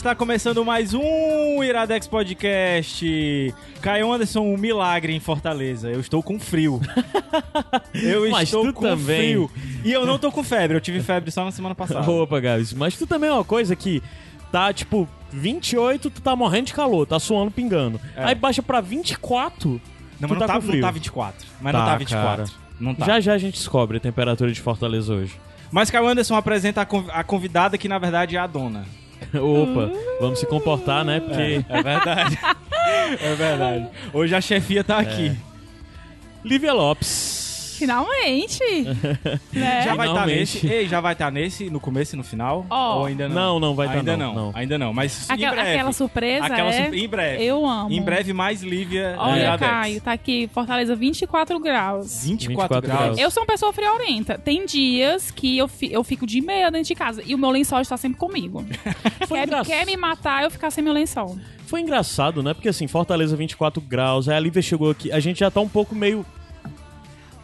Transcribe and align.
Está 0.00 0.14
começando 0.14 0.64
mais 0.64 0.94
um 0.94 1.62
Iradex 1.62 2.08
Podcast. 2.08 3.54
Caio 3.82 4.10
Anderson, 4.10 4.40
um 4.40 4.56
milagre 4.56 5.14
em 5.14 5.20
Fortaleza. 5.20 5.90
Eu 5.90 6.00
estou 6.00 6.22
com 6.22 6.40
frio. 6.40 6.80
Eu 7.92 8.30
Mas 8.30 8.44
estou 8.44 8.72
com 8.72 8.80
também. 8.80 9.18
frio. 9.18 9.50
E 9.84 9.92
eu 9.92 10.06
não 10.06 10.18
tô 10.18 10.32
com 10.32 10.42
febre. 10.42 10.74
Eu 10.74 10.80
tive 10.80 11.02
febre 11.02 11.30
só 11.30 11.44
na 11.44 11.50
semana 11.50 11.74
passada. 11.74 12.10
Opa, 12.10 12.40
Gabs, 12.40 12.72
mas 12.72 12.96
tu 12.96 13.06
também 13.06 13.28
é 13.28 13.32
uma 13.32 13.44
coisa 13.44 13.76
que 13.76 14.02
tá, 14.50 14.72
tipo, 14.72 15.06
28, 15.32 16.08
tu 16.08 16.22
tá 16.22 16.34
morrendo 16.34 16.68
de 16.68 16.72
calor, 16.74 17.06
tá 17.06 17.18
suando, 17.18 17.50
pingando. 17.50 18.00
É. 18.16 18.24
Aí 18.24 18.34
baixa 18.34 18.62
pra 18.62 18.80
24, 18.80 19.70
Não, 19.70 19.80
mas 20.22 20.30
não, 20.30 20.38
tá 20.38 20.46
tá, 20.46 20.60
com 20.60 20.66
não 20.66 20.80
tá 20.80 20.90
24. 20.90 21.46
Mas 21.60 21.72
Tá, 21.72 21.78
não 21.78 21.86
tá 21.86 21.96
24. 21.98 22.44
cara. 22.46 22.58
Não 22.80 22.94
tá. 22.94 23.04
já 23.04 23.20
já 23.20 23.32
a 23.34 23.38
gente 23.38 23.54
descobre 23.54 23.98
a 23.98 24.00
temperatura 24.00 24.50
de 24.50 24.60
Fortaleza 24.62 25.12
hoje. 25.12 25.34
Mas 25.70 25.90
Caio 25.90 26.08
Anderson 26.08 26.36
apresenta 26.36 26.88
a 27.12 27.22
convidada 27.22 27.76
que 27.76 27.86
na 27.86 27.98
verdade 27.98 28.36
é 28.36 28.38
a 28.38 28.46
dona. 28.46 28.86
Opa, 29.34 29.92
vamos 30.20 30.38
se 30.38 30.46
comportar, 30.46 31.04
né? 31.04 31.20
Porque 31.20 31.64
É 31.68 31.82
verdade. 31.82 32.38
é 33.22 33.34
verdade. 33.34 33.88
Hoje 34.12 34.34
a 34.34 34.40
chefia 34.40 34.82
tá 34.82 34.98
aqui. 34.98 35.36
Lívia 36.44 36.72
Lopes. 36.72 37.39
Finalmente! 37.80 38.62
né? 39.52 39.82
Já 39.84 39.94
vai 39.94 40.06
estar 40.08 40.22
Finalmente. 40.22 40.38
nesse. 40.38 40.66
Ei, 40.68 40.88
já 40.88 41.00
vai 41.00 41.12
estar 41.12 41.30
nesse 41.30 41.70
no 41.70 41.80
começo 41.80 42.14
e 42.14 42.18
no 42.18 42.24
final? 42.24 42.66
Ó. 42.70 42.98
Ou 43.00 43.06
ainda 43.06 43.28
não? 43.28 43.34
Não, 43.34 43.60
não 43.60 43.74
vai 43.74 43.88
tá 43.88 43.94
ainda 43.94 44.16
não, 44.16 44.34
não. 44.34 44.52
Ainda 44.54 44.78
não, 44.78 44.92
mas 44.92 45.28
Aquela, 45.30 45.52
em 45.52 45.54
breve. 45.56 45.70
aquela 45.72 45.92
surpresa 45.92 46.46
Aquela 46.46 46.68
é... 46.70 46.84
sur- 46.86 46.94
Em 46.94 47.08
breve. 47.08 47.44
Eu 47.44 47.66
amo. 47.66 47.90
Em 47.92 48.02
breve 48.02 48.32
mais 48.32 48.62
Lívia 48.62 49.16
no 49.16 49.22
Olha, 49.22 49.40
Iradex. 49.40 49.70
Caio, 49.70 50.00
tá 50.00 50.12
aqui, 50.12 50.48
Fortaleza 50.52 50.94
24 50.94 51.58
graus. 51.58 52.24
24, 52.24 52.80
24 52.80 52.80
graus. 52.88 53.18
Eu 53.18 53.30
sou 53.30 53.42
uma 53.42 53.46
pessoa 53.46 53.72
friorenta. 53.72 54.38
Tem 54.38 54.64
dias 54.66 55.30
que 55.30 55.56
eu, 55.58 55.66
fi- 55.68 55.92
eu 55.92 56.04
fico 56.04 56.26
de 56.26 56.40
meia 56.40 56.70
dentro 56.70 56.88
de 56.88 56.94
casa 56.94 57.22
e 57.24 57.34
o 57.34 57.38
meu 57.38 57.50
lençol 57.50 57.80
está 57.80 57.96
sempre 57.96 58.18
comigo. 58.18 58.64
Foi, 59.26 59.38
quer, 59.38 59.46
engra- 59.46 59.64
quer 59.64 59.86
me 59.86 59.96
matar, 59.96 60.44
eu 60.44 60.50
ficar 60.50 60.70
sem 60.70 60.82
meu 60.84 60.92
lençol. 60.92 61.38
Foi 61.66 61.80
engraçado, 61.80 62.42
né? 62.42 62.52
Porque 62.52 62.68
assim, 62.68 62.86
Fortaleza 62.86 63.36
24 63.36 63.80
graus, 63.80 64.28
aí 64.28 64.36
a 64.36 64.40
Lívia 64.40 64.60
chegou 64.60 64.90
aqui, 64.90 65.12
a 65.12 65.20
gente 65.20 65.38
já 65.40 65.50
tá 65.50 65.60
um 65.60 65.68
pouco 65.68 65.94
meio, 65.94 66.26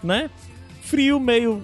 né? 0.07 0.31
Frio, 0.83 1.19
meio 1.21 1.62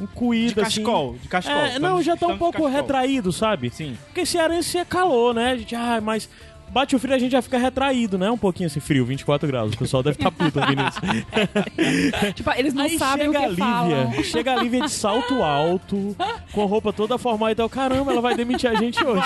encuído, 0.00 0.54
De 0.54 0.60
assim. 0.60 0.82
cachecol, 0.82 1.16
de 1.22 1.28
cachecol. 1.28 1.62
É, 1.62 1.78
não, 1.78 2.02
já 2.02 2.16
tá 2.16 2.26
um 2.26 2.36
pouco 2.36 2.66
retraído, 2.66 3.32
sabe? 3.32 3.70
Sim. 3.70 3.96
Porque 4.06 4.26
cearense 4.26 4.76
é 4.76 4.84
calor, 4.84 5.34
né? 5.34 5.52
A 5.52 5.56
gente, 5.56 5.74
ah, 5.74 6.00
mas 6.02 6.28
bate 6.76 6.94
o 6.94 6.98
frio 6.98 7.14
a 7.14 7.18
gente 7.18 7.32
já 7.32 7.40
fica 7.40 7.56
retraído, 7.56 8.18
né? 8.18 8.30
Um 8.30 8.36
pouquinho 8.36 8.66
assim, 8.66 8.80
frio, 8.80 9.06
24 9.06 9.48
graus. 9.48 9.72
O 9.72 9.78
pessoal 9.78 10.02
deve 10.02 10.18
estar 10.18 10.30
puto 10.30 10.60
ouvindo 10.60 10.82
isso. 10.82 11.00
Tipo, 12.34 12.50
eles 12.54 12.74
não 12.74 12.84
Aí 12.84 12.98
sabem 12.98 13.28
o 13.28 13.32
chega 13.32 13.38
que 13.38 13.44
a 13.44 13.48
Lívia, 13.48 13.64
falam. 13.64 14.22
chega 14.22 14.52
a 14.52 14.62
Lívia 14.62 14.80
de 14.82 14.90
salto 14.90 15.42
alto, 15.42 16.14
com 16.52 16.62
a 16.62 16.66
roupa 16.66 16.92
toda 16.92 17.16
formal 17.16 17.50
e 17.50 17.54
tal. 17.54 17.68
Caramba, 17.68 18.12
ela 18.12 18.20
vai 18.20 18.34
demitir 18.34 18.68
a 18.70 18.74
gente 18.74 19.02
hoje. 19.02 19.22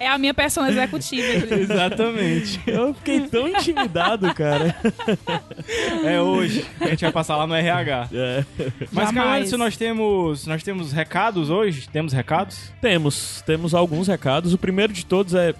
É 0.00 0.08
a 0.08 0.18
minha 0.18 0.34
persona 0.34 0.70
executiva. 0.70 1.46
Exatamente. 1.54 2.60
Eu 2.66 2.92
fiquei 2.94 3.20
tão 3.20 3.46
intimidado, 3.46 4.34
cara. 4.34 4.74
é 6.04 6.20
hoje. 6.20 6.66
A 6.80 6.88
gente 6.88 7.02
vai 7.02 7.12
passar 7.12 7.36
lá 7.36 7.46
no 7.46 7.54
RH. 7.54 8.08
É. 8.12 8.44
Mas, 8.90 9.06
Jamais. 9.08 9.36
Anderson, 9.36 9.56
nós 9.56 9.76
temos, 9.76 10.46
nós 10.46 10.62
temos 10.64 10.92
recados 10.92 11.48
hoje? 11.48 11.88
Temos 11.88 12.12
recados? 12.12 12.72
Temos, 12.80 13.42
temos 13.46 13.72
alguns 13.74 14.08
recados. 14.08 14.52
O 14.52 14.58
primeiro 14.58 14.92
de 14.92 15.04
todos 15.12 15.34
é 15.34 15.54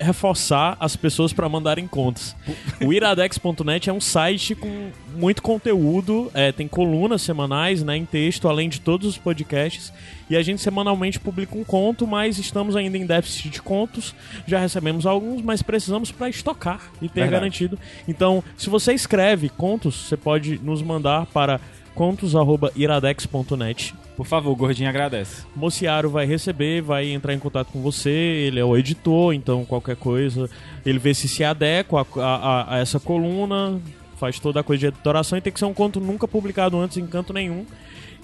reforçar 0.00 0.74
as 0.80 0.96
pessoas 0.96 1.34
para 1.34 1.46
mandarem 1.50 1.86
contas. 1.86 2.34
O 2.80 2.94
iradex.net 2.94 3.90
é 3.90 3.92
um 3.92 4.00
site 4.00 4.54
com 4.54 4.90
muito 5.14 5.42
conteúdo, 5.42 6.30
é, 6.32 6.50
tem 6.50 6.66
colunas 6.66 7.20
semanais 7.20 7.82
né, 7.82 7.94
em 7.94 8.06
texto, 8.06 8.48
além 8.48 8.70
de 8.70 8.80
todos 8.80 9.06
os 9.06 9.18
podcasts. 9.18 9.92
E 10.30 10.36
a 10.36 10.42
gente 10.42 10.62
semanalmente 10.62 11.20
publica 11.20 11.58
um 11.58 11.62
conto, 11.62 12.06
mas 12.06 12.38
estamos 12.38 12.74
ainda 12.74 12.96
em 12.96 13.04
déficit 13.04 13.50
de 13.50 13.60
contos. 13.60 14.14
Já 14.46 14.58
recebemos 14.58 15.04
alguns, 15.04 15.42
mas 15.42 15.60
precisamos 15.60 16.10
para 16.10 16.30
estocar 16.30 16.90
e 17.02 17.08
ter 17.08 17.20
Verdade. 17.20 17.32
garantido. 17.32 17.78
Então, 18.08 18.42
se 18.56 18.70
você 18.70 18.94
escreve 18.94 19.50
contos, 19.50 19.94
você 19.94 20.16
pode 20.16 20.58
nos 20.58 20.80
mandar 20.80 21.26
para 21.26 21.60
contos@iradex.net. 21.94 23.94
Por 24.16 24.24
favor, 24.26 24.54
Gordinho 24.54 24.88
agradece. 24.88 25.42
Mociaro 25.56 26.08
vai 26.08 26.24
receber, 26.24 26.80
vai 26.80 27.08
entrar 27.10 27.34
em 27.34 27.38
contato 27.38 27.72
com 27.72 27.82
você, 27.82 28.10
ele 28.10 28.60
é 28.60 28.64
o 28.64 28.76
editor, 28.76 29.34
então 29.34 29.64
qualquer 29.64 29.96
coisa, 29.96 30.48
ele 30.86 31.00
vê 31.00 31.12
se 31.12 31.26
se 31.26 31.42
adequa 31.42 32.06
a, 32.16 32.20
a- 32.22 32.74
a 32.74 32.78
essa 32.78 33.00
coluna, 33.00 33.80
faz 34.16 34.38
toda 34.38 34.60
a 34.60 34.62
coisa 34.62 34.78
de 34.80 34.86
editoração 34.86 35.36
e 35.36 35.40
tem 35.40 35.52
que 35.52 35.58
ser 35.58 35.64
um 35.64 35.74
conto 35.74 35.98
nunca 35.98 36.28
publicado 36.28 36.78
antes 36.78 36.96
em 36.96 37.06
canto 37.08 37.32
nenhum. 37.32 37.66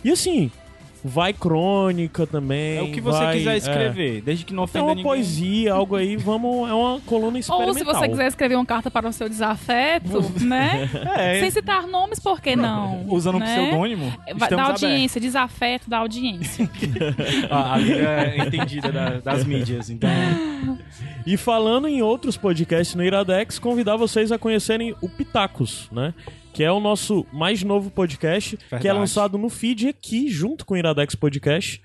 E 0.04 0.10
assim, 0.12 0.48
vai 1.04 1.32
crônica 1.32 2.26
também. 2.26 2.76
É 2.78 2.82
o 2.82 2.92
que 2.92 3.00
você 3.00 3.18
vai- 3.18 3.38
quiser 3.38 3.54
é. 3.54 3.56
escrever, 3.56 4.20
desde 4.22 4.44
que 4.44 4.52
não 4.52 4.62
É 4.62 4.64
ofenda 4.64 4.84
uma 4.84 4.94
ninguém. 4.94 5.04
poesia, 5.04 5.72
algo 5.72 5.96
aí, 5.96 6.16
vamos, 6.16 6.68
é 6.68 6.72
uma 6.74 7.00
coluna 7.00 7.38
experimental. 7.38 7.68
Ou 7.68 7.74
se 7.74 7.84
você 7.84 8.08
quiser 8.08 8.26
escrever 8.26 8.54
uma 8.56 8.66
carta 8.66 8.90
para 8.90 9.08
o 9.08 9.12
seu 9.12 9.28
desafeto, 9.28 10.20
né? 10.44 10.88
É, 11.16 11.40
Sem 11.40 11.50
citar 11.50 11.86
nomes, 11.86 12.18
por 12.20 12.40
que 12.40 12.54
não? 12.56 13.04
usando 13.08 13.36
um 13.36 13.38
né? 13.38 13.46
pseudônimo, 13.46 14.12
Vai- 14.36 14.50
Da 14.50 14.62
audiência, 14.64 15.20
desafeto 15.20 15.88
da 15.88 15.98
audiência. 15.98 16.64
abertos. 16.64 17.50
A, 17.50 17.74
a 17.74 17.78
Lívia 17.78 18.08
é 18.08 18.38
entendida 18.46 18.92
da- 18.92 19.20
das 19.20 19.44
mídias, 19.44 19.90
então... 19.90 20.10
E 21.26 21.36
falando 21.36 21.86
em 21.88 22.02
outros 22.02 22.36
podcasts 22.36 22.94
no 22.94 23.04
Iradex, 23.04 23.58
convidar 23.58 23.96
vocês 23.96 24.32
a 24.32 24.38
conhecerem 24.38 24.94
o 25.00 25.08
Pitacos, 25.08 25.88
né? 25.92 26.14
Que 26.52 26.64
é 26.64 26.70
o 26.72 26.80
nosso 26.80 27.24
mais 27.32 27.62
novo 27.62 27.90
podcast, 27.90 28.56
que 28.56 28.64
é 28.64 28.68
Verdade. 28.78 28.98
lançado 28.98 29.38
no 29.38 29.48
feed 29.48 29.88
aqui, 29.88 30.28
junto 30.28 30.66
com 30.66 30.74
o 30.74 30.76
Iradex 30.76 31.14
Podcast. 31.14 31.80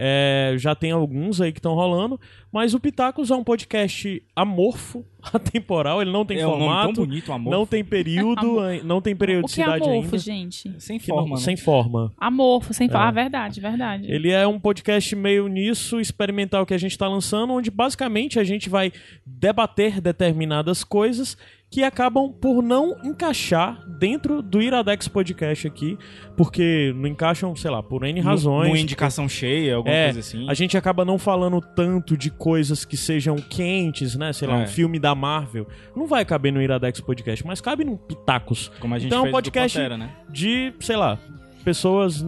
É, 0.00 0.54
já 0.58 0.74
tem 0.76 0.92
alguns 0.92 1.40
aí 1.40 1.50
que 1.52 1.58
estão 1.58 1.74
rolando, 1.74 2.20
mas 2.52 2.72
o 2.72 2.78
Pitacos 2.78 3.32
é 3.32 3.34
um 3.34 3.42
podcast 3.42 4.22
amorfo, 4.34 5.04
atemporal, 5.32 6.00
ele 6.00 6.12
não 6.12 6.24
tem 6.24 6.38
é 6.38 6.46
um 6.46 6.50
nome 6.50 6.60
formato, 6.64 6.94
tão 6.94 7.04
bonito, 7.06 7.38
não 7.50 7.66
tem 7.66 7.84
período, 7.84 8.60
não 8.84 9.00
tem 9.00 9.12
o 9.12 9.16
que 9.16 9.24
é 9.24 9.26
periodicidade 9.26 9.82
amorfo, 9.82 10.06
ainda. 10.14 10.18
gente? 10.18 10.72
Sem 10.78 10.98
Que 11.00 11.08
não- 11.08 11.16
forma, 11.16 11.34
né? 11.36 11.42
Sem 11.42 11.56
forma. 11.56 12.12
Amorfo, 12.16 12.72
sem 12.72 12.88
falar. 12.88 13.06
É. 13.06 13.08
Ah, 13.08 13.10
verdade, 13.10 13.60
verdade. 13.60 14.12
Ele 14.12 14.30
é 14.30 14.46
um 14.46 14.60
podcast 14.60 15.16
meio 15.16 15.48
nisso, 15.48 15.98
experimental 16.00 16.64
que 16.64 16.74
a 16.74 16.78
gente 16.78 16.92
está 16.92 17.08
lançando, 17.08 17.52
onde 17.54 17.68
basicamente 17.70 18.38
a 18.38 18.44
gente 18.44 18.68
vai 18.68 18.92
debater 19.26 20.00
determinadas 20.00 20.84
coisas 20.84 21.36
que 21.70 21.84
acabam 21.84 22.32
por 22.32 22.62
não 22.62 22.96
encaixar 23.04 23.84
dentro 23.98 24.40
do 24.40 24.62
Iradex 24.62 25.06
Podcast 25.06 25.66
aqui, 25.66 25.98
porque 26.36 26.94
não 26.96 27.06
encaixam, 27.06 27.54
sei 27.54 27.70
lá, 27.70 27.82
por 27.82 28.04
N 28.04 28.18
razões. 28.20 28.68
Numa 28.68 28.78
indicação 28.78 29.28
cheia, 29.28 29.76
alguma 29.76 29.94
É, 29.94 30.04
coisa 30.04 30.20
assim. 30.20 30.48
A 30.48 30.54
gente 30.54 30.78
acaba 30.78 31.04
não 31.04 31.18
falando 31.18 31.60
tanto 31.60 32.16
de 32.16 32.30
coisas 32.30 32.86
que 32.86 32.96
sejam 32.96 33.36
quentes, 33.36 34.14
né? 34.16 34.32
Sei 34.32 34.48
lá, 34.48 34.60
É. 34.60 34.64
um 34.64 34.66
filme 34.66 34.98
da 34.98 35.14
Marvel. 35.14 35.66
Não 35.94 36.06
vai 36.06 36.24
caber 36.24 36.52
no 36.52 36.62
Iradex 36.62 37.00
Podcast, 37.00 37.46
mas 37.46 37.60
cabe 37.60 37.84
no 37.84 37.98
Pitacos. 37.98 38.70
Como 38.80 38.94
a 38.94 38.98
gente 38.98 39.08
Então 39.08 39.18
é 39.18 39.20
um 39.20 39.24
fez 39.24 39.32
podcast 39.34 39.76
do 39.78 39.82
Pantera, 39.82 39.98
né? 39.98 40.10
de, 40.30 40.72
sei 40.80 40.96
lá, 40.96 41.18
pessoas 41.62 42.22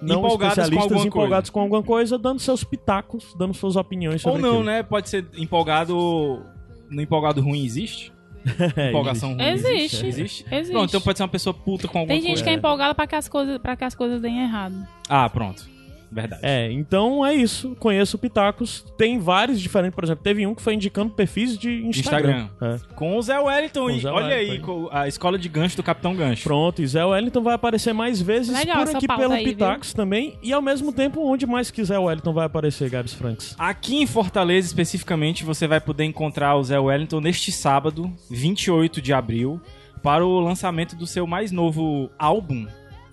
não 0.00 0.18
Empolgadas 0.20 0.38
com 0.38 0.44
especialistas, 0.62 0.82
alguma 0.92 1.06
empolgados 1.06 1.50
com 1.50 1.60
alguma 1.60 1.82
coisa, 1.82 2.18
dando 2.18 2.38
seus 2.40 2.64
pitacos, 2.64 3.34
dando 3.38 3.52
suas 3.52 3.76
opiniões 3.76 4.24
Ou 4.24 4.32
sobre 4.32 4.40
não, 4.42 4.50
aquilo. 4.60 4.64
né? 4.64 4.82
Pode 4.82 5.08
ser 5.10 5.26
empolgado... 5.36 6.42
No 6.90 7.00
empolgado 7.02 7.40
ruim 7.40 7.64
existe? 7.64 8.12
É, 8.76 8.90
Empolgação 8.90 9.34
ruim 9.34 9.42
Existe. 9.42 10.06
Existe? 10.06 10.44
Existe. 10.50 10.72
Pronto, 10.72 10.88
então 10.90 11.00
pode 11.00 11.18
ser 11.18 11.22
uma 11.22 11.28
pessoa 11.28 11.54
puta 11.54 11.88
com 11.88 11.98
alguma 11.98 12.14
Tem 12.14 12.20
gente 12.22 12.30
coisa. 12.32 12.44
que 12.44 12.50
é 12.50 12.52
empolgada 12.54 12.94
para 12.94 13.06
que 13.06 13.14
as 13.14 13.28
coisas, 13.28 13.58
para 13.58 13.76
que 13.76 13.84
as 13.84 13.94
coisas 13.94 14.20
deem 14.20 14.42
errado. 14.42 14.86
Ah, 15.08 15.28
pronto. 15.28 15.73
Verdade. 16.14 16.42
É, 16.44 16.70
então 16.70 17.26
é 17.26 17.34
isso. 17.34 17.74
Conheço 17.80 18.16
o 18.16 18.20
Pitacos. 18.20 18.84
Tem 18.96 19.18
vários 19.18 19.60
diferentes. 19.60 19.96
Por 19.96 20.04
exemplo, 20.04 20.22
teve 20.22 20.46
um 20.46 20.54
que 20.54 20.62
foi 20.62 20.74
indicando 20.74 21.12
perfis 21.12 21.58
de 21.58 21.84
Instagram. 21.84 22.48
É. 22.62 22.78
Com 22.94 23.16
o 23.16 23.22
Zé 23.22 23.38
Wellington. 23.38 23.86
O 23.86 23.90
e 23.90 24.00
Zé 24.00 24.10
olha 24.10 24.36
aí, 24.36 24.50
Wellington. 24.50 24.66
com 24.66 24.88
a 24.92 25.08
escola 25.08 25.36
de 25.36 25.48
gancho 25.48 25.76
do 25.76 25.82
Capitão 25.82 26.14
Gancho. 26.14 26.44
Pronto, 26.44 26.80
e 26.80 26.86
Zé 26.86 27.04
Wellington 27.04 27.42
vai 27.42 27.54
aparecer 27.54 27.92
mais 27.92 28.22
vezes 28.22 28.56
Legal 28.56 28.84
por 28.84 28.96
aqui 28.96 29.08
pelo 29.08 29.32
aí, 29.32 29.44
viu? 29.44 29.54
Pitacos 29.54 29.92
também. 29.92 30.38
E 30.40 30.52
ao 30.52 30.62
mesmo 30.62 30.92
tempo, 30.92 31.20
onde 31.20 31.46
mais 31.46 31.72
que 31.72 31.82
Zé 31.82 31.98
Wellington 31.98 32.32
vai 32.32 32.46
aparecer, 32.46 32.88
Gabs 32.88 33.12
Franks? 33.12 33.56
Aqui 33.58 33.96
em 33.96 34.06
Fortaleza, 34.06 34.68
especificamente, 34.68 35.42
você 35.42 35.66
vai 35.66 35.80
poder 35.80 36.04
encontrar 36.04 36.54
o 36.54 36.62
Zé 36.62 36.78
Wellington 36.78 37.20
neste 37.20 37.50
sábado, 37.50 38.12
28 38.30 39.02
de 39.02 39.12
abril, 39.12 39.60
para 40.02 40.24
o 40.24 40.38
lançamento 40.38 40.94
do 40.94 41.06
seu 41.06 41.26
mais 41.26 41.50
novo 41.50 42.10
álbum. 42.18 42.66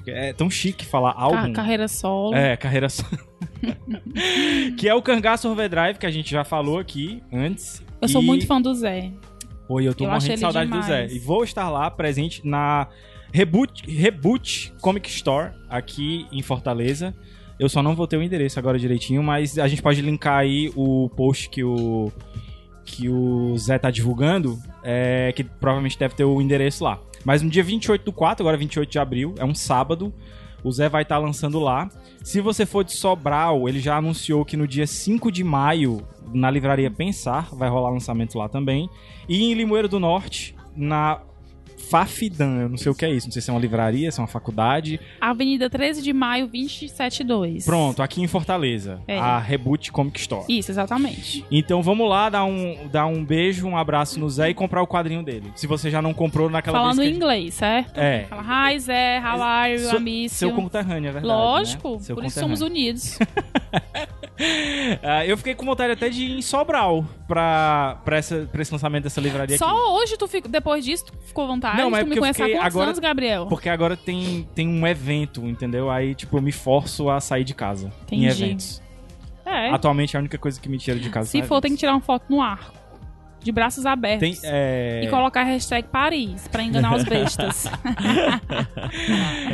É 0.08 0.34
tão 0.34 0.50
chique 0.50 0.86
falar 0.86 1.14
álbum. 1.16 1.54
carreira 1.54 1.88
solo. 1.88 2.36
É, 2.36 2.58
carreira 2.58 2.90
só. 2.90 3.04
que 4.78 4.88
é 4.88 4.94
o 4.96 5.02
Cangaço 5.02 5.48
Overdrive, 5.50 5.98
que 6.00 6.06
a 6.06 6.12
gente 6.12 6.30
já 6.32 6.44
falou 6.44 6.80
aqui 6.80 7.22
antes. 7.32 7.84
Eu 8.02 8.08
sou 8.08 8.22
E- 8.22 8.26
muito 8.26 8.48
fã 8.48 8.62
do 8.62 8.74
Zé. 8.74 9.12
Oi, 9.70 9.88
eu 9.88 9.94
tô 9.94 10.04
Eu 10.06 10.10
morrendo 10.12 10.34
de 10.34 10.40
saudade 10.40 10.66
demais. 10.70 10.86
do 10.86 10.90
Zé. 10.90 11.08
E 11.12 11.20
vou 11.20 11.44
estar 11.44 11.70
lá 11.70 11.90
presente 11.90 12.42
na 12.46 12.88
Reboot, 13.32 13.90
Reboot 13.90 14.74
Comic 14.82 15.10
Store, 15.10 15.52
aqui 15.70 16.26
em 16.32 16.42
Fortaleza. 16.42 17.16
Eu 17.60 17.70
só 17.70 17.82
não 17.84 17.96
vou 17.96 18.08
ter 18.08 18.18
o 18.18 18.24
endereço 18.24 18.58
agora 18.60 18.78
direitinho, 18.80 19.22
mas 19.22 19.58
a 19.60 19.68
gente 19.68 19.82
pode 19.82 20.02
linkar 20.02 20.40
aí 20.40 20.72
o 20.76 21.10
post 21.16 21.48
que 21.50 21.64
o 21.64 22.12
que 22.86 23.10
o 23.10 23.58
Zé 23.58 23.78
tá 23.78 23.92
divulgando, 23.92 24.60
é, 24.84 25.32
que 25.36 25.44
provavelmente 25.44 25.98
deve 25.98 26.16
ter 26.16 26.24
o 26.24 26.42
endereço 26.42 26.84
lá. 26.84 27.00
Mas 27.24 27.42
no 27.42 27.50
dia 27.50 27.64
28 27.64 28.04
do 28.04 28.12
4, 28.12 28.44
agora 28.44 28.58
28 28.58 28.90
de 28.90 29.00
abril, 29.00 29.36
é 29.38 29.46
um 29.46 29.54
sábado, 29.54 30.14
o 30.64 30.72
Zé 30.72 30.90
vai 30.90 31.04
estar 31.04 31.18
lançando 31.18 31.60
lá. 31.60 31.90
Se 32.24 32.42
você 32.42 32.66
for 32.66 32.84
de 32.84 32.92
Sobral, 32.92 33.68
ele 33.68 33.80
já 33.80 33.98
anunciou 33.98 34.46
que 34.46 34.58
no 34.58 34.68
dia 34.68 34.86
5 34.86 35.32
de 35.32 35.44
maio, 35.44 36.06
na 36.34 36.50
livraria 36.50 36.90
Pensar, 36.90 37.50
vai 37.54 37.70
rolar 37.70 37.90
lançamento 37.90 38.38
lá 38.38 38.48
também. 38.48 38.90
E 39.28 39.44
em 39.44 39.54
Limoeiro 39.54 39.88
do 39.88 40.00
Norte, 40.00 40.56
na 40.76 41.22
Fafidan, 41.90 42.62
eu 42.62 42.70
não 42.70 42.78
sei 42.78 42.92
o 42.92 42.96
que 42.96 43.06
é 43.06 43.12
isso, 43.12 43.28
não 43.28 43.32
sei 43.32 43.42
se 43.42 43.50
é 43.50 43.54
uma 43.54 43.60
livraria, 43.60 44.12
se 44.12 44.20
é 44.20 44.22
uma 44.22 44.28
faculdade. 44.28 45.00
Avenida 45.20 45.70
13 45.70 46.02
de 46.02 46.14
Maio, 46.14 46.48
272. 46.48 47.66
Pronto, 47.66 48.02
aqui 48.02 48.22
em 48.22 48.28
Fortaleza, 48.28 49.02
É. 49.08 49.18
a 49.18 49.38
Reboot 49.40 49.92
Comic 49.92 50.20
Store. 50.20 50.46
Isso, 50.48 50.72
exatamente. 50.72 51.46
Então 51.52 51.82
vamos 51.82 52.08
lá 52.10 52.30
dar 52.30 52.46
um, 52.46 52.88
dar 52.92 53.08
um 53.08 53.24
beijo, 53.26 53.68
um 53.68 53.76
abraço 53.78 54.20
no 54.20 54.30
Zé 54.30 54.50
e 54.50 54.54
comprar 54.54 54.82
o 54.82 54.88
quadrinho 54.88 55.24
dele. 55.24 55.52
Se 55.56 55.68
você 55.68 55.90
já 55.90 56.02
não 56.02 56.14
comprou 56.14 56.50
naquela 56.50 56.78
Falando 56.80 56.98
vez 56.98 57.10
em 57.10 57.12
que 57.12 57.18
inglês, 57.18 57.54
certo? 57.54 57.98
É. 57.98 58.26
Fala, 58.30 58.72
hi 58.74 58.80
Zé, 58.80 59.20
how 59.20 59.42
are 59.42 59.74
you, 59.74 59.80
Seu-? 59.80 60.30
Seu 60.30 60.52
conterrâneo, 60.54 61.10
é 61.10 61.12
verdade. 61.12 61.28
Lógico, 61.28 61.92
né? 61.98 62.16
Por 62.16 62.26
isso 62.26 62.40
somos 62.40 62.62
unidos. 62.62 63.18
Ah, 65.04 65.26
eu 65.26 65.38
fiquei 65.38 65.54
com 65.56 65.66
vontade 65.66 65.92
até 65.94 66.10
de 66.10 66.24
ir 66.24 66.38
em 66.38 66.42
Sobral 66.42 67.06
pra, 67.28 68.00
pra, 68.04 68.18
essa, 68.18 68.48
pra 68.52 68.62
esse 68.62 68.72
lançamento 68.72 69.04
dessa 69.04 69.22
livraria 69.22 69.56
aqui. 69.56 69.64
Só 69.64 69.96
hoje 69.96 70.18
tu 70.18 70.28
fico, 70.28 70.48
depois 70.48 70.84
disso, 70.84 71.06
tu 71.06 71.14
ficou 71.26 71.48
vontade? 71.48 71.78
Não, 71.78 71.90
mas 71.90 72.02
tu 72.02 72.04
me 72.04 72.10
porque 72.16 72.20
eu 72.20 72.22
conhece 72.24 72.42
há 72.42 72.46
fiquei 72.46 72.60
quantos 72.60 72.74
agora- 72.76 72.88
anos, 72.88 73.00
Gabriel? 73.00 73.46
Porque 73.48 73.70
agora 73.70 73.96
tem, 73.98 74.48
tem 74.56 74.68
um 74.68 74.86
evento, 74.88 75.46
entendeu? 75.48 75.90
Aí, 75.92 76.16
tipo, 76.16 76.38
eu 76.38 76.42
me 76.42 76.52
forço 76.52 77.10
a 77.10 77.20
sair 77.20 77.44
de 77.44 77.54
casa 77.54 77.92
em 78.12 78.26
Entendi. 78.26 78.44
eventos. 78.44 78.82
É. 79.46 79.70
Atualmente, 79.70 80.16
a 80.16 80.20
única 80.20 80.38
coisa 80.38 80.60
que 80.60 80.68
me 80.70 80.78
tira 80.78 81.00
de 81.00 81.10
casa 81.10 81.30
Se 81.30 81.42
for, 81.44 81.60
tem 81.62 81.62
que 81.62 81.66
eventos. 81.74 81.80
tirar 81.80 81.92
uma 81.94 82.02
foto 82.02 82.24
no 82.30 82.42
ar. 82.42 82.72
De 83.44 83.52
braços 83.52 83.86
abertos. 83.86 84.40
Tem, 84.40 84.50
é... 84.50 85.02
E 85.04 85.10
colocar 85.10 85.42
a 85.42 85.46
hashtag 85.46 85.88
Paris, 85.88 86.48
pra 86.48 86.64
enganar 86.64 86.96
os 86.96 87.04
bestas. 87.04 87.68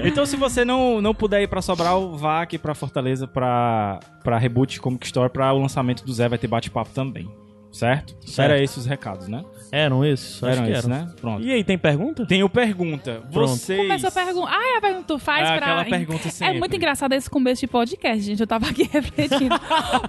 Então, 0.03 0.25
se 0.25 0.35
você 0.35 0.63
não, 0.63 1.01
não 1.01 1.13
puder 1.13 1.41
ir 1.41 1.47
pra 1.47 1.61
Sobral, 1.61 2.15
vá 2.15 2.41
aqui 2.41 2.57
pra 2.57 2.73
Fortaleza 2.73 3.27
pra, 3.27 3.99
pra 4.23 4.37
Reboot 4.37 4.79
Comic 4.79 5.05
Store 5.05 5.29
pra 5.29 5.53
o 5.53 5.59
lançamento 5.59 6.03
do 6.03 6.13
Zé. 6.13 6.27
Vai 6.27 6.37
ter 6.37 6.47
bate-papo 6.47 6.91
também. 6.91 7.29
Certo? 7.71 8.15
Certo. 8.25 8.51
Era 8.51 8.61
esses 8.61 8.77
os 8.77 8.85
recados, 8.85 9.27
né? 9.27 9.43
Eram 9.71 10.05
esses? 10.05 10.41
Acho 10.43 10.45
Eram 10.53 10.63
que 10.65 10.71
esses, 10.71 10.85
eram. 10.85 10.95
né? 10.97 11.11
Pronto. 11.19 11.43
E 11.43 11.51
aí, 11.51 11.63
tem 11.63 11.77
pergunta? 11.77 12.25
Tem 12.25 12.43
o 12.43 12.49
pergunta. 12.49 13.21
Pronto. 13.31 13.49
Vocês... 13.49 13.79
Começa 13.79 14.07
a 14.07 14.11
pergunta. 14.11 14.49
Ah, 14.51 14.73
é 14.75 14.77
a 14.77 14.81
pergunta 14.81 15.01
que 15.03 15.07
tu 15.07 15.19
faz 15.19 15.49
É 15.49 15.57
pra. 15.57 15.65
aquela 15.65 15.85
pergunta 15.85 16.27
É 16.27 16.31
sempre. 16.31 16.59
muito 16.59 16.75
engraçado 16.75 17.13
esse 17.13 17.29
começo 17.29 17.61
de 17.61 17.67
podcast, 17.67 18.21
gente. 18.21 18.39
Eu 18.41 18.47
tava 18.47 18.67
aqui 18.67 18.83
refletindo. 18.91 19.55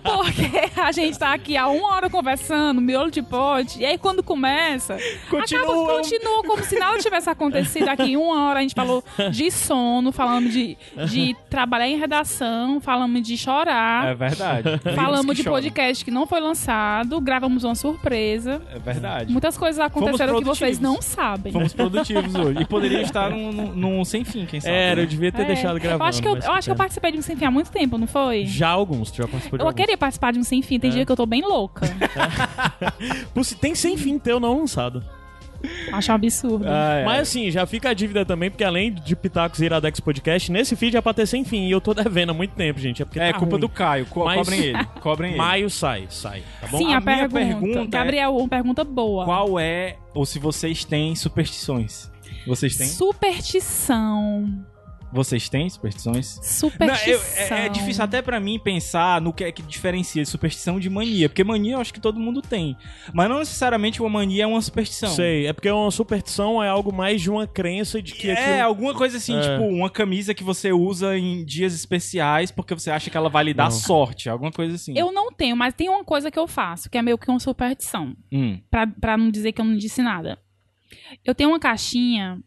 Porque 0.03 0.81
a 0.81 0.93
gente 0.93 1.19
tá 1.19 1.33
aqui 1.33 1.57
há 1.57 1.67
uma 1.69 1.95
hora 1.95 2.09
conversando, 2.11 2.81
miolo 2.81 3.11
de 3.11 3.23
pote. 3.23 3.81
E 3.81 3.85
aí, 3.87 3.99
quando 3.99 4.23
começa, 4.23 4.97
Continua. 5.31 5.63
acaba, 5.65 5.97
continua 5.99 6.43
como 6.45 6.65
se 6.65 6.79
nada 6.79 6.99
tivesse 6.99 7.29
acontecido. 7.31 7.89
Aqui 7.89 8.13
em 8.13 8.17
uma 8.17 8.49
hora 8.49 8.59
a 8.61 8.63
gente 8.63 8.75
falou 8.75 9.03
de 9.31 9.51
sono, 9.51 10.13
falamos 10.13 10.53
de, 10.53 10.77
de 11.11 11.37
trabalhar 11.51 11.89
em 11.89 11.99
redação, 11.99 12.81
falamos 12.81 13.23
de 13.23 13.37
chorar. 13.37 14.09
É 14.09 14.15
verdade. 14.15 14.69
Falamos 14.95 15.37
de 15.37 15.43
podcast 15.45 16.05
que 16.05 16.11
não 16.11 16.27
foi 16.27 16.41
lançado, 16.41 17.21
gravamos 17.21 17.65
uma 17.65 17.75
surpresa. 17.75 18.61
É 18.73 18.79
verdade. 18.79 19.33
Muitas 19.49 19.59
coisas 19.59 19.81
aconteceram 19.81 20.39
que 20.39 20.45
vocês 20.45 20.79
não 20.79 21.01
sabem. 21.01 21.53
Fomos 21.53 21.73
produtivos 21.73 22.35
hoje. 22.35 22.61
E 22.61 22.65
poderia 22.67 23.01
estar 23.01 23.31
num, 23.31 23.51
num- 23.51 23.73
num 23.75 24.05
sem 24.05 24.23
fim, 24.25 24.45
quem 24.45 24.61
sabe. 24.61 24.75
Era, 24.75 24.97
né? 24.97 25.03
eu 25.03 25.07
devia 25.07 25.33
ter 25.33 25.43
É, 25.43 25.47
deixado 25.47 25.81
gravando. 25.81 26.03
Eu 26.05 26.09
acho 26.09 26.21
que 26.23 26.29
eu, 26.29 26.35
mas 26.35 26.45
eu, 26.45 26.53
acho 26.53 26.67
que 26.67 26.73
eu 26.73 26.77
participei 26.77 27.13
de 27.13 27.19
um 27.19 27.23
sem 27.23 27.35
fim 27.37 27.45
há 27.47 27.51
muito 27.51 27.71
tempo, 27.71 27.97
não 27.97 28.07
foi? 28.07 28.45
Já 28.45 28.69
alguns, 28.69 29.11
tu 29.11 29.17
já 29.19 29.27
participou 29.29 29.59
de 29.59 29.63
Eu 29.63 29.69
alguns. 29.69 29.81
queria 29.81 29.97
participar 29.97 30.33
de 30.33 30.39
um 30.39 30.45
sem 30.45 30.61
fim, 30.61 30.79
tem 30.79 30.91
É. 30.91 30.93
dia 30.93 31.07
que 31.07 31.13
eu 31.13 31.17
tô 31.17 31.25
bem 31.25 31.41
louca. 31.43 31.87
Se 33.43 33.55
Tem 33.57 33.75
sem 33.75 33.97
fim 33.97 34.19
teu 34.19 34.39
não 34.39 34.59
lançado. 34.59 35.03
Acho 35.93 36.13
um 36.13 36.15
absurdo. 36.15 36.65
Ah, 36.69 36.95
é. 37.01 37.05
Mas 37.05 37.21
assim, 37.29 37.51
já 37.51 37.67
fica 37.67 37.91
a 37.91 37.95
dívida 37.95 38.25
também, 38.25 38.51
porque 38.51 38.63
além 38.65 38.93
de 38.93 39.17
Pitacos 39.17 39.61
e 39.61 39.65
Iradex 39.65 39.99
Podcast, 40.01 40.53
nesse 40.53 40.77
feed 40.77 40.97
é 40.97 41.01
pra 41.01 41.13
ter 41.13 41.27
sem 41.27 41.45
fim. 41.45 41.67
E 41.67 41.71
eu 41.71 41.81
tô 41.81 41.93
devendo 41.95 42.31
há 42.31 42.35
muito 42.35 42.55
tempo, 42.55 42.79
gente. 42.79 43.03
É 43.03 43.05
porque 43.05 43.19
É 43.19 43.33
tá 43.33 43.39
culpa 43.39 43.53
ruim. 43.57 43.61
do 43.61 43.69
Caio. 43.69 44.07
Co 44.07 44.25
Mas- 44.25 44.39
Cobrem 44.39 44.61
ele. 44.61 44.85
Cobrem 45.01 45.31
ele. 45.31 45.39
Maio 45.39 45.69
sai, 45.71 46.07
sai. 46.11 46.43
Tá 46.61 46.67
bom? 46.69 46.79
Sim, 46.79 46.93
a 46.95 46.99
a, 46.99 47.01
minha 47.01 47.29
pergunta. 47.29 47.39
pergunta 47.39 47.79
é- 47.81 47.87
Gabriel, 47.87 48.37
uma 48.37 48.49
pergunta 48.49 48.85
boa. 48.85 49.25
Qual 49.25 49.59
é, 49.59 49.97
ou 50.15 50.25
se 50.25 50.39
vocês 50.39 50.85
têm 50.85 51.15
superstições? 51.17 52.11
Vocês 52.47 52.77
têm? 52.77 52.87
Superstição. 52.87 54.65
Vocês 55.11 55.49
têm 55.49 55.69
superstições? 55.71 56.37
Não, 56.37 56.43
Superstição. 56.43 57.13
eu- 57.13 57.57
é, 57.57 57.67
é 57.67 57.69
difícil 57.71 58.05
até 58.05 58.21
pra 58.21 58.39
mim 58.39 58.59
pensar 58.59 59.21
no 59.23 59.33
que 59.33 59.43
é 59.45 59.51
que 59.51 59.63
diferencia 59.63 60.25
superstição 60.27 60.79
de 60.79 60.91
mania. 60.91 61.29
Porque 61.31 61.43
mania 61.43 61.75
eu 61.77 61.81
acho 61.81 61.95
que 61.95 62.01
todo 62.01 62.21
mundo 62.21 62.43
tem. 62.43 62.77
Mas 63.15 63.29
não 63.29 63.39
necessariamente 63.39 64.03
uma 64.03 64.11
mania 64.11 64.45
é 64.45 64.47
uma 64.47 64.61
superstição. 64.61 65.09
Sei, 65.09 65.47
é 65.47 65.53
porque 65.55 65.71
uma 65.71 65.91
superstição 65.91 66.63
é 66.63 66.69
algo 66.69 66.93
mais 66.93 67.23
de 67.23 67.31
uma 67.31 67.47
crença 67.47 68.03
de 68.03 68.13
que 68.15 68.29
É, 68.29 68.33
aquilo... 68.35 68.67
alguma 68.67 68.95
coisa 68.95 69.17
assim, 69.17 69.35
É. 69.37 69.41
tipo, 69.41 69.65
uma 69.67 69.89
camisa 69.89 70.35
que 70.35 70.45
você 70.45 70.73
usa 70.73 71.17
em 71.17 71.43
dias 71.45 71.73
especiais 71.75 72.51
porque 72.51 72.75
você 72.75 72.91
acha 72.91 73.09
que 73.09 73.17
ela 73.17 73.31
vai 73.31 73.45
lhe 73.45 73.55
dar 73.55 73.65
Não. 73.65 73.71
sorte. 73.71 74.29
Alguma 74.29 74.53
coisa 74.53 74.75
assim. 74.75 74.93
Eu 74.97 75.11
não 75.11 75.33
tenho, 75.33 75.57
mas 75.57 75.73
tem 75.73 75.89
uma 75.89 76.05
coisa 76.05 76.31
que 76.31 76.39
eu 76.39 76.47
faço, 76.47 76.91
que 76.91 76.99
é 76.99 77.03
meio 77.03 77.17
que 77.17 77.31
uma 77.31 77.41
superstição. 77.41 78.15
Hum. 78.31 78.61
Pra, 78.71 78.87
pra 78.87 79.17
não 79.17 79.31
dizer 79.31 79.53
que 79.53 79.61
eu 79.61 79.65
não 79.65 79.77
disse 79.77 80.03
nada. 80.03 80.39
Eu 81.25 81.35
tenho 81.35 81.49
uma 81.51 81.59
caixinha 81.59 82.39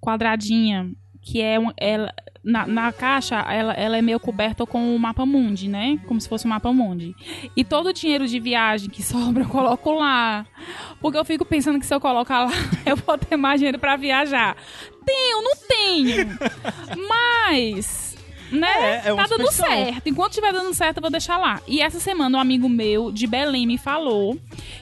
quadradinha, 0.00 0.90
que 1.22 1.40
é 1.40 1.58
uma, 1.58 1.72
ela, 1.76 2.12
na, 2.42 2.66
na 2.66 2.92
caixa, 2.92 3.36
ela, 3.36 3.72
ela 3.74 3.96
é 3.96 4.02
meio 4.02 4.18
coberta 4.18 4.66
com 4.66 4.94
o 4.94 4.98
mapa 4.98 5.24
mundi, 5.24 5.68
né? 5.68 5.98
Como 6.06 6.20
se 6.20 6.28
fosse 6.28 6.44
o 6.44 6.48
mapa 6.48 6.72
mundi. 6.72 7.14
E 7.56 7.62
todo 7.64 7.86
o 7.86 7.92
dinheiro 7.92 8.26
de 8.26 8.40
viagem 8.40 8.90
que 8.90 9.02
sobra, 9.04 9.44
eu 9.44 9.48
coloco 9.48 9.92
lá. 9.92 10.44
Porque 11.00 11.16
eu 11.16 11.24
fico 11.24 11.44
pensando 11.44 11.78
que 11.78 11.86
se 11.86 11.94
eu 11.94 12.00
colocar 12.00 12.44
lá, 12.44 12.52
eu 12.84 12.96
vou 12.96 13.16
ter 13.16 13.36
mais 13.36 13.60
dinheiro 13.60 13.78
pra 13.78 13.96
viajar. 13.96 14.56
Tenho, 15.06 15.42
não 15.42 15.56
tenho. 15.68 16.38
Mas. 17.08 18.16
Né? 18.50 19.02
É, 19.04 19.08
é 19.08 19.14
tá 19.14 19.26
dando 19.26 19.50
certo. 19.50 20.06
Enquanto 20.06 20.32
estiver 20.32 20.52
dando 20.52 20.74
certo, 20.74 20.98
eu 20.98 21.00
vou 21.00 21.10
deixar 21.10 21.38
lá. 21.38 21.62
E 21.66 21.80
essa 21.80 21.98
semana, 21.98 22.36
um 22.36 22.40
amigo 22.40 22.68
meu 22.68 23.10
de 23.10 23.26
Belém 23.26 23.66
me 23.66 23.78
falou 23.78 24.38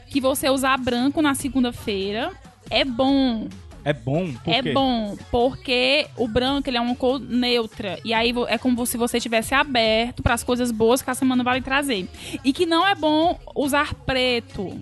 que 0.08 0.20
você 0.20 0.48
usar 0.48 0.76
branco 0.78 1.22
na 1.22 1.34
segunda-feira 1.34 2.32
é 2.70 2.84
bom. 2.84 3.48
É 3.84 3.92
bom? 3.92 4.32
Por 4.44 4.52
é 4.52 4.62
quê? 4.62 4.72
bom, 4.72 5.16
porque 5.30 6.06
o 6.16 6.28
branco 6.28 6.68
ele 6.68 6.76
é 6.76 6.80
uma 6.80 6.94
cor 6.94 7.18
neutra. 7.18 7.98
E 8.04 8.12
aí 8.14 8.32
é 8.48 8.58
como 8.58 8.84
se 8.86 8.96
você 8.96 9.18
tivesse 9.20 9.54
aberto 9.54 10.22
para 10.22 10.34
as 10.34 10.42
coisas 10.44 10.70
boas 10.70 11.02
que 11.02 11.10
a 11.10 11.14
semana 11.14 11.42
vai 11.42 11.58
lhe 11.58 11.64
trazer. 11.64 12.08
E 12.44 12.52
que 12.52 12.66
não 12.66 12.86
é 12.86 12.94
bom 12.94 13.38
usar 13.54 13.94
preto. 13.94 14.78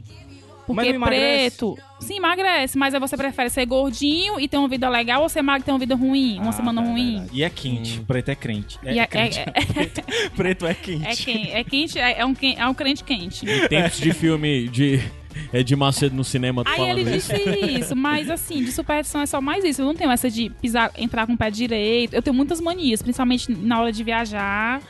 Porque 0.66 0.92
preto. 0.98 1.78
Sim, 1.98 2.18
emagrece, 2.18 2.76
mas 2.76 2.92
aí 2.92 3.00
você 3.00 3.16
prefere 3.16 3.48
ser 3.48 3.64
gordinho 3.64 4.38
e 4.38 4.46
ter 4.46 4.58
uma 4.58 4.68
vida 4.68 4.86
legal 4.90 5.22
ou 5.22 5.28
ser 5.28 5.40
magro 5.40 5.62
e 5.62 5.64
ter 5.64 5.72
uma 5.72 5.78
vida 5.78 5.94
ruim? 5.96 6.38
Uma 6.38 6.50
Ah, 6.50 6.52
semana 6.52 6.82
tá, 6.82 6.88
ruim? 6.90 7.12
verdade. 7.20 7.30
E 7.32 7.42
é 7.42 7.48
quente. 7.50 8.00
Preto 8.00 8.28
é 8.28 8.34
crente. 8.34 8.78
É, 8.84 8.92
E 8.94 8.98
é- 8.98 9.06
crente. 9.06 9.38
é- 9.40 9.44
preto, 9.64 10.02
preto 10.36 10.66
é 10.66 10.74
quente. 10.74 11.06
É, 11.06 11.16
quente, 11.16 11.50
é 11.50 11.64
quente, 11.64 11.98
é, 11.98 12.20
é 12.20 12.26
um, 12.26 12.34
é 12.56 12.68
um 12.68 12.74
crente 12.74 13.02
quente. 13.02 13.46
Em 13.50 13.66
tempos 13.66 13.98
de 13.98 14.12
filme 14.12 14.68
de, 14.68 15.00
é 15.52 15.62
de 15.62 15.74
Macedo 15.76 16.14
no 16.14 16.24
cinema, 16.24 16.64
tu 16.64 16.70
Aí 16.70 16.90
ele 16.90 17.04
disse 17.04 17.32
isso, 17.78 17.94
mas 17.96 18.28
assim, 18.30 18.62
de 18.64 18.72
superstição 18.72 19.20
é 19.20 19.26
só 19.26 19.40
mais 19.40 19.64
isso. 19.64 19.80
Eu 19.82 19.86
não 19.86 19.94
tenho 19.94 20.10
essa 20.10 20.30
de 20.30 20.50
pisar, 20.60 20.90
entrar 20.96 21.26
com 21.26 21.32
o 21.34 21.36
pé 21.36 21.50
direito. 21.50 22.14
Eu 22.14 22.22
tenho 22.22 22.34
muitas 22.34 22.60
manias, 22.60 23.02
principalmente 23.02 23.50
na 23.52 23.80
hora 23.80 23.92
de 23.92 24.02
viajar. 24.04 24.80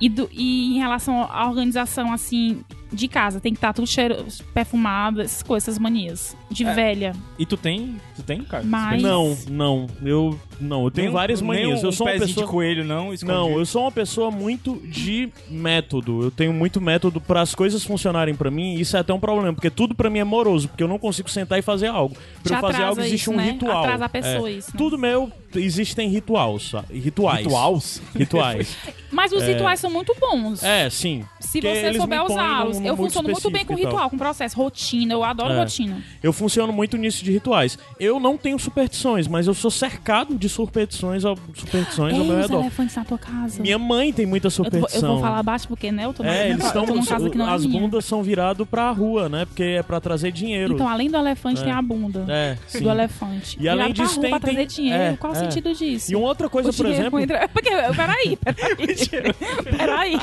E, 0.00 0.08
do- 0.08 0.28
e 0.32 0.76
em 0.76 0.78
relação 0.78 1.24
à 1.24 1.48
organização, 1.48 2.12
assim, 2.12 2.60
de 2.92 3.08
casa. 3.08 3.40
Tem 3.40 3.52
que 3.52 3.58
estar 3.58 3.72
tudo 3.72 3.86
cheiro, 3.86 4.24
perfumado, 4.54 5.20
essas 5.20 5.42
coisas, 5.42 5.68
essas 5.68 5.78
manias. 5.78 6.36
De 6.50 6.64
É. 6.64 6.72
velha. 6.74 7.12
E 7.38 7.44
tu 7.44 7.56
tem? 7.56 7.96
Tu 8.16 8.22
tem, 8.22 8.42
cara? 8.42 8.64
Mas- 8.64 9.02
Não, 9.02 9.36
não. 9.50 9.86
Eu 10.02 10.38
não, 10.60 10.84
eu 10.84 10.90
tenho 10.90 11.06
Nem 11.08 11.14
várias 11.14 11.40
nem 11.40 11.48
manias. 11.48 11.82
um 11.82 11.86
eu 11.86 11.92
sou 11.92 12.06
uma 12.06 12.12
pessoa 12.14 12.46
de 12.46 12.50
coelho, 12.52 12.84
não? 12.84 13.06
Não, 13.06 13.12
escondido? 13.14 13.58
eu 13.60 13.66
sou 13.66 13.82
uma 13.82 13.92
pessoa 13.92 14.30
muito 14.30 14.76
de 14.86 15.30
método. 15.50 16.22
Eu 16.22 16.30
tenho 16.30 16.52
muito 16.52 16.80
método 16.80 17.20
para 17.20 17.42
as 17.42 17.54
coisas 17.54 17.84
funcionarem 17.84 18.34
pra 18.34 18.50
mim. 18.50 18.74
E 18.76 18.80
isso 18.80 18.96
é 18.96 19.00
até 19.00 19.12
um 19.12 19.20
problema, 19.20 19.52
porque 19.52 19.70
tudo 19.70 19.94
pra 19.94 20.08
mim 20.08 20.18
é 20.20 20.24
moroso, 20.24 20.68
porque 20.68 20.82
eu 20.82 20.88
não 20.88 20.98
consigo 20.98 21.28
sentar 21.30 21.58
e 21.58 21.62
fazer 21.62 21.88
algo. 21.88 22.16
Pra 22.42 22.56
Te 22.58 22.64
eu 22.64 22.70
fazer 22.70 22.82
algo 22.82 23.00
existe 23.02 23.22
isso, 23.22 23.30
um 23.32 23.36
né? 23.36 23.50
ritual. 23.52 23.84
Atrasa 23.84 24.04
a 24.06 24.08
pessoa 24.08 24.48
É. 24.48 24.52
isso, 24.52 24.70
né? 24.72 24.74
Tudo 24.78 24.98
meu 24.98 25.30
existem 25.54 26.08
rituais, 26.08 26.72
rituais. 26.90 27.38
Rituals? 27.44 28.02
Rituais. 28.16 28.76
Mas 29.10 29.32
os 29.32 29.42
rituais 29.42 29.80
são 29.80 29.90
muito 29.90 30.14
bons. 30.20 30.62
é, 30.62 30.88
sim. 30.90 31.24
Se 31.40 31.60
Porque 31.60 31.80
você 31.92 31.94
souber 31.94 32.24
usá-los. 32.24 32.77
Eu 32.84 32.96
funciono 32.96 33.28
muito 33.28 33.50
bem 33.50 33.64
com 33.64 33.74
e 33.74 33.76
tal. 33.82 33.90
ritual, 33.90 34.10
com 34.10 34.18
processo, 34.18 34.56
rotina. 34.56 35.12
Eu 35.14 35.24
adoro 35.24 35.52
É. 35.54 35.58
rotina. 35.60 36.02
Eu 36.22 36.32
funciono 36.32 36.72
muito 36.72 36.96
nisso 36.96 37.24
de 37.24 37.32
rituais. 37.32 37.78
Eu 37.98 38.18
não 38.20 38.36
tenho 38.36 38.58
superstições, 38.58 39.26
mas 39.28 39.46
eu 39.46 39.54
sou 39.54 39.70
cercado 39.70 40.34
de 40.36 40.48
superstições 40.48 41.24
ao, 41.24 41.36
superstições 41.54 42.14
ao 42.14 42.20
Ei, 42.20 42.26
meu 42.26 42.36
os 42.36 42.42
redor. 42.42 42.60
elefantes 42.60 42.96
na 42.96 43.04
tua 43.04 43.18
casa. 43.18 43.62
Minha 43.62 43.78
mãe 43.78 44.12
tem 44.12 44.26
muita 44.26 44.48
eu, 44.48 44.50
tô- 44.52 44.62
eu 44.62 44.64
superstição. 44.64 45.12
vou 45.14 45.20
falar 45.20 45.42
baixo 45.42 45.68
porque, 45.68 45.90
né? 45.92 46.04
Eu 46.04 46.12
tô, 46.12 46.24
É, 46.24 46.50
eles 46.50 46.64
estão. 46.64 46.84
é 46.84 47.50
As 47.50 47.64
bundas 47.66 48.04
são 48.04 48.22
viradas 48.22 48.66
pra 48.68 48.90
rua, 48.90 49.28
né? 49.28 49.44
Porque 49.44 49.62
é 49.62 49.82
pra 49.82 50.00
trazer 50.00 50.30
dinheiro. 50.32 50.74
Então, 50.74 50.88
além 50.88 51.10
do 51.10 51.16
elefante, 51.16 51.60
É. 51.60 51.64
tem 51.64 51.72
a 51.72 51.80
bunda 51.82 52.24
é, 52.28 52.56
sim. 52.66 52.80
do 52.80 52.90
elefante. 52.90 53.56
E 53.60 53.68
além 53.68 53.86
Virado 53.92 53.94
pra 53.96 54.04
disso, 54.04 54.14
rua 54.16 54.22
tem- 54.22 54.30
pra 54.30 54.40
trazer 54.40 54.66
dinheiro. 54.66 55.02
é, 55.02 55.16
Qual 55.16 55.32
o 55.32 55.36
é. 55.36 55.38
sentido 55.38 55.74
disso? 55.74 56.12
E 56.12 56.16
uma 56.16 56.26
outra 56.28 56.48
coisa, 56.48 56.70
O 56.70 56.74
por 56.74 56.86
exemplo. 56.86 57.18
entra- 57.20 57.48
Porque, 57.48 57.70
peraí, 57.70 58.36
peraí. 58.44 58.96
peraí. 59.76 60.18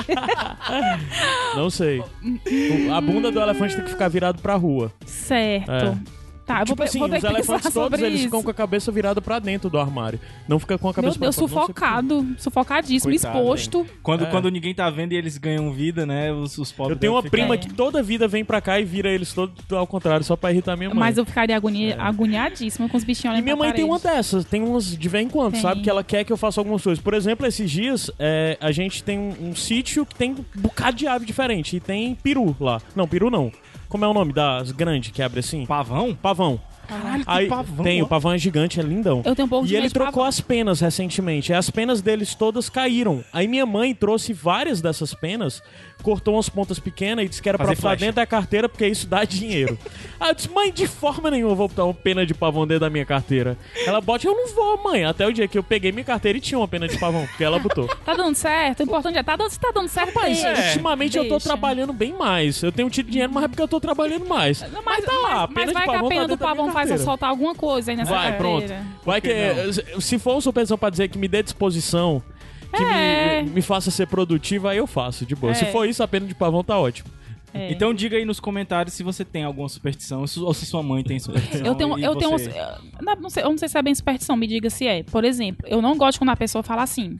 Não 1.55 1.69
sei. 1.69 2.03
A 2.93 3.01
bunda 3.01 3.31
do 3.31 3.39
elefante 3.39 3.75
tem 3.75 3.83
que 3.83 3.91
ficar 3.91 4.07
virado 4.07 4.41
pra 4.41 4.55
rua. 4.55 4.91
Certo. 5.05 5.71
É. 5.71 6.24
Tá, 6.45 6.59
eu 6.59 6.65
tipo 6.65 6.75
vou, 6.77 6.85
assim, 6.85 6.99
vou 6.99 7.07
os 7.09 7.23
elefantes 7.23 7.73
sobre 7.73 7.89
todos, 7.89 7.99
eles 8.01 8.15
isso. 8.19 8.25
ficam 8.25 8.43
com 8.43 8.51
a 8.51 8.53
cabeça 8.53 8.91
virada 8.91 9.19
pra 9.19 9.39
dentro 9.39 9.67
do 9.69 9.79
armário. 9.79 10.19
Não 10.47 10.59
fica 10.59 10.77
com 10.77 10.87
a 10.87 10.89
Meu 10.89 10.93
cabeça 10.93 11.19
Deus, 11.19 11.35
pra 11.35 11.47
fora. 11.47 11.55
Não 11.55 11.65
sufocado. 11.67 12.27
Sufocadíssimo, 12.37 13.11
Coitado, 13.11 13.37
exposto. 13.37 13.87
Quando, 14.03 14.25
É. 14.25 14.29
quando 14.29 14.49
ninguém 14.51 14.73
tá 14.75 14.87
vendo 14.91 15.13
e 15.13 15.15
eles 15.15 15.37
ganham 15.39 15.71
vida, 15.73 16.05
né? 16.05 16.31
Os, 16.31 16.57
os 16.59 16.71
pobres 16.71 16.95
Eu 16.95 16.99
tenho 16.99 17.13
uma 17.13 17.21
devem 17.23 17.31
prima 17.31 17.53
ficar- 17.55 17.65
É. 17.65 17.69
que 17.69 17.73
toda 17.73 18.03
vida 18.03 18.27
vem 18.27 18.45
pra 18.45 18.61
cá 18.61 18.79
e 18.79 18.85
vira 18.85 19.09
eles 19.09 19.33
todos 19.33 19.55
ao 19.71 19.87
contrário, 19.87 20.23
só 20.23 20.35
pra 20.35 20.51
irritar 20.51 20.77
minha 20.77 20.89
mãe. 20.89 20.99
Mas 20.99 21.17
eu 21.17 21.25
ficaria 21.25 21.57
agonia, 21.57 21.95
agoniadíssima 21.99 22.87
com 22.87 22.97
os 22.97 23.03
bichinhos 23.03 23.25
E 23.25 23.27
olhando 23.37 23.43
minha 23.43 23.57
pra 23.57 23.65
mãe 23.65 23.73
tem 23.73 23.83
uma 23.83 23.99
parede. 23.99 24.17
dessas, 24.17 24.45
tem 24.45 24.61
umas 24.61 24.95
de 24.95 25.09
vez 25.09 25.25
em 25.25 25.29
quando, 25.29 25.53
Tem. 25.53 25.61
sabe? 25.61 25.81
Que 25.81 25.89
ela 25.89 26.03
quer 26.03 26.23
que 26.23 26.31
eu 26.31 26.37
faça 26.37 26.59
algumas 26.61 26.83
coisas. 26.83 27.03
Por 27.03 27.15
exemplo, 27.15 27.45
esses 27.47 27.69
dias 27.71 28.11
é, 28.19 28.55
a 28.61 28.71
gente 28.71 29.03
tem 29.03 29.17
um, 29.17 29.49
um 29.49 29.55
sítio 29.55 30.05
que 30.05 30.13
tem 30.13 30.31
um 30.33 30.45
bocado 30.61 30.95
de 30.95 31.07
ave 31.07 31.25
diferente. 31.25 31.75
E 31.77 31.79
tem 31.79 32.13
peru 32.15 32.55
lá. 32.59 32.79
Não, 32.95 33.07
peru 33.07 33.31
não. 33.31 33.51
Como 33.95 34.03
é 34.03 34.07
o 34.09 34.13
nome 34.13 34.33
das 34.33 34.73
grandes 34.73 35.09
que 35.13 35.21
abre 35.21 35.39
assim? 35.39 35.65
Pavão? 35.65 36.13
Pavão. 36.13 36.59
Caralho, 36.85 37.23
Aí, 37.25 37.47
pavão. 37.47 37.81
tem, 37.81 38.01
o 38.01 38.05
pavão 38.07 38.33
é 38.33 38.37
gigante, 38.37 38.77
é 38.77 38.83
lindão. 38.83 39.21
Eu 39.23 39.33
tenho 39.33 39.45
um 39.45 39.49
pouco 39.49 39.65
de 39.65 39.71
E 39.73 39.77
ele 39.77 39.83
medo 39.83 39.87
de 39.91 39.93
trocou 39.93 40.11
pavão. 40.15 40.25
as 40.27 40.41
penas 40.41 40.81
recentemente. 40.81 41.53
E 41.53 41.55
as 41.55 41.69
penas 41.69 42.01
deles 42.01 42.35
todas 42.35 42.67
caíram. 42.67 43.23
Aí 43.31 43.47
minha 43.47 43.65
mãe 43.65 43.95
trouxe 43.95 44.33
várias 44.33 44.81
dessas 44.81 45.13
penas, 45.13 45.63
cortou 46.05 46.35
umas 46.35 46.47
pontas 46.47 46.77
pequenas 46.77 47.25
e 47.25 47.27
disse 47.29 47.41
que 47.41 47.49
era 47.49 47.57
pra 47.57 47.65
Fazer 47.65 47.77
botar 47.77 47.89
flecha. 47.89 47.99
dentro 48.05 48.15
da 48.17 48.25
carteira 48.27 48.69
porque 48.69 48.85
isso 48.87 49.07
dá 49.07 49.23
dinheiro. 49.25 49.75
Aí 50.19 50.29
eu 50.29 50.35
disse, 50.35 50.49
mãe, 50.51 50.71
de 50.71 50.85
forma 50.87 51.31
nenhuma 51.31 51.53
eu 51.53 51.55
vou 51.55 51.67
botar 51.67 51.83
uma 51.83 51.93
pena 51.95 52.25
de 52.25 52.33
pavão 52.35 52.67
dentro 52.67 52.81
da 52.81 52.89
minha 52.91 53.05
carteira. 53.05 53.57
Ela 53.87 53.99
bota, 53.99 54.27
eu 54.27 54.35
não 54.35 54.47
vou, 54.53 54.83
mãe. 54.83 55.03
Até 55.03 55.25
o 55.25 55.33
dia 55.33 55.47
que 55.47 55.57
eu 55.57 55.63
peguei 55.63 55.91
minha 55.91 56.03
carteira 56.05 56.37
e 56.37 56.41
tinha 56.41 56.59
uma 56.59 56.67
pena 56.67 56.87
de 56.87 56.97
pavão, 56.99 57.25
porque 57.25 57.43
ela 57.43 57.57
botou. 57.57 57.87
Tá 58.05 58.13
dando 58.13 58.35
certo? 58.35 58.81
O 58.81 58.83
importante 58.83 59.17
é, 59.17 59.23
tá 59.23 59.35
dando, 59.35 59.49
se 59.49 59.59
tá 59.59 59.71
dando 59.73 59.87
certo, 59.87 60.11
Mas 60.13 60.41
deixa. 60.43 60.67
ultimamente 60.67 61.17
eu 61.17 61.23
tô 61.23 61.29
Deixa. 61.31 61.47
trabalhando 61.49 61.91
bem 61.91 62.13
mais. 62.13 62.61
Eu 62.61 62.71
tenho 62.71 62.87
tido 62.89 63.09
dinheiro, 63.09 63.33
mas 63.33 63.43
é 63.45 63.47
porque 63.47 63.61
eu 63.63 63.67
tô 63.67 63.79
trabalhando 63.79 64.27
mais. 64.27 64.61
Mas, 64.61 64.71
Mas 64.85 65.05
tá 65.05 65.11
lá, 65.13 65.43
a 65.43 65.47
mas, 65.47 65.53
pena 65.53 65.55
mas 65.55 65.67
de 65.67 65.73
vai 65.73 65.81
que 65.83 65.91
pavão 65.91 65.97
a 65.97 66.01
tá 66.03 66.07
pena 66.09 66.23
do 66.23 66.27
dentro 66.29 66.37
da 66.37 66.45
minha 66.45 66.55
pavão 66.55 66.71
faz 66.73 66.89
eu 66.89 66.95
carteira. 66.97 67.03
soltar 67.03 67.29
alguma 67.29 67.55
coisa 67.55 67.91
aí 67.91 67.97
nessa 67.97 68.11
Vai, 68.11 68.37
pronto. 68.37 68.59
carteira. 68.67 68.83
Vai 69.03 69.21
que, 69.21 69.27
que 69.95 70.01
se 70.01 70.19
for 70.19 70.35
uma 70.35 70.41
superstição 70.41 70.77
pra 70.77 70.89
dizer 70.89 71.07
que 71.07 71.17
me 71.17 71.27
dê 71.27 71.41
disposição, 71.41 72.21
que 72.75 72.83
É. 72.83 73.41
me, 73.43 73.49
me 73.51 73.61
faça 73.61 73.89
ser 73.91 74.07
produtiva, 74.07 74.71
aí 74.71 74.77
eu 74.77 74.87
faço, 74.87 75.25
de 75.25 75.35
boa. 75.35 75.51
É. 75.51 75.55
Se 75.55 75.65
for 75.71 75.87
isso, 75.87 76.01
a 76.03 76.07
pena 76.07 76.25
de 76.25 76.35
pavão 76.35 76.63
tá 76.63 76.77
ótimo. 76.79 77.09
É. 77.53 77.71
Então 77.71 77.93
diga 77.93 78.17
aí 78.17 78.25
nos 78.25 78.39
comentários 78.39 78.93
se 78.93 79.01
você 79.01 79.23
tem 79.23 79.43
alguma 79.45 79.69
superstição 79.69 80.19
ou 80.41 80.53
se 80.53 80.65
sua 80.65 80.83
mãe 80.83 81.03
tem 81.03 81.17
superstição. 81.19 81.65
Eu 81.65 81.73
tenho, 81.75 81.97
eu 81.99 82.15
tenho 82.17 82.31
você- 82.31 82.51
não 83.21 83.29
sei, 83.29 83.43
eu 83.43 83.49
não 83.49 83.57
sei 83.57 83.69
se 83.69 83.77
é 83.77 83.81
bem 83.81 83.95
superstição, 83.95 84.35
me 84.35 84.45
diga 84.45 84.69
se 84.69 84.85
é. 84.85 85.03
Por 85.03 85.23
exemplo, 85.23 85.65
eu 85.69 85.81
não 85.81 85.97
gosto 85.97 86.17
quando 86.19 86.31
a 86.31 86.35
pessoa 86.35 86.61
fala 86.61 86.83
assim: 86.83 87.17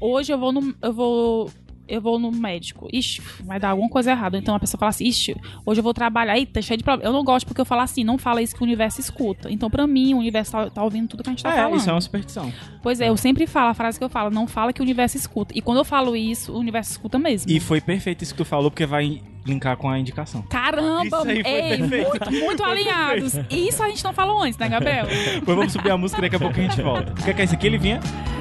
"Hoje 0.00 0.32
eu 0.32 0.38
vou 0.38 0.52
no 0.52 0.72
eu 0.80 0.92
vou 0.92 1.50
eu 1.88 2.00
vou 2.00 2.18
no 2.18 2.30
médico. 2.32 2.88
Ixi, 2.92 3.20
vai 3.44 3.58
dar 3.60 3.70
alguma 3.70 3.88
coisa 3.88 4.10
errada. 4.10 4.36
Então 4.38 4.54
a 4.54 4.60
pessoa 4.60 4.78
fala 4.78 4.90
assim: 4.90 5.04
"Ixi, 5.06 5.36
hoje 5.64 5.80
eu 5.80 5.84
vou 5.84 5.94
trabalhar, 5.94 6.36
eita, 6.38 6.60
cheio 6.62 6.78
de 6.78 6.84
problema". 6.84 7.08
Eu 7.08 7.12
não 7.12 7.24
gosto 7.24 7.46
porque 7.46 7.60
eu 7.60 7.64
falo 7.64 7.82
assim, 7.82 8.04
não 8.04 8.18
fala 8.18 8.42
isso 8.42 8.54
que 8.54 8.60
o 8.60 8.64
universo 8.64 9.00
escuta. 9.00 9.50
Então 9.50 9.70
pra 9.70 9.86
mim, 9.86 10.14
o 10.14 10.18
universo 10.18 10.52
tá, 10.52 10.70
tá 10.70 10.82
ouvindo 10.82 11.08
tudo 11.08 11.22
que 11.22 11.28
a 11.30 11.32
gente 11.32 11.42
tá 11.42 11.52
É, 11.52 11.56
falando. 11.56 11.76
isso 11.76 11.88
é 11.90 11.92
uma 11.92 12.00
superstição. 12.00 12.52
Pois 12.82 13.00
é, 13.00 13.08
eu 13.08 13.16
sempre 13.16 13.46
falo 13.46 13.70
a 13.70 13.74
frase 13.74 13.98
que 13.98 14.04
eu 14.04 14.08
falo, 14.08 14.30
não 14.30 14.46
fala 14.46 14.72
que 14.72 14.80
o 14.80 14.84
universo 14.84 15.16
escuta. 15.16 15.52
E 15.56 15.60
quando 15.60 15.78
eu 15.78 15.84
falo 15.84 16.14
isso, 16.16 16.52
o 16.52 16.58
universo 16.58 16.90
escuta 16.92 17.18
mesmo. 17.18 17.50
E 17.50 17.58
foi 17.60 17.80
perfeito 17.80 18.22
isso 18.22 18.32
que 18.34 18.38
tu 18.38 18.44
falou, 18.44 18.70
porque 18.70 18.86
vai 18.86 19.20
linkar 19.44 19.76
com 19.76 19.88
a 19.88 19.96
indicação. 19.98 20.42
Caramba, 20.42 21.22
ei, 21.32 21.78
muito, 21.78 22.32
muito 22.32 22.64
alinhados. 22.64 23.34
Isso 23.48 23.80
a 23.82 23.88
gente 23.88 24.02
não 24.02 24.12
falou 24.12 24.42
antes, 24.42 24.58
né, 24.58 24.68
Gabriel? 24.68 25.06
Depois 25.06 25.56
vamos 25.56 25.72
subir 25.72 25.90
a 25.92 25.96
música, 25.96 26.20
daqui 26.20 26.34
a 26.36 26.38
pouco 26.40 26.58
a 26.58 26.62
gente 26.62 26.82
volta. 26.82 27.12
O 27.12 27.14
que 27.14 27.30
é, 27.30 27.34
que 27.34 27.42
é 27.42 27.44
isso 27.44 27.54
aqui, 27.54 27.68
Livinha? 27.68 28.00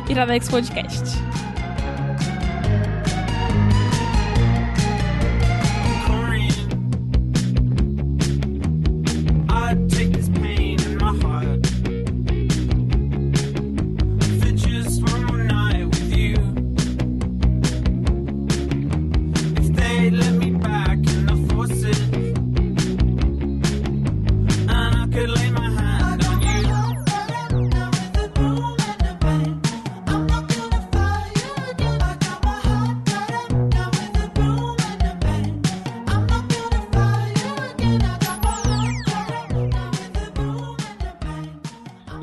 Iradex 0.10 0.50
Podcast. 0.50 1.04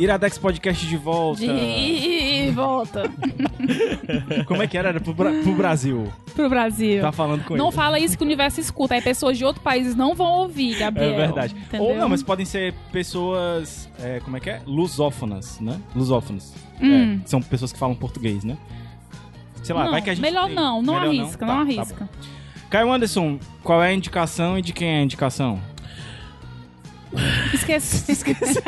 Iradex 0.02 0.36
Podcast 0.38 0.86
de 0.86 0.96
volta. 0.96 1.40
De 1.40 2.50
volta 2.54 3.02
Como 4.46 4.62
é 4.62 4.66
que 4.66 4.76
era? 4.76 4.88
Era 4.90 5.00
pro, 5.00 5.14
Bra- 5.14 5.30
pro 5.42 5.54
Brasil. 5.54 6.12
pro 6.34 6.48
Brasil. 6.48 7.00
Tá 7.00 7.12
falando 7.12 7.44
com 7.44 7.56
não 7.56 7.66
ele. 7.68 7.76
fala 7.76 7.98
isso 7.98 8.16
que 8.16 8.22
o 8.22 8.26
universo 8.26 8.60
escuta. 8.60 8.94
Aí 8.94 9.02
pessoas 9.02 9.38
de 9.38 9.44
outros 9.44 9.62
países 9.62 9.94
não 9.94 10.14
vão 10.14 10.26
ouvir, 10.40 10.76
Gabriel. 10.78 11.12
É 11.14 11.16
verdade. 11.16 11.54
Entendeu? 11.54 11.86
Ou 11.88 11.96
não, 11.96 12.08
mas 12.08 12.22
podem 12.22 12.44
ser 12.44 12.74
pessoas. 12.90 13.88
é, 14.00 14.20
como 14.20 14.36
é 14.36 14.40
que 14.40 14.50
é? 14.50 14.60
Lusófonas, 14.66 15.60
né? 15.60 15.78
Lusófonos. 15.94 16.52
Hum. 16.80 17.20
É, 17.22 17.28
são 17.28 17.40
pessoas 17.40 17.72
que 17.72 17.78
falam 17.78 17.94
português, 17.94 18.42
né? 18.44 18.56
Sei 19.62 19.74
lá, 19.74 19.84
Não, 19.84 19.92
vai 19.92 20.02
que 20.02 20.10
a 20.10 20.14
gente. 20.14 20.22
melhor 20.22 20.46
tem. 20.46 20.54
não, 20.56 20.82
não 20.82 20.94
Melhor 20.94 21.08
arrisca, 21.08 21.46
não, 21.46 21.54
Tá, 21.54 21.60
tá 21.74 21.80
arrisca. 21.80 22.04
bom. 22.12 22.28
Caio 22.68 22.92
Anderson, 22.92 23.38
qual 23.62 23.82
é 23.82 23.88
a 23.90 23.94
indicação 23.94 24.58
e 24.58 24.62
de 24.62 24.72
quem 24.72 24.88
é 24.88 24.98
a 24.98 25.02
indicação? 25.02 25.60
Esqueci. 27.52 28.10
Esqueci. 28.10 28.58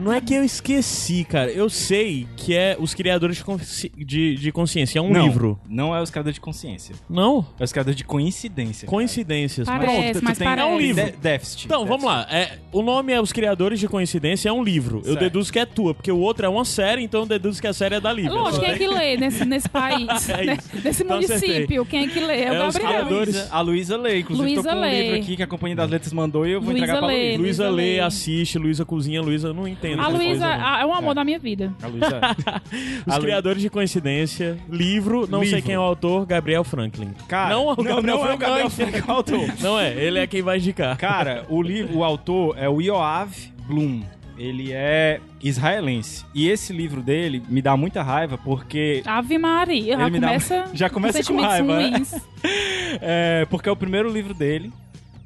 Não 0.00 0.12
é 0.12 0.20
que 0.20 0.34
eu 0.34 0.44
esqueci, 0.44 1.24
cara. 1.24 1.50
Eu 1.50 1.68
sei 1.68 2.26
que 2.36 2.54
é 2.54 2.76
Os 2.78 2.94
Criadores 2.94 3.36
de, 3.38 3.44
Consci- 3.44 3.92
de, 3.96 4.34
de 4.36 4.52
Consciência. 4.52 4.98
É 4.98 5.02
um 5.02 5.10
não, 5.10 5.26
livro. 5.26 5.58
Não 5.68 5.94
é 5.94 6.00
os 6.02 6.10
criadores 6.10 6.34
de 6.34 6.40
consciência. 6.40 6.94
Não? 7.08 7.46
É 7.58 7.64
os 7.64 7.72
criadores 7.72 7.96
de 7.96 8.04
coincidência. 8.04 8.86
cara. 8.86 8.96
Coincidências. 8.96 9.66
Parece, 9.66 10.12
tu- 10.14 10.18
tu 10.20 10.24
mas 10.24 10.38
tem. 10.38 10.48
É 10.48 10.64
um 10.64 10.78
livro. 10.78 11.04
de- 11.04 11.12
déficit. 11.12 11.66
Então, 11.66 11.84
vamos 11.86 12.04
lá. 12.04 12.26
É, 12.30 12.58
o 12.72 12.82
nome 12.82 13.12
é 13.12 13.20
Os 13.20 13.32
Criadores 13.32 13.78
de 13.80 13.88
Coincidência, 13.88 14.48
é 14.48 14.52
um 14.52 14.62
livro. 14.62 14.98
Eu 14.98 15.04
Certo. 15.14 15.18
deduzo 15.20 15.52
que 15.52 15.58
é 15.58 15.66
tua, 15.66 15.94
porque 15.94 16.10
o 16.12 16.18
outro 16.18 16.44
é 16.46 16.48
uma 16.48 16.64
série, 16.64 17.02
então 17.02 17.20
eu 17.20 17.26
deduzo 17.26 17.60
que 17.60 17.66
a 17.66 17.72
série 17.72 17.96
é 17.96 18.00
da 18.00 18.12
Lívia. 18.12 18.32
Lógico, 18.32 18.64
quem 18.64 18.74
é 18.74 18.78
que 18.78 18.86
lê 18.86 19.16
nesse, 19.16 19.44
nesse 19.44 19.68
país? 19.68 20.08
É 20.28 20.44
né? 20.44 20.58
Nesse 20.84 21.02
Então 21.02 21.16
município? 21.16 21.50
acertei. 21.52 21.84
Quem 21.86 22.04
é 22.04 22.08
que 22.08 22.20
lê? 22.20 22.42
É 22.42 22.50
o 22.50 22.54
É 22.54 22.58
Gabriel. 22.58 23.48
a 23.50 23.60
Luísa 23.60 23.96
lê, 23.96 24.20
inclusive 24.20 24.46
Luísa 24.48 24.62
tô 24.62 24.68
com 24.70 24.76
um 24.76 24.80
lê. 24.80 25.02
livro 25.02 25.16
aqui 25.20 25.36
que 25.36 25.42
a 25.42 25.46
Companhia 25.46 25.76
das 25.76 25.90
Letras 25.90 26.12
mandou 26.12 26.46
e 26.46 26.52
eu 26.52 26.60
vou 26.60 26.72
entregar 26.72 26.98
pra 26.98 27.06
lê. 27.08 27.36
Luísa. 27.36 27.38
Luísa 27.38 27.64
Luísa 27.64 27.70
lê, 27.70 27.94
lê. 27.94 28.00
assiste, 28.00 28.58
Luísa 28.58 28.84
cozinha, 28.84 29.20
Luísa 29.22 29.52
não 29.52 29.66
entende. 29.66 29.87
A 29.96 30.08
Luísa 30.08 30.56
não. 30.58 30.76
é 30.80 30.86
o 30.86 30.92
amor 30.92 31.14
da 31.14 31.24
minha 31.24 31.38
vida. 31.38 31.72
A 31.82 31.86
Luísa. 31.86 32.20
Os 33.06 33.12
A 33.12 33.16
Lu- 33.16 33.22
Criadores 33.22 33.62
de 33.62 33.70
Coincidência, 33.70 34.58
livro, 34.68 35.26
não 35.30 35.40
sei 35.40 35.48
Livro. 35.50 35.62
quem 35.66 35.74
é 35.74 35.78
o 35.78 35.82
autor, 35.82 36.26
Gabriel 36.26 36.64
Franklin. 36.64 37.12
Cara, 37.28 37.54
não, 37.54 37.68
o 37.68 37.76
Gabriel 37.76 38.02
não 38.02 38.12
é 38.12 38.14
o 38.16 38.20
Franklin. 38.20 38.38
Gabriel 38.46 38.70
Franklin 38.70 39.02
o 39.06 39.12
autor. 39.12 39.48
Não 39.60 39.78
é, 39.78 39.92
ele 39.94 40.18
é 40.18 40.26
quem 40.26 40.42
vai 40.42 40.58
indicar. 40.58 40.96
Cara, 40.96 41.44
o 41.48 41.62
livro, 41.62 41.98
o 41.98 42.04
autor 42.04 42.56
é 42.58 42.68
o 42.68 42.80
Yoav 42.80 43.30
Bloom. 43.66 44.02
Ele 44.36 44.70
é 44.72 45.18
israelense. 45.42 46.24
E 46.32 46.48
esse 46.48 46.72
livro 46.72 47.02
dele 47.02 47.42
me 47.48 47.60
dá 47.60 47.76
muita 47.76 48.04
raiva 48.04 48.38
porque 48.38 49.02
Ave 49.04 49.36
Maria. 49.36 49.96
Já 49.98 50.08
me 50.08 50.20
dá- 50.20 50.28
começa, 50.28 50.64
já 50.72 50.88
começa 50.88 51.24
com 51.26 51.40
raiva, 51.40 51.76
né? 51.80 52.02
é, 53.02 53.46
porque 53.50 53.68
é 53.68 53.72
o 53.72 53.76
primeiro 53.76 54.08
livro 54.12 54.32
dele. 54.34 54.72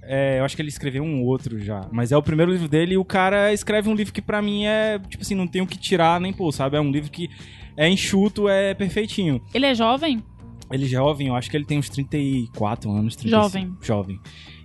É, 0.05 0.41
eu 0.41 0.45
acho 0.45 0.57
que 0.57 0.63
ele 0.63 0.69
escreveu 0.69 1.03
um 1.05 1.23
outro 1.23 1.59
já, 1.61 1.89
mas 1.93 2.11
é 2.11 2.17
o 2.17 2.23
primeiro 2.23 2.51
livro 2.51 2.67
dele 2.69 2.95
e 2.95 2.99
o 2.99 3.05
cara 3.05 3.53
escreve 3.53 3.89
um 3.89 3.95
livro 3.95 4.13
que 4.13 4.21
pra 4.21 4.43
mim 4.43 4.65
é, 4.67 4.99
tipo 4.99 5.23
assim, 5.23 5.35
não 5.37 5.47
tem 5.47 5.63
o 5.63 5.67
que 5.67 5.79
tirar 5.79 6.21
nem 6.21 6.33
pôr, 6.33 6.51
sabe? 6.53 6.77
É 6.77 6.81
um 6.81 6.91
livro 6.91 7.09
que 7.11 7.29
é 7.77 7.89
enxuto, 7.89 8.49
é 8.49 8.75
perfeitinho. 8.75 9.41
Ele 9.55 9.67
é 9.67 9.75
jovem? 9.75 10.23
Ele 10.73 10.85
é 10.87 10.89
jovem, 10.89 11.29
eu 11.29 11.37
acho 11.37 11.49
que 11.51 11.57
ele 11.57 11.65
tem 11.65 11.79
uns 11.79 11.89
34 11.89 12.91
anos, 12.91 13.15
35. 13.15 13.41
Jovem. 13.43 13.77
Jovem. 13.81 14.21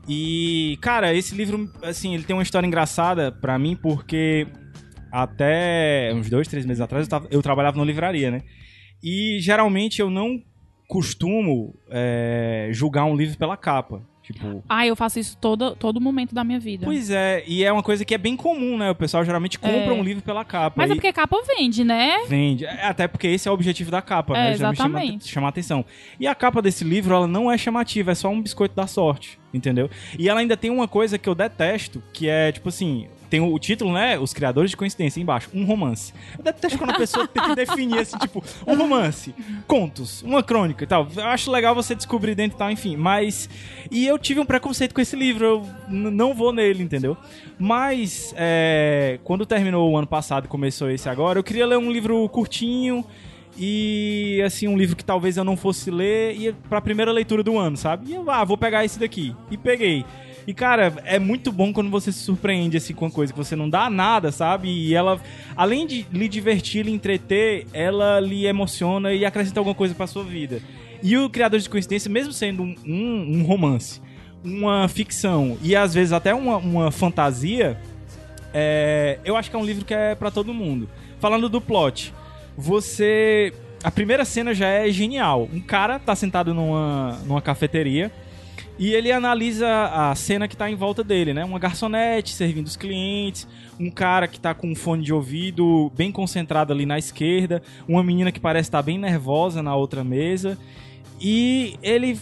E, 0.10 0.78
cara, 0.82 1.14
esse 1.14 1.36
livro, 1.36 1.70
assim, 1.84 2.16
ele 2.16 2.24
tem 2.24 2.36
uma 2.36 2.42
história 2.42 2.66
engraçada 2.66 3.32
pra 3.32 3.60
mim, 3.60 3.76
porque 3.76 4.48
até 5.12 6.12
uns 6.16 6.30
dois, 6.30 6.48
três 6.48 6.66
meses 6.66 6.82
atrás 6.82 7.06
eu, 7.06 7.10
tava- 7.10 7.28
eu 7.30 7.42
trabalhava 7.42 7.78
numa 7.78 7.86
livraria, 7.86 8.32
né? 8.32 8.42
E 9.04 9.38
geralmente 9.42 10.00
eu 10.02 10.10
não 10.10 10.42
costumo 10.88 11.76
é, 11.92 12.70
julgar 12.72 13.06
um 13.06 13.16
livro 13.16 13.38
pela 13.38 13.58
capa. 13.58 14.02
Tipo. 14.28 14.62
Ah, 14.68 14.86
eu 14.86 14.94
faço 14.94 15.20
isso 15.20 15.38
todo, 15.40 15.74
todo 15.74 16.02
momento 16.02 16.36
da 16.36 16.44
minha 16.44 16.60
vida. 16.60 16.86
Pois 16.86 17.10
é, 17.10 17.44
e 17.48 17.64
é 17.64 17.72
uma 17.72 17.82
coisa 17.82 18.04
que 18.04 18.14
é 18.14 18.18
bem 18.18 18.36
comum, 18.36 18.78
né? 18.78 18.92
O 18.92 18.96
pessoal 18.96 19.24
geralmente 19.24 19.58
compra 19.58 19.86
É. 19.86 19.92
um 19.94 20.04
livro 20.04 20.22
pela 20.22 20.44
capa. 20.44 20.74
Mas 20.76 20.90
e 20.90 20.92
é 20.92 20.96
porque 20.96 21.14
capa 21.14 21.38
vende, 21.58 21.84
né? 21.86 22.26
Vende. 22.28 22.66
É, 22.66 22.88
Até 22.88 23.08
porque 23.08 23.28
esse 23.28 23.48
é 23.48 23.52
o 23.52 23.54
objetivo 23.54 23.90
da 23.90 24.02
capa, 24.02 24.38
É, 24.38 24.50
né? 24.52 24.58
Geralmente 24.58 24.78
chama, 24.82 25.00
exatamente. 25.00 25.28
chama 25.30 25.48
atenção. 25.48 25.86
E 26.20 26.28
a 26.28 26.36
capa 26.36 26.62
desse 26.62 26.84
livro, 26.84 27.16
ela 27.16 27.26
não 27.28 27.50
é 27.50 27.58
chamativa, 27.58 28.12
é 28.12 28.16
só 28.16 28.28
um 28.30 28.42
biscoito 28.42 28.76
da 28.76 28.86
sorte, 28.86 29.40
entendeu? 29.54 29.90
E 30.20 30.28
ela 30.28 30.42
ainda 30.42 30.58
tem 30.58 30.70
uma 30.70 30.90
coisa 30.90 31.18
que 31.18 31.30
eu 31.30 31.34
detesto, 31.36 32.04
que 32.12 32.28
é, 32.28 32.52
tipo 32.52 32.68
assim, 32.68 33.08
tem 33.30 33.40
o, 33.40 33.60
título, 33.60 33.94
né? 33.94 34.18
Os 34.18 34.34
criadores 34.34 34.72
de 34.72 34.78
coincidência 34.78 35.20
embaixo, 35.20 35.50
um 35.54 35.66
romance. 35.66 36.14
Eu 36.38 36.44
detesto 36.44 36.78
quando 36.78 36.92
a 36.92 36.96
pessoa 36.98 37.28
tem 37.28 37.44
que 37.44 37.56
definir 37.56 38.00
assim, 38.00 38.18
tipo, 38.18 38.44
um 38.66 38.76
romance, 38.76 39.34
contos, 39.68 40.22
uma 40.24 40.42
crônica 40.42 40.84
e 40.84 40.88
tal. 40.88 41.08
Eu 41.16 41.24
acho 41.26 41.52
legal 41.52 41.76
você 41.76 41.96
descobrir 41.96 42.36
dentro 42.36 42.58
e 42.58 42.60
tal, 42.60 42.72
enfim. 42.72 42.96
Mas. 42.96 43.50
E 43.92 44.06
eu 44.06 44.18
tive 44.18 44.40
um 44.40 44.46
preconceito 44.46 44.94
com 44.94 45.02
esse 45.02 45.16
livro, 45.16 45.46
eu 45.46 45.66
não 45.90 46.34
vou 46.34 46.52
nele, 46.52 46.84
entendeu? 46.84 47.18
Mas, 47.60 48.34
é, 48.38 49.20
quando 49.24 49.46
terminou 49.46 49.92
o 49.92 49.98
ano 49.98 50.08
passado 50.08 50.46
e 50.46 50.48
começou 50.48 50.90
esse 50.90 51.10
agora, 51.10 51.40
eu 51.40 51.44
queria 51.44 51.66
ler 51.66 51.78
um 51.78 51.92
livro 51.92 52.28
curtinho 52.30 53.06
e 53.58 54.42
assim 54.46 54.68
um 54.68 54.78
livro 54.78 54.96
que 54.96 55.04
talvez 55.04 55.36
eu 55.36 55.44
não 55.44 55.58
fosse 55.58 55.90
ler 55.90 56.36
e 56.40 56.54
para 56.54 56.80
primeira 56.80 57.12
leitura 57.12 57.42
do 57.42 57.58
ano, 57.58 57.76
sabe? 57.76 58.12
E 58.12 58.14
eu 58.14 58.30
ah, 58.30 58.44
vou 58.44 58.58
pegar 58.58 58.86
esse 58.86 59.00
daqui 59.00 59.36
e 59.50 59.58
peguei. 59.58 60.06
E 60.48 60.54
cara, 60.54 60.94
é 61.04 61.20
muito 61.20 61.52
bom 61.52 61.74
quando 61.74 61.90
você 61.90 62.10
se 62.10 62.20
surpreende 62.20 62.78
assim 62.78 62.94
com 62.94 63.04
uma 63.04 63.12
coisa 63.12 63.34
que 63.34 63.38
você 63.38 63.54
não 63.54 63.70
dá 63.70 63.90
nada, 63.90 64.32
sabe? 64.32 64.70
E 64.70 64.96
ela 64.96 65.20
além 65.58 65.86
de 65.86 66.08
lhe 66.10 66.30
divertir, 66.30 66.86
lhe 66.86 66.92
entreter, 66.94 67.68
ela 67.74 68.22
lhe 68.22 68.48
emociona 68.48 69.12
e 69.12 69.26
acrescenta 69.26 69.60
alguma 69.60 69.76
coisa 69.76 69.94
pra 69.94 70.08
sua 70.08 70.24
vida. 70.24 70.62
E 71.04 71.18
o 71.18 71.30
criador 71.30 71.60
de 71.60 71.70
coincidência, 71.70 72.10
mesmo 72.10 72.32
sendo 72.32 72.64
um, 72.64 72.76
um, 72.86 73.40
um 73.40 73.44
romance, 73.44 74.02
uma 74.42 74.88
ficção 74.88 75.58
e 75.62 75.76
às 75.76 75.94
vezes 75.94 76.14
até 76.14 76.34
uma, 76.34 76.56
uma 76.56 76.92
fantasia, 76.92 77.78
é, 78.54 79.20
eu 79.26 79.36
acho 79.36 79.50
que 79.50 79.56
é 79.56 79.60
um 79.60 79.66
livro 79.66 79.84
que 79.84 79.94
é 79.94 80.16
pra 80.16 80.32
todo 80.32 80.54
mundo. 80.54 80.90
Falando 81.20 81.50
do 81.50 81.60
plot, 81.60 82.14
você. 82.58 83.54
A 83.84 83.92
primeira 83.92 84.24
cena 84.24 84.54
já 84.54 84.68
é 84.68 84.90
genial. 84.92 85.50
Um 85.54 85.60
cara 85.60 86.00
tá 86.00 86.16
sentado 86.16 86.54
numa, 86.54 87.20
numa 87.26 87.42
cafeteria 87.42 88.12
e 88.80 88.94
ele 88.94 89.12
analisa 89.12 89.68
a 89.86 90.14
cena 90.16 90.48
que 90.48 90.56
tá 90.56 90.70
em 90.70 90.76
volta 90.76 91.04
dele, 91.04 91.34
né? 91.34 91.44
Uma 91.44 91.60
garçonete 91.60 92.34
servindo 92.34 92.68
os 92.68 92.76
clientes, 92.76 93.48
um 93.80 93.90
cara 93.90 94.28
que 94.28 94.40
tá 94.40 94.54
com 94.54 94.72
um 94.72 94.76
fone 94.76 95.04
de 95.04 95.14
ouvido 95.14 95.92
bem 95.96 96.12
concentrado 96.12 96.72
ali 96.72 96.86
na 96.86 96.98
esquerda, 96.98 97.62
uma 97.88 98.04
menina 98.04 98.32
que 98.32 98.40
parece 98.40 98.68
estar 98.68 98.82
bem 98.82 98.98
nervosa 98.98 99.64
na 99.64 99.76
outra 99.76 100.04
mesa. 100.04 100.58
E 101.20 101.78
ele 101.82 102.20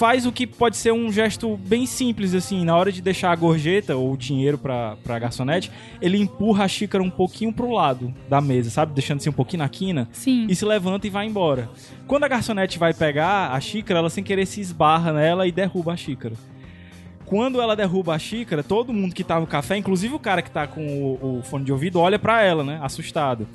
faz 0.00 0.24
o 0.24 0.32
que 0.32 0.46
pode 0.46 0.78
ser 0.78 0.94
um 0.94 1.12
gesto 1.12 1.58
bem 1.58 1.84
simples, 1.84 2.32
assim, 2.32 2.64
na 2.64 2.74
hora 2.74 2.90
de 2.90 3.02
deixar 3.02 3.32
a 3.32 3.36
gorjeta 3.36 3.94
ou 3.94 4.14
o 4.14 4.16
dinheiro 4.16 4.56
pra, 4.56 4.96
pra 5.04 5.18
garçonete, 5.18 5.70
ele 6.00 6.16
empurra 6.16 6.64
a 6.64 6.68
xícara 6.68 7.04
um 7.04 7.10
pouquinho 7.10 7.52
pro 7.52 7.70
lado 7.70 8.10
da 8.26 8.40
mesa, 8.40 8.70
sabe? 8.70 8.94
Deixando 8.94 9.18
assim 9.18 9.28
um 9.28 9.34
pouquinho 9.34 9.62
na 9.62 9.68
quina 9.68 10.08
Sim. 10.10 10.46
e 10.48 10.56
se 10.56 10.64
levanta 10.64 11.06
e 11.06 11.10
vai 11.10 11.26
embora. 11.26 11.68
Quando 12.06 12.24
a 12.24 12.28
garçonete 12.28 12.78
vai 12.78 12.94
pegar 12.94 13.52
a 13.52 13.60
xícara, 13.60 13.98
ela 13.98 14.08
sem 14.08 14.24
querer 14.24 14.46
se 14.46 14.62
esbarra 14.62 15.12
nela 15.12 15.46
e 15.46 15.52
derruba 15.52 15.92
a 15.92 15.96
xícara. 15.98 16.34
Quando 17.26 17.60
ela 17.60 17.76
derruba 17.76 18.14
a 18.14 18.18
xícara, 18.18 18.62
todo 18.62 18.94
mundo 18.94 19.14
que 19.14 19.22
tá 19.22 19.38
no 19.38 19.46
café, 19.46 19.76
inclusive 19.76 20.14
o 20.14 20.18
cara 20.18 20.40
que 20.40 20.50
tá 20.50 20.66
com 20.66 20.80
o, 20.82 21.40
o 21.40 21.42
fone 21.42 21.66
de 21.66 21.72
ouvido, 21.72 22.00
olha 22.00 22.18
pra 22.18 22.42
ela, 22.42 22.64
né? 22.64 22.80
Assustado. 22.82 23.46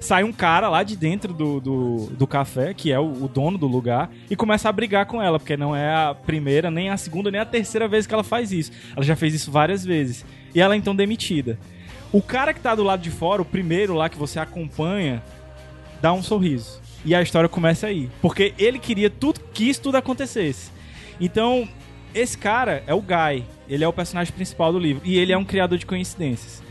Sai 0.00 0.22
um 0.22 0.32
cara 0.32 0.68
lá 0.68 0.82
de 0.82 0.96
dentro 0.96 1.32
do, 1.32 1.60
do, 1.60 1.96
do 2.10 2.26
café, 2.26 2.74
que 2.74 2.92
é 2.92 2.98
o, 2.98 3.24
o 3.24 3.28
dono 3.28 3.56
do 3.56 3.66
lugar, 3.66 4.10
e 4.28 4.36
começa 4.36 4.68
a 4.68 4.72
brigar 4.72 5.06
com 5.06 5.22
ela, 5.22 5.38
porque 5.38 5.56
não 5.56 5.74
é 5.74 5.94
a 5.94 6.14
primeira, 6.14 6.70
nem 6.70 6.90
a 6.90 6.96
segunda, 6.96 7.30
nem 7.30 7.40
a 7.40 7.46
terceira 7.46 7.88
vez 7.88 8.06
que 8.06 8.12
ela 8.12 8.24
faz 8.24 8.52
isso. 8.52 8.70
Ela 8.94 9.04
já 9.04 9.16
fez 9.16 9.34
isso 9.34 9.50
várias 9.50 9.84
vezes. 9.84 10.24
E 10.54 10.60
ela 10.60 10.74
é 10.74 10.76
então 10.76 10.94
demitida. 10.94 11.58
O 12.12 12.22
cara 12.22 12.54
que 12.54 12.60
tá 12.60 12.74
do 12.74 12.84
lado 12.84 13.00
de 13.00 13.10
fora, 13.10 13.42
o 13.42 13.44
primeiro 13.44 13.94
lá 13.94 14.08
que 14.08 14.16
você 14.16 14.38
acompanha, 14.38 15.22
dá 16.00 16.12
um 16.12 16.22
sorriso. 16.22 16.80
E 17.04 17.14
a 17.14 17.20
história 17.20 17.48
começa 17.48 17.86
aí. 17.86 18.08
Porque 18.22 18.54
ele 18.56 18.78
queria 18.78 19.10
tudo, 19.10 19.40
quis 19.52 19.78
tudo 19.78 19.96
acontecesse. 19.96 20.70
Então, 21.20 21.68
esse 22.14 22.38
cara 22.38 22.82
é 22.86 22.94
o 22.94 23.02
Guy. 23.02 23.44
Ele 23.68 23.84
é 23.84 23.88
o 23.88 23.92
personagem 23.92 24.32
principal 24.32 24.72
do 24.72 24.78
livro. 24.78 25.02
E 25.04 25.18
ele 25.18 25.32
é 25.32 25.36
um 25.36 25.44
criador 25.44 25.76
de 25.76 25.84
coincidências. 25.84 26.62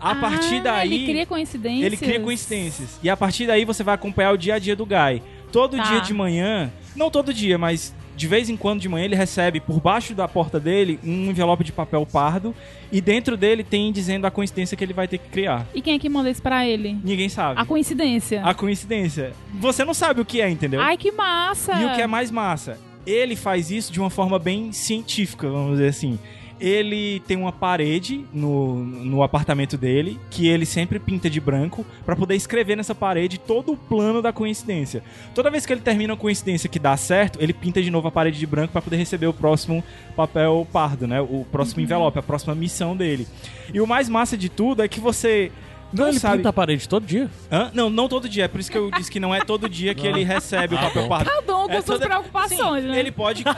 A 0.00 0.14
partir 0.14 0.56
Ah, 0.56 0.62
daí. 0.62 0.94
Ele 0.94 1.06
cria 1.06 1.26
coincidências. 1.26 1.86
Ele 1.86 1.96
cria 1.96 2.20
coincidências. 2.20 2.98
E 3.02 3.10
a 3.10 3.16
partir 3.16 3.46
daí 3.46 3.64
você 3.64 3.82
vai 3.82 3.94
acompanhar 3.94 4.32
o 4.32 4.38
dia 4.38 4.54
a 4.54 4.58
dia 4.58 4.76
do 4.76 4.86
Guy. 4.86 5.22
Todo 5.50 5.76
Tá. 5.76 5.82
dia 5.84 6.00
de 6.00 6.12
manhã, 6.14 6.70
não 6.94 7.10
todo 7.10 7.32
dia, 7.32 7.56
mas 7.58 7.94
de 8.14 8.26
vez 8.26 8.50
em 8.50 8.56
quando 8.56 8.80
de 8.80 8.88
manhã 8.88 9.04
ele 9.04 9.14
recebe 9.16 9.60
por 9.60 9.80
baixo 9.80 10.12
da 10.14 10.26
porta 10.28 10.58
dele 10.60 10.98
um 11.04 11.30
envelope 11.30 11.62
de 11.64 11.72
papel 11.72 12.04
pardo 12.04 12.54
e 12.92 13.00
dentro 13.00 13.36
dele 13.36 13.62
tem 13.64 13.90
dizendo 13.92 14.26
a 14.26 14.30
coincidência 14.30 14.76
que 14.76 14.84
ele 14.84 14.92
vai 14.92 15.06
ter 15.08 15.18
que 15.18 15.28
criar. 15.28 15.66
E 15.74 15.80
quem 15.80 15.94
é 15.94 15.98
que 15.98 16.08
manda 16.08 16.28
isso 16.30 16.42
pra 16.42 16.66
ele? 16.66 16.98
Ninguém 17.02 17.28
sabe. 17.28 17.60
A 17.60 17.64
coincidência. 17.64 18.42
A 18.44 18.52
coincidência. 18.54 19.32
Você 19.54 19.84
não 19.84 19.94
sabe 19.94 20.20
o 20.20 20.24
que 20.24 20.40
é, 20.40 20.50
entendeu? 20.50 20.80
Ai, 20.80 20.96
que 20.96 21.10
massa! 21.12 21.74
E 21.80 21.84
o 21.86 21.94
que 21.94 22.02
é 22.02 22.06
mais 22.06 22.30
massa? 22.30 22.78
Ele 23.06 23.34
faz 23.36 23.70
isso 23.70 23.90
de 23.92 23.98
uma 24.00 24.10
forma 24.10 24.38
bem 24.38 24.70
científica, 24.72 25.48
vamos 25.48 25.72
dizer 25.78 25.88
assim. 25.88 26.18
Ele 26.60 27.20
tem 27.20 27.36
uma 27.36 27.52
parede 27.52 28.24
no, 28.32 28.76
no 28.84 29.22
apartamento 29.22 29.76
dele 29.76 30.18
que 30.30 30.48
ele 30.48 30.66
sempre 30.66 30.98
pinta 30.98 31.30
de 31.30 31.40
branco 31.40 31.86
pra 32.04 32.16
poder 32.16 32.34
escrever 32.34 32.76
nessa 32.76 32.94
parede 32.94 33.38
todo 33.38 33.72
o 33.72 33.76
plano 33.76 34.20
da 34.20 34.32
coincidência. 34.32 35.02
Toda 35.34 35.50
vez 35.50 35.64
que 35.64 35.72
ele 35.72 35.80
termina 35.80 36.12
uma 36.14 36.18
coincidência 36.18 36.68
que 36.68 36.78
dá 36.78 36.96
certo, 36.96 37.38
ele 37.40 37.52
pinta 37.52 37.80
de 37.80 37.90
novo 37.90 38.08
a 38.08 38.10
parede 38.10 38.38
de 38.38 38.46
branco 38.46 38.72
pra 38.72 38.82
poder 38.82 38.96
receber 38.96 39.26
o 39.28 39.32
próximo 39.32 39.84
papel 40.16 40.66
pardo, 40.72 41.06
né? 41.06 41.20
O 41.20 41.46
próximo 41.50 41.80
envelope, 41.80 42.18
a 42.18 42.22
próxima 42.22 42.54
missão 42.54 42.96
dele. 42.96 43.26
E 43.72 43.80
o 43.80 43.86
mais 43.86 44.08
massa 44.08 44.36
de 44.36 44.48
tudo 44.48 44.82
é 44.82 44.88
que 44.88 44.98
você 44.98 45.52
não 45.92 46.00
Então 46.04 46.08
ele 46.08 46.18
sabe. 46.20 46.36
pinta 46.38 46.48
a 46.50 46.52
parede 46.52 46.86
todo 46.88 47.06
dia? 47.06 47.30
Hã? 47.50 47.70
Não, 47.72 47.88
não 47.88 48.08
todo 48.08 48.28
dia. 48.28 48.44
É 48.44 48.48
por 48.48 48.60
isso 48.60 48.70
que 48.70 48.76
eu 48.76 48.90
disse 48.90 49.10
que 49.10 49.18
não 49.20 49.34
é 49.34 49.40
todo 49.40 49.68
dia 49.68 49.94
que 49.94 50.06
ele 50.06 50.22
recebe 50.22 50.74
o 50.74 50.78
Ah, 50.78 50.82
papel 50.82 51.02
bom. 51.04 51.08
pardo. 51.08 51.30
Cada 51.30 51.56
um 51.56 51.66
com 51.66 51.72
É 51.72 51.80
suas 51.80 51.84
toda- 51.98 52.06
preocupações, 52.06 52.82
Sim, 52.84 52.90
né? 52.90 52.98
Ele 52.98 53.10
pode. 53.12 53.42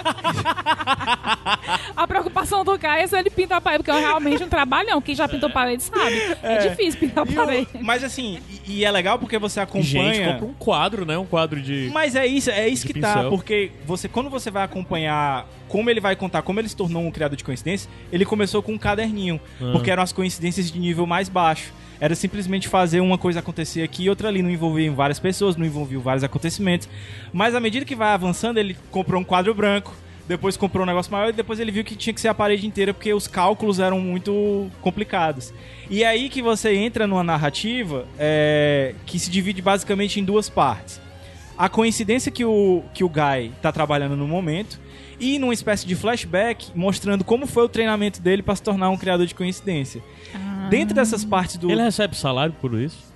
A 2.02 2.06
preocupação 2.06 2.64
do 2.64 2.78
Caio 2.78 3.02
é 3.02 3.06
se 3.06 3.14
ele 3.18 3.28
pinta 3.28 3.56
a 3.56 3.60
parede, 3.60 3.84
porque 3.84 3.90
é 3.96 4.00
realmente 4.00 4.42
um 4.42 4.48
trabalhão. 4.48 5.02
Quem 5.02 5.14
já 5.14 5.28
pintou 5.28 5.50
parede 5.50 5.82
sabe. 5.82 6.16
É, 6.42 6.68
difícil 6.68 6.98
pintar 6.98 7.26
E 7.26 7.30
o- 7.30 7.34
parede. 7.36 7.68
mas 7.82 8.02
assim, 8.02 8.38
e, 8.66 8.78
e 8.78 8.84
é 8.86 8.90
legal 8.90 9.18
porque 9.18 9.38
você 9.38 9.60
acompanha. 9.60 9.84
Gente, 10.14 10.26
compra 10.32 10.46
um 10.46 10.54
quadro, 10.54 11.04
né? 11.04 11.18
Um 11.18 11.26
quadro 11.26 11.60
de... 11.60 11.90
Mas 11.92 12.16
é 12.16 12.26
isso, 12.26 12.50
é 12.50 12.66
isso 12.68 12.86
que 12.86 12.98
tá, 12.98 13.14
pincel. 13.16 13.30
porque 13.30 13.70
você 13.84 14.08
quando 14.08 14.30
você 14.30 14.50
vai 14.50 14.64
acompanhar 14.64 15.46
como 15.68 15.90
ele 15.90 16.00
vai 16.00 16.16
contar 16.16 16.40
como 16.42 16.58
ele 16.58 16.68
se 16.70 16.74
tornou 16.76 17.02
um 17.02 17.10
criador 17.10 17.36
de 17.36 17.44
coincidência, 17.44 17.90
ele 18.10 18.24
começou 18.24 18.62
com 18.62 18.72
um 18.72 18.78
caderninho, 18.78 19.38
Ah. 19.60 19.70
porque 19.72 19.90
eram 19.90 20.02
as 20.02 20.12
coincidências 20.12 20.70
de 20.72 20.78
nível 20.78 21.06
mais 21.06 21.28
baixo. 21.28 21.70
Era 22.00 22.14
simplesmente 22.14 22.66
fazer 22.66 23.00
uma 23.00 23.18
coisa 23.18 23.40
acontecer 23.40 23.82
aqui 23.82 24.04
e 24.04 24.08
outra 24.08 24.28
ali, 24.28 24.40
não 24.42 24.50
envolvia 24.50 24.90
várias 24.90 25.18
pessoas, 25.18 25.54
não 25.54 25.66
envolvia 25.66 25.98
vários 25.98 26.24
acontecimentos. 26.24 26.88
Mas 27.30 27.54
à 27.54 27.60
medida 27.60 27.84
que 27.84 27.94
vai 27.94 28.08
avançando, 28.14 28.56
ele 28.56 28.74
comprou 28.90 29.20
um 29.20 29.24
quadro 29.24 29.52
branco, 29.54 29.94
depois 30.28 30.56
comprou 30.56 30.84
um 30.84 30.86
negócio 30.86 31.10
maior 31.10 31.30
e 31.30 31.32
depois 31.32 31.58
ele 31.60 31.70
viu 31.70 31.84
que 31.84 31.96
tinha 31.96 32.14
que 32.14 32.20
ser 32.20 32.28
a 32.28 32.34
parede 32.34 32.66
inteira 32.66 32.94
porque 32.94 33.12
os 33.12 33.26
cálculos 33.26 33.78
eram 33.78 34.00
muito 34.00 34.70
complicados. 34.80 35.52
E 35.88 36.02
é 36.02 36.06
aí 36.06 36.28
que 36.28 36.40
você 36.40 36.74
entra 36.74 37.06
numa 37.06 37.24
narrativa 37.24 38.06
é, 38.18 38.94
que 39.06 39.18
se 39.18 39.30
divide 39.30 39.60
basicamente 39.60 40.20
em 40.20 40.24
duas 40.24 40.48
partes 40.48 41.00
a 41.60 41.68
coincidência 41.68 42.32
que 42.32 42.42
o, 42.42 42.82
que 42.94 43.04
o 43.04 43.08
Guy 43.08 43.52
tá 43.60 43.70
trabalhando 43.70 44.16
no 44.16 44.26
momento 44.26 44.80
e 45.20 45.38
numa 45.38 45.52
espécie 45.52 45.86
de 45.86 45.94
flashback 45.94 46.70
mostrando 46.74 47.22
como 47.22 47.46
foi 47.46 47.64
o 47.64 47.68
treinamento 47.68 48.18
dele 48.18 48.42
para 48.42 48.56
se 48.56 48.62
tornar 48.62 48.88
um 48.88 48.96
criador 48.96 49.26
de 49.26 49.34
coincidência. 49.34 50.02
Ah, 50.34 50.68
Dentro 50.70 50.94
dessas 50.94 51.22
partes 51.22 51.58
do 51.58 51.70
Ele 51.70 51.82
recebe 51.82 52.16
salário 52.16 52.54
por 52.62 52.72
isso? 52.72 53.09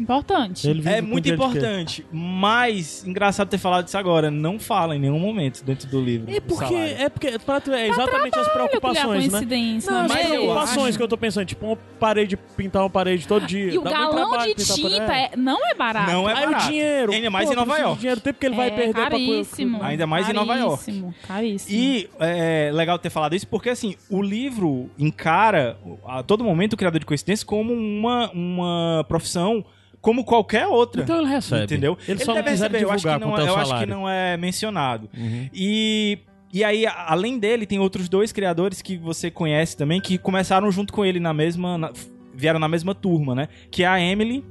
Importante. 0.00 0.68
É 0.86 1.00
muito 1.02 1.28
importante, 1.28 2.06
mas 2.10 3.04
engraçado 3.06 3.48
ter 3.48 3.58
falado 3.58 3.86
isso 3.86 3.98
agora, 3.98 4.30
não 4.30 4.58
fala 4.58 4.96
em 4.96 4.98
nenhum 4.98 5.18
momento 5.18 5.62
dentro 5.62 5.86
do 5.88 6.00
livro. 6.00 6.34
É 6.34 6.40
porque, 6.40 6.74
é 6.74 7.08
porque 7.10 7.38
pra 7.38 7.60
tu, 7.60 7.70
é 7.72 7.86
exatamente 7.88 8.38
as 8.38 8.48
preocupações, 8.48 9.24
né? 9.24 9.30
coincidência. 9.30 9.92
Não, 9.92 9.98
né? 10.00 10.04
as 10.06 10.12
mas 10.12 10.24
eu 10.24 10.30
preocupações 10.30 10.88
acho- 10.88 10.96
que 10.98 11.04
eu 11.04 11.08
tô 11.08 11.16
pensando, 11.18 11.44
tipo, 11.46 11.66
uma 11.66 11.76
parede, 11.76 12.36
pintar 12.56 12.82
uma 12.82 12.88
parede 12.90 13.28
todo 13.28 13.46
dia. 13.46 13.72
E 13.72 13.78
o 13.78 13.82
Dá 13.82 13.90
galão 13.90 14.38
de 14.38 14.54
tinta 14.54 15.12
é- 15.14 15.30
não 15.36 15.58
é 15.68 15.74
barato. 15.74 16.10
Não 16.10 16.28
é 16.28 16.32
Aí 16.34 16.46
o 16.46 16.50
barato. 16.50 16.66
dinheiro. 16.68 17.12
Ainda 17.12 17.30
mais 17.30 17.46
pô, 17.46 17.52
em 17.52 17.56
Nova 17.56 17.78
York. 17.78 17.98
dinheiro, 18.00 18.20
o 18.20 18.22
tempo 18.22 18.38
que 18.40 18.46
ele 18.46 18.56
vai 18.56 18.68
é 18.68 18.70
perder 18.70 18.92
pra 18.94 19.10
coisa. 19.10 19.26
caríssimo. 19.26 19.82
Ainda 19.82 20.06
mais 20.06 20.28
em 20.28 20.32
Nova 20.32 20.56
York. 20.56 20.84
Caríssimo, 20.84 21.14
Caríssimo. 21.28 21.78
E 21.78 22.08
é 22.18 22.70
legal 22.72 22.98
ter 22.98 23.10
falado 23.10 23.34
isso 23.36 23.46
porque, 23.46 23.68
assim, 23.68 23.96
o 24.08 24.22
livro 24.22 24.88
encara 24.98 25.76
a 26.06 26.22
todo 26.22 26.42
momento 26.42 26.72
o 26.72 26.76
criador 26.76 26.98
de 27.00 27.04
coincidência 27.06 27.46
como 27.46 27.72
uma, 27.74 28.30
uma 28.32 29.04
profissão 29.08 29.64
como 30.00 30.24
qualquer 30.24 30.66
outra. 30.66 31.02
Então 31.02 31.18
ele 31.20 31.28
recebe. 31.28 31.64
Entendeu? 31.64 31.96
Ele 32.08 32.18
só 32.20 32.26
não 32.34 32.34
deve 32.42 32.50
receber, 32.50 32.82
eu 32.82 32.90
acho 32.90 33.06
que 33.06 33.18
não, 33.18 33.36
é 33.38 33.48
eu 33.48 33.56
acho 33.56 33.78
que 33.80 33.86
não 33.86 34.08
é 34.08 34.36
mencionado. 34.36 35.08
Uhum. 35.16 35.48
E, 35.52 36.18
e 36.52 36.64
aí, 36.64 36.86
a- 36.86 37.06
além 37.08 37.38
dele, 37.38 37.66
tem 37.66 37.78
outros 37.78 38.08
dois 38.08 38.32
criadores 38.32 38.80
que 38.80 38.96
você 38.96 39.30
conhece 39.30 39.76
também, 39.76 40.00
que 40.00 40.16
começaram 40.18 40.70
junto 40.72 40.92
com 40.92 41.04
ele 41.04 41.20
na 41.20 41.32
mesma. 41.34 41.76
na- 41.78 41.92
vieram 42.32 42.58
na 42.60 42.68
mesma 42.68 42.94
turma, 42.94 43.34
né? 43.34 43.48
Que 43.70 43.82
é 43.82 43.86
a 43.86 44.00
Emily 44.00 44.42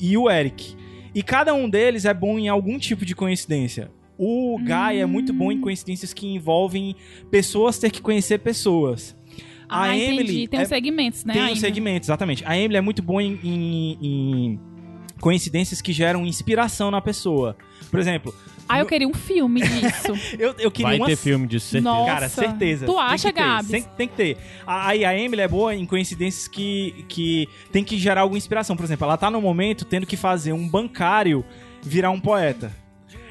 e 0.00 0.16
o 0.16 0.28
Eric. 0.28 0.74
E 1.14 1.22
cada 1.22 1.54
um 1.54 1.68
deles 1.68 2.04
é 2.04 2.12
bom 2.12 2.38
em 2.38 2.48
algum 2.48 2.76
tipo 2.78 3.04
de 3.04 3.14
coincidência. 3.14 3.90
O 4.18 4.58
Guy 4.58 4.98
é 4.98 5.06
muito 5.06 5.32
bom 5.32 5.52
em 5.52 5.60
coincidências 5.60 6.12
que 6.12 6.26
envolvem 6.26 6.96
pessoas 7.30 7.78
ter 7.78 7.90
que 7.90 8.00
conhecer 8.02 8.38
pessoas. 8.38 9.14
A 9.68 9.82
ah, 9.82 9.96
entendi. 9.96 10.12
Emily 10.12 10.48
Tem 10.48 10.60
é- 10.60 10.62
os 10.62 10.68
segmentos, 10.68 11.24
né? 11.24 11.34
Tem 11.34 11.42
um 11.42 11.46
ainda. 11.46 11.60
segmento, 11.60 12.06
exatamente. 12.06 12.42
A 12.46 12.56
Emily 12.58 12.76
é 12.78 12.80
muito 12.80 13.02
boa 13.02 13.22
em, 13.22 13.38
em- 13.44 13.98
em 14.02 14.60
coincidências 15.20 15.80
que 15.80 15.92
geram 15.92 16.26
inspiração 16.26 16.90
na 16.90 17.00
pessoa. 17.00 17.56
Por 17.90 17.98
exemplo, 18.00 18.34
Ah, 18.68 18.78
eu 18.80 18.86
queria 18.86 19.06
um 19.08 19.14
filme 19.14 19.60
disso. 19.62 20.12
eu, 20.38 20.54
eu 20.58 20.70
queria 20.70 20.88
Vai 20.90 20.96
uma 20.98 21.06
ter 21.06 21.16
filme 21.16 21.46
de 21.46 21.60
certeza. 21.60 21.84
Nossa. 21.84 22.12
Cara, 22.12 22.28
certeza. 22.28 22.86
Tu 22.86 22.98
acha, 22.98 23.30
Gabs? 23.30 23.70
Tem, 23.70 23.82
tem 23.82 24.08
que 24.08 24.14
ter. 24.14 24.36
A- 24.66 24.88
Aí 24.88 25.04
a 25.04 25.16
Emily 25.16 25.40
é 25.42 25.48
boa 25.48 25.74
em 25.74 25.86
coincidências 25.86 26.48
que, 26.48 27.04
que 27.08 27.48
tem 27.70 27.84
que 27.84 27.96
gerar 27.98 28.22
alguma 28.22 28.38
inspiração. 28.38 28.76
Por 28.76 28.84
exemplo, 28.84 29.04
ela 29.04 29.16
tá 29.16 29.30
no 29.30 29.40
momento 29.40 29.84
tendo 29.84 30.06
que 30.06 30.16
fazer 30.16 30.52
um 30.52 30.68
bancário 30.68 31.44
virar 31.82 32.10
um 32.10 32.20
poeta. 32.20 32.72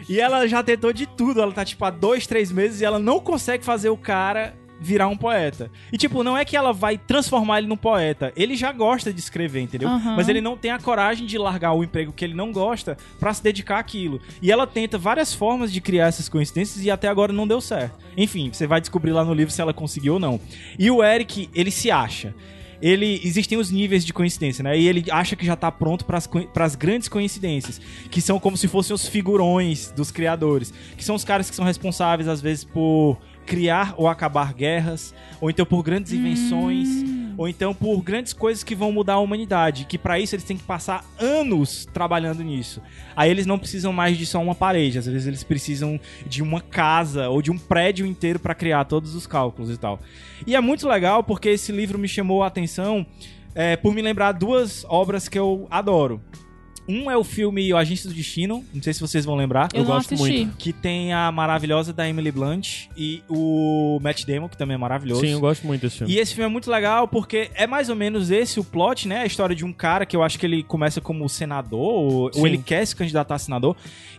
E 0.08 0.20
ela 0.20 0.48
já 0.48 0.64
tentou 0.64 0.94
de 0.94 1.06
tudo. 1.06 1.42
Ela 1.42 1.52
tá, 1.52 1.66
tipo, 1.66 1.84
há 1.84 1.90
dois, 1.90 2.26
três 2.28 2.52
meses 2.52 2.80
e 2.82 2.86
ela 2.86 3.00
não 3.00 3.20
consegue 3.20 3.66
fazer 3.66 3.90
o 3.90 3.98
cara 3.98 4.54
virar 4.80 5.08
um 5.08 5.18
poeta. 5.18 5.72
E, 5.92 5.98
tipo, 5.98 6.24
não 6.24 6.38
é 6.38 6.44
que 6.44 6.56
ela 6.56 6.74
vai 6.74 6.98
transformar 6.98 7.60
ele 7.60 7.68
num 7.68 7.78
poeta. 7.78 8.34
Ele 8.36 8.56
já 8.56 8.72
gosta 8.72 9.14
de 9.14 9.20
escrever, 9.20 9.62
entendeu? 9.62 9.90
Aham. 9.90 10.16
Mas 10.16 10.28
ele 10.30 10.42
não 10.42 10.58
tem 10.58 10.72
a 10.72 10.80
coragem 10.80 11.26
de 11.26 11.38
largar 11.38 11.74
o 11.74 11.84
emprego 11.84 12.12
que 12.12 12.26
ele 12.26 12.34
não 12.34 12.52
gosta 12.52 12.98
pra 13.20 13.34
se 13.34 13.42
dedicar 13.42 13.80
àquilo. 13.80 14.20
E 14.42 14.52
ela 14.52 14.68
tenta 14.68 14.98
várias 14.98 15.34
formas 15.34 15.72
de 15.72 15.82
criar 15.82 16.08
essas 16.08 16.30
coincidências 16.30 16.84
e 16.84 16.92
até 16.92 17.08
agora 17.08 17.32
não 17.32 17.48
deu 17.48 17.62
certo. 17.62 17.98
Enfim, 18.18 18.50
você 18.52 18.68
vai 18.68 18.80
descobrir 18.82 19.12
lá 19.12 19.24
no 19.24 19.34
livro 19.34 19.54
se 19.54 19.62
ela 19.62 19.74
conseguiu 19.74 20.14
ou 20.14 20.20
não. 20.20 20.40
E 20.78 20.90
o 20.92 21.04
Eric, 21.04 21.50
ele 21.54 21.72
se 21.72 21.90
acha. 21.90 22.34
Ele 22.82 23.22
existem 23.24 23.58
os 23.58 23.72
níveis 23.72 24.06
de 24.06 24.14
coincidência, 24.14 24.62
né? 24.62 24.78
E 24.78 24.88
ele 24.88 25.06
acha 25.10 25.36
que 25.36 25.46
já 25.46 25.56
tá 25.56 25.72
pronto 25.72 26.06
para 26.06 26.66
as 26.66 26.76
grandes 26.76 27.08
coincidências, 27.08 27.80
que 28.12 28.22
são 28.22 28.38
como 28.38 28.58
se 28.58 28.68
fossem 28.68 28.94
os 28.94 29.08
figurões 29.08 29.92
dos 29.92 30.12
criadores, 30.12 30.74
que 30.98 31.04
são 31.04 31.16
os 31.16 31.24
caras 31.24 31.50
que 31.50 31.56
são 31.56 31.64
responsáveis 31.64 32.28
às 32.28 32.42
vezes 32.42 32.66
por 32.66 33.18
criar 33.46 33.94
ou 33.98 34.08
acabar 34.08 34.54
guerras, 34.54 35.14
ou 35.40 35.50
então 35.50 35.66
por 35.66 35.84
grandes 35.84 36.12
invenções, 36.12 36.88
ou 37.38 37.48
então 37.48 37.74
por 37.74 38.02
grandes 38.02 38.34
coisas 38.34 38.64
que 38.64 38.76
vão 38.76 38.92
mudar 38.92 39.14
a 39.14 39.20
humanidade, 39.20 39.86
que 39.86 39.98
pra 39.98 40.20
isso 40.20 40.36
eles 40.36 40.46
têm 40.46 40.58
que 40.58 40.64
passar 40.64 41.04
anos 41.20 41.86
trabalhando 41.94 42.44
nisso. 42.44 42.82
Aí 43.16 43.30
eles 43.30 43.46
não 43.46 43.60
precisam 43.60 43.92
mais 43.92 44.18
de 44.18 44.26
só 44.26 44.42
uma 44.42 44.56
parede, 44.56 45.00
às 45.00 45.06
vezes 45.06 45.28
eles 45.28 45.44
precisam 45.44 46.00
de 46.26 46.42
uma 46.42 46.62
casa 46.62 47.30
ou 47.30 47.42
de 47.42 47.52
um 47.52 47.58
prédio 47.58 48.06
inteiro 48.06 48.40
pra 48.40 48.56
criar 48.56 48.86
todos 48.86 49.16
os 49.16 49.28
cálculos 49.28 49.70
e 49.70 49.78
tal. 49.78 50.00
E 50.46 50.56
é 50.56 50.62
muito 50.62 50.88
legal 50.88 51.24
porque 51.24 51.50
esse 51.50 51.72
livro 51.72 52.00
me 52.00 52.08
chamou 52.08 52.44
a 52.44 52.48
atenção 52.48 53.06
é, 53.54 53.76
por 53.76 53.94
me 53.94 54.02
lembrar 54.02 54.34
duas 54.34 54.86
obras 54.88 55.28
que 55.28 55.40
eu 55.40 55.68
adoro. 55.70 56.22
Um 56.88 57.10
é 57.10 57.18
o 57.18 57.24
filme 57.24 57.74
O 57.74 57.78
Agente 57.78 58.08
do 58.08 58.14
Destino, 58.14 58.64
não 58.74 58.82
sei 58.82 58.94
se 58.94 59.02
vocês 59.02 59.26
vão 59.26 59.36
lembrar. 59.36 59.70
Eu, 59.74 59.80
não 59.80 59.88
gosto 59.88 60.14
assisti. 60.14 60.38
muito. 60.46 60.58
Que 60.58 60.72
tem 60.72 61.14
a 61.14 61.32
maravilhosa 61.32 61.92
da 61.92 62.08
Emily 62.08 62.32
Blunt 62.32 62.88
e 62.96 63.24
o 63.28 64.00
Matt 64.02 64.26
Damon, 64.26 64.48
que 64.48 64.58
também 64.58 64.76
é 64.76 64.78
maravilhoso. 64.78 65.22
Sim, 65.22 65.32
eu 65.32 65.40
gosto 65.40 65.66
muito 65.66 65.82
desse 65.82 65.98
filme. 65.98 66.14
E 66.14 66.20
esse 66.20 66.34
filme 66.34 66.46
é 66.46 66.52
muito 66.52 66.70
legal 66.70 67.08
porque 67.08 67.50
é 67.56 67.66
mais 67.66 67.90
ou 67.90 67.96
menos 67.96 68.30
esse 68.30 68.60
o 68.60 68.64
plot, 68.64 69.08
né? 69.08 69.22
A 69.22 69.26
história 69.26 69.56
de 69.56 69.66
um 69.66 69.74
cara 69.74 70.06
que 70.06 70.16
eu 70.16 70.22
acho 70.22 70.38
que 70.38 70.46
ele 70.46 70.64
começa 70.64 71.02
como 71.02 71.28
senador, 71.28 71.80
ou, 71.80 72.32
ou 72.36 72.48
ele 72.48 72.58
quer 72.58 72.86
se 72.86 72.96
candidatar 72.96 73.36
a 73.36 73.40
senador, 73.40 73.76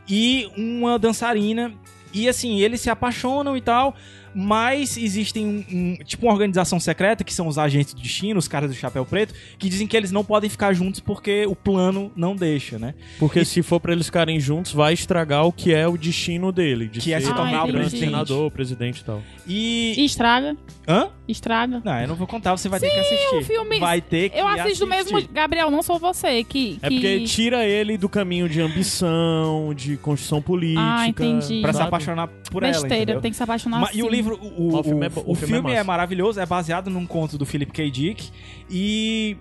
e 0.09 0.51
uma 0.57 0.99
dançarina. 0.99 1.73
E 2.13 2.29
assim, 2.29 2.61
eles 2.61 2.81
se 2.81 2.89
apaixonam 2.89 3.57
e 3.57 3.61
tal, 3.61 3.95
mas 4.37 4.97
existem 4.99 5.47
um, 5.47 5.65
um- 5.73 5.97
tipo 6.05 6.27
uma 6.27 6.33
organização 6.33 6.79
secreta, 6.79 7.25
que 7.25 7.33
são 7.33 7.49
os 7.49 7.57
agentes 7.59 7.95
do 7.95 8.03
destino, 8.03 8.39
os 8.39 8.47
caras 8.47 8.71
do 8.71 8.77
chapéu 8.77 9.05
preto, 9.07 9.33
que 9.59 9.69
dizem 9.69 9.87
que 9.87 9.97
eles 9.97 10.13
não 10.13 10.23
podem 10.23 10.51
ficar 10.51 10.73
juntos 10.75 11.01
porque 11.01 11.47
o 11.47 11.57
plano 11.57 12.13
não 12.15 12.37
deixa, 12.37 12.79
né? 12.79 12.95
Porque 13.19 13.45
se 13.45 13.63
for 13.63 13.81
pra 13.81 13.93
eles 13.93 14.07
ficarem 14.07 14.39
juntos, 14.39 14.73
vai 14.73 14.93
estragar 14.93 15.47
o 15.47 15.53
que 15.53 15.73
é 15.73 15.89
o 15.89 15.97
destino 15.97 16.53
dele. 16.53 16.87
De 16.89 17.01
Que 17.01 17.13
é 17.15 17.21
se 17.21 17.27
ser 17.27 17.35
tornar 17.35 17.65
o 17.65 17.67
grande 17.69 17.89
presidente. 17.89 18.05
senador, 18.11 18.51
presidente 18.51 19.01
e 19.01 19.05
tal. 19.05 19.23
E. 19.47 19.95
E 19.97 20.05
estraga. 20.05 20.57
Hã? 20.87 21.09
Estraga. 21.27 21.81
Não, 21.85 22.01
eu 22.01 22.09
não 22.09 22.15
vou 22.15 22.27
contar, 22.27 22.57
você 22.57 22.69
vai 22.69 22.79
ter 22.79 22.91
que 22.91 22.99
assistir. 23.01 23.37
o 23.37 23.43
filme- 23.45 23.79
Vai 23.81 24.01
ter 24.01 24.29
que 24.31 24.39
Eu 24.39 24.47
assisto 24.47 24.85
assistir. 24.85 25.13
mesmo. 25.15 25.29
Gabriel, 25.33 25.71
não 25.71 25.83
sou 25.83 25.99
você. 25.99 26.45
Que, 26.45 26.79
É 26.83 26.89
que... 26.89 26.95
porque 26.95 27.21
tira 27.25 27.65
ele 27.65 27.97
do 27.97 28.09
caminho 28.09 28.49
de 28.49 28.61
ambição, 28.61 29.73
de 29.75 29.97
construção 29.97 30.41
política. 30.43 30.81
Ah, 30.83 31.09
entendi. 31.09 31.61
Pra 31.61 31.73
se 31.73 31.79
sabe? 31.79 31.89
apaixonar 31.89 32.29
por 32.51 32.63
ela, 32.63 32.73
Besteira, 32.73 32.97
entendeu? 33.03 33.21
tem 33.21 33.31
que 33.31 33.37
se 33.37 33.43
apaixonar 33.43 33.81
Ma- 33.81 33.89
assim. 33.89 33.99
E 33.99 34.03
o 34.03 34.09
livro, 34.09 34.26
o, 34.35 34.75
O 34.75 34.79
o, 34.81 34.83
filme 34.83 35.07
é 35.07 35.09
o 35.09 35.35
filme, 35.35 35.55
filme 35.55 35.73
é 35.73 35.77
é, 35.77 35.83
maravilhoso, 35.83 36.41
é 36.41 36.47
baseado 36.47 36.91
num 36.91 37.07
conto 37.07 37.37
do 37.39 37.47
Philip 37.47 37.73
K. 37.73 37.91
Dick. 37.91 38.31
E 38.71 39.37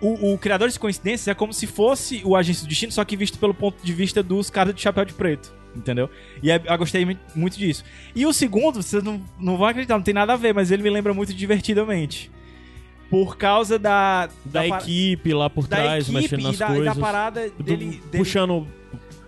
o, 0.00 0.32
o 0.34 0.38
Criador 0.38 0.68
de 0.68 0.78
Coincidências 0.78 1.28
é 1.28 1.34
como 1.34 1.52
se 1.52 1.66
fosse 1.66 2.22
o 2.24 2.36
Agente 2.36 2.62
do 2.62 2.68
Destino, 2.68 2.92
só 2.92 3.04
que 3.04 3.16
visto 3.16 3.38
pelo 3.38 3.54
ponto 3.54 3.84
de 3.84 3.92
vista 3.92 4.22
dos 4.22 4.50
caras 4.50 4.74
de 4.74 4.80
chapéu 4.80 5.04
de 5.04 5.12
preto. 5.14 5.52
Entendeu? 5.76 6.08
E 6.40 6.50
é- 6.52 6.62
eu 6.64 6.78
gostei 6.78 7.04
mu- 7.04 7.16
muito 7.34 7.58
disso. 7.58 7.82
E 8.14 8.24
o 8.24 8.32
segundo, 8.32 8.80
vocês 8.80 9.02
não, 9.02 9.20
não 9.40 9.56
vão 9.56 9.66
acreditar, 9.66 9.96
não 9.96 10.04
tem 10.04 10.14
nada 10.14 10.32
a 10.34 10.36
ver, 10.36 10.54
mas 10.54 10.70
ele 10.70 10.84
me 10.84 10.90
lembra 10.90 11.12
muito 11.12 11.34
divertidamente. 11.34 12.30
Por 13.10 13.36
causa 13.36 13.78
da. 13.78 14.28
Da, 14.44 14.64
par- 14.64 14.80
equipe 14.82 15.32
lá 15.34 15.50
por 15.50 15.66
da 15.66 15.76
trás, 15.76 16.04
equipe 16.04 16.20
mexendo 16.22 16.42
nas 16.42 16.58
da, 16.58 16.66
coisas. 16.68 16.84
da 16.84 16.94
parada 16.94 17.50
Do- 17.50 17.62
dele, 17.62 17.84
dele- 18.10 18.18
Puxando. 18.18 18.66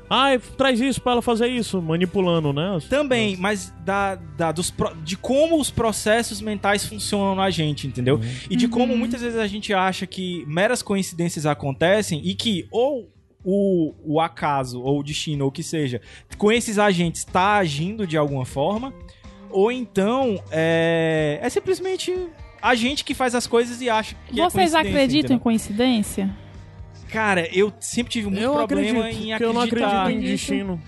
Ai, 0.08 0.38
traz 0.38 0.80
isso 0.80 1.00
pra 1.00 1.12
ela 1.12 1.22
fazer 1.22 1.48
isso, 1.48 1.82
manipulando, 1.82 2.52
né? 2.52 2.78
Também, 2.88 3.36
mas 3.36 3.72
da, 3.84 4.14
da- 4.14 4.52
dos, 4.52 4.70
pro- 4.70 4.94
de 5.02 5.16
como 5.16 5.60
os 5.60 5.70
processos 5.70 6.40
mentais 6.40 6.84
funcionam 6.84 7.34
na 7.34 7.50
gente, 7.50 7.86
entendeu? 7.86 8.20
E 8.48 8.54
de 8.56 8.68
como 8.68 8.96
muitas 8.96 9.20
vezes 9.20 9.38
a 9.38 9.46
gente 9.46 9.74
acha 9.74 10.06
que 10.06 10.44
meras 10.46 10.80
coincidências 10.82 11.44
acontecem 11.44 12.20
e 12.24 12.34
que 12.34 12.66
ou 12.70 13.10
o, 13.44 13.94
o 14.04 14.20
acaso, 14.20 14.80
ou 14.82 15.00
o 15.00 15.02
destino, 15.02 15.44
ou 15.44 15.48
o 15.50 15.52
que 15.52 15.62
seja, 15.62 16.00
com 16.38 16.50
esses 16.52 16.78
agentes 16.78 17.20
está 17.22 17.56
agindo 17.56 18.06
de 18.06 18.16
alguma 18.16 18.44
forma, 18.44 18.92
ou 19.50 19.70
então 19.72 20.40
é, 20.50 21.38
é 21.42 21.48
simplesmente 21.48 22.12
a 22.62 22.74
gente 22.74 23.04
que 23.04 23.14
faz 23.14 23.34
as 23.34 23.46
coisas 23.46 23.80
e 23.80 23.88
acha 23.88 24.14
que 24.28 24.40
é 24.40 24.44
Vocês 24.44 24.72
coincidência, 24.72 24.78
acreditam 24.80 25.16
em 25.16 25.18
entendeu? 25.18 25.40
coincidência? 25.40 26.36
Cara, 27.16 27.48
eu 27.50 27.72
sempre 27.80 28.12
tive 28.12 28.26
muito 28.28 28.42
eu 28.42 28.52
problema 28.52 29.00
acredito, 29.00 29.24
em 29.24 29.28
porque 29.30 29.44
eu 29.44 29.52
não 29.54 29.62
acreditar. 29.62 30.02
acredito 30.02 30.22
em 30.26 30.30
destino. 30.30 30.82